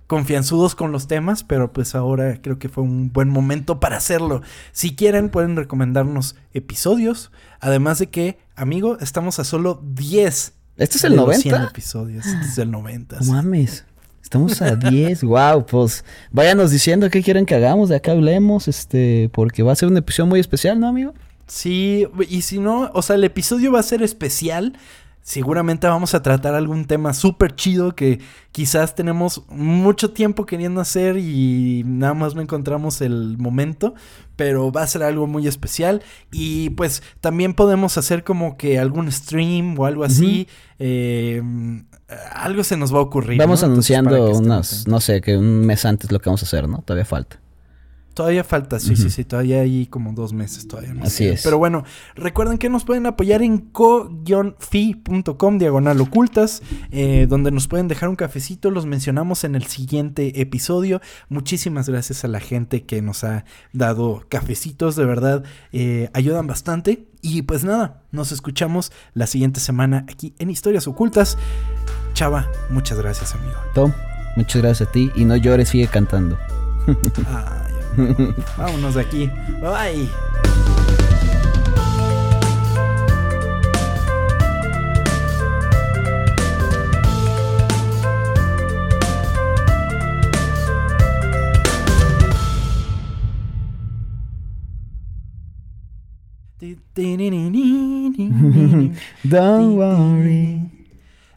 confianzudos 0.07 0.75
con 0.75 0.91
los 0.91 1.07
temas, 1.07 1.45
pero 1.45 1.73
pues 1.73 1.95
ahora 1.95 2.41
creo 2.41 2.59
que 2.59 2.71
fue 2.71 2.83
un 2.83 3.13
buen 3.13 3.29
momento 3.29 3.79
para 3.79 3.99
hacerlo. 3.99 4.41
Si 4.73 4.97
quieren, 4.97 5.29
pueden 5.29 5.55
recomendarnos 5.55 6.35
episodios. 6.55 7.31
Además 7.61 7.99
de 7.99 8.09
que, 8.09 8.39
amigo, 8.57 8.99
estamos 9.01 9.39
a 9.39 9.45
solo 9.45 9.83
10. 9.95 10.53
¿Este 10.77 10.97
es 10.97 11.05
el 11.05 11.13
de 11.13 11.17
los 11.17 11.37
100 11.37 11.53
90? 11.53 11.71
episodios. 11.71 12.27
Este 12.27 12.47
es 12.47 12.59
el 12.59 12.71
90. 12.71 13.17
No 13.19 13.25
sí. 13.25 13.31
mames. 13.31 13.85
Estamos 14.23 14.61
a 14.61 14.77
10. 14.77 15.23
wow, 15.25 15.65
pues 15.71 16.05
váyanos 16.31 16.71
diciendo 16.71 17.09
qué 17.09 17.23
quieren 17.23 17.47
que 17.47 17.55
hagamos, 17.55 17.89
de 17.89 17.97
acá 17.97 18.13
hablemos, 18.13 18.69
este, 18.69 19.31
porque 19.33 19.63
va 19.63 19.73
a 19.73 19.77
ser 19.77 19.89
un 19.89 19.97
episodio 19.97 20.27
muy 20.27 20.41
especial, 20.41 20.79
¿no, 20.79 20.87
amigo? 20.87 21.15
Sí, 21.47 22.07
y 22.29 22.43
si 22.43 22.59
no, 22.59 22.91
o 22.93 23.01
sea, 23.01 23.17
el 23.17 23.25
episodio 23.25 23.73
va 23.73 23.81
a 23.81 23.83
ser 23.83 24.03
especial. 24.03 24.77
Seguramente 25.29 25.87
vamos 25.87 26.15
a 26.15 26.23
tratar 26.23 26.55
algún 26.55 26.87
tema 26.87 27.13
súper 27.13 27.55
chido 27.55 27.95
que 27.95 28.19
quizás 28.51 28.95
tenemos 28.95 29.43
mucho 29.51 30.11
tiempo 30.13 30.47
queriendo 30.47 30.81
hacer 30.81 31.19
y 31.19 31.83
nada 31.85 32.15
más 32.15 32.35
no 32.35 32.41
encontramos 32.41 33.03
el 33.03 33.37
momento, 33.37 33.93
pero 34.37 34.73
va 34.73 34.85
a 34.85 34.87
ser 34.87 35.03
algo 35.03 35.27
muy 35.27 35.47
especial. 35.47 36.03
Y 36.33 36.71
pues 36.71 37.03
también 37.21 37.53
podemos 37.53 37.99
hacer 37.99 38.25
como 38.25 38.57
que 38.57 38.79
algún 38.79 39.13
stream 39.13 39.79
o 39.79 39.85
algo 39.85 40.03
así. 40.03 40.49
eh, 40.79 41.43
algo 42.33 42.65
se 42.65 42.79
nos 42.79 42.95
va 42.95 43.01
a 43.01 43.03
ocurrir. 43.03 43.39
Vamos. 43.39 43.63
Entonces, 43.63 43.95
anunciando 43.99 44.39
unas, 44.39 44.73
atentos. 44.73 44.89
no 44.89 44.99
sé, 44.99 45.21
que 45.21 45.37
un 45.37 45.67
mes 45.67 45.85
antes 45.85 46.11
lo 46.11 46.21
que 46.21 46.31
vamos 46.31 46.43
a 46.43 46.47
hacer, 46.47 46.67
¿no? 46.67 46.79
Todavía 46.79 47.05
falta. 47.05 47.39
Todavía 48.19 48.43
falta, 48.43 48.81
sí, 48.81 48.97
sí, 48.97 49.11
sí, 49.11 49.25
todavía 49.25 49.61
hay 49.61 49.87
como 49.87 50.13
dos 50.13 50.33
meses 50.33 50.67
todavía. 50.67 50.93
No 50.93 51.05
Así 51.05 51.19
sé. 51.19 51.35
es. 51.35 51.43
Pero 51.45 51.57
bueno, 51.57 51.85
recuerden 52.17 52.59
que 52.59 52.69
nos 52.69 52.83
pueden 52.83 53.07
apoyar 53.07 53.43
en 53.43 53.59
co-fi.com, 53.59 55.59
diagonal 55.59 56.01
ocultas, 56.01 56.61
eh, 56.91 57.27
donde 57.29 57.53
nos 57.53 57.69
pueden 57.69 57.87
dejar 57.87 58.09
un 58.09 58.17
cafecito, 58.17 58.73
los 58.73 58.87
mencionamos 58.87 59.45
en 59.45 59.55
el 59.55 59.67
siguiente 59.67 60.41
episodio. 60.41 61.01
Muchísimas 61.29 61.89
gracias 61.89 62.25
a 62.25 62.27
la 62.27 62.41
gente 62.41 62.83
que 62.83 63.03
nos 63.03 63.23
ha 63.23 63.45
dado 63.73 64.25
cafecitos, 64.29 64.97
de 64.97 65.05
verdad, 65.05 65.45
eh, 65.71 66.11
ayudan 66.13 66.49
bastante. 66.49 67.07
Y 67.23 67.43
pues 67.43 67.63
nada, 67.63 68.03
nos 68.11 68.33
escuchamos 68.33 68.91
la 69.15 69.29
siguiente 69.29 69.61
semana 69.61 70.07
aquí 70.09 70.35
en 70.41 70.51
Historias 70.51 70.89
Ocultas. 70.89 71.39
Chava, 72.15 72.49
muchas 72.69 72.99
gracias, 72.99 73.37
amigo. 73.37 73.55
Tom, 73.77 73.93
muchas 74.35 74.61
gracias 74.61 74.89
a 74.89 74.91
ti 74.91 75.13
y 75.15 75.25
no 75.25 75.37
llores, 75.37 75.69
sigue 75.69 75.87
cantando. 75.87 76.37
Amigo. 76.89 77.63
Vámonos 78.57 78.95
de 78.95 79.01
aquí. 79.01 79.27
Bye 79.61 79.71
bye. 79.71 80.09
Don't 99.29 99.77
worry, 99.77 100.61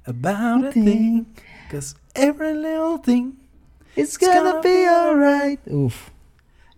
about 0.05 0.65
a 0.65 0.71
thing, 0.71 1.25
cause 1.69 1.95
every 2.15 2.53
little 2.53 2.97
thing 2.97 3.37
it's 3.95 4.17
gonna 4.17 4.61
be 4.61 4.87
alright. 4.87 5.59
Uf, 5.67 6.11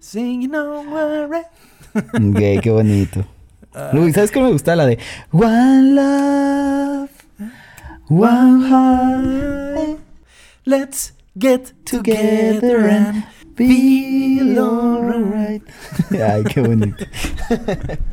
singing 0.03 0.51
no 0.51 0.81
worry. 0.83 1.43
gay, 2.33 2.59
qué 2.61 2.69
bonito. 2.69 3.25
Uy, 3.93 4.11
¿sabes 4.11 4.31
qué 4.31 4.41
me 4.41 4.51
gusta? 4.51 4.75
La 4.75 4.85
de 4.85 4.99
One 5.31 5.95
Love, 5.95 7.09
One 8.09 8.69
Heart, 8.69 9.99
Let's 10.65 11.13
get 11.37 11.73
together 11.85 12.87
and 12.87 13.23
be 13.55 14.39
feel 14.39 14.59
alright. 14.59 15.63
Ay, 16.11 16.43
qué 16.43 16.61
bonito. 16.61 17.05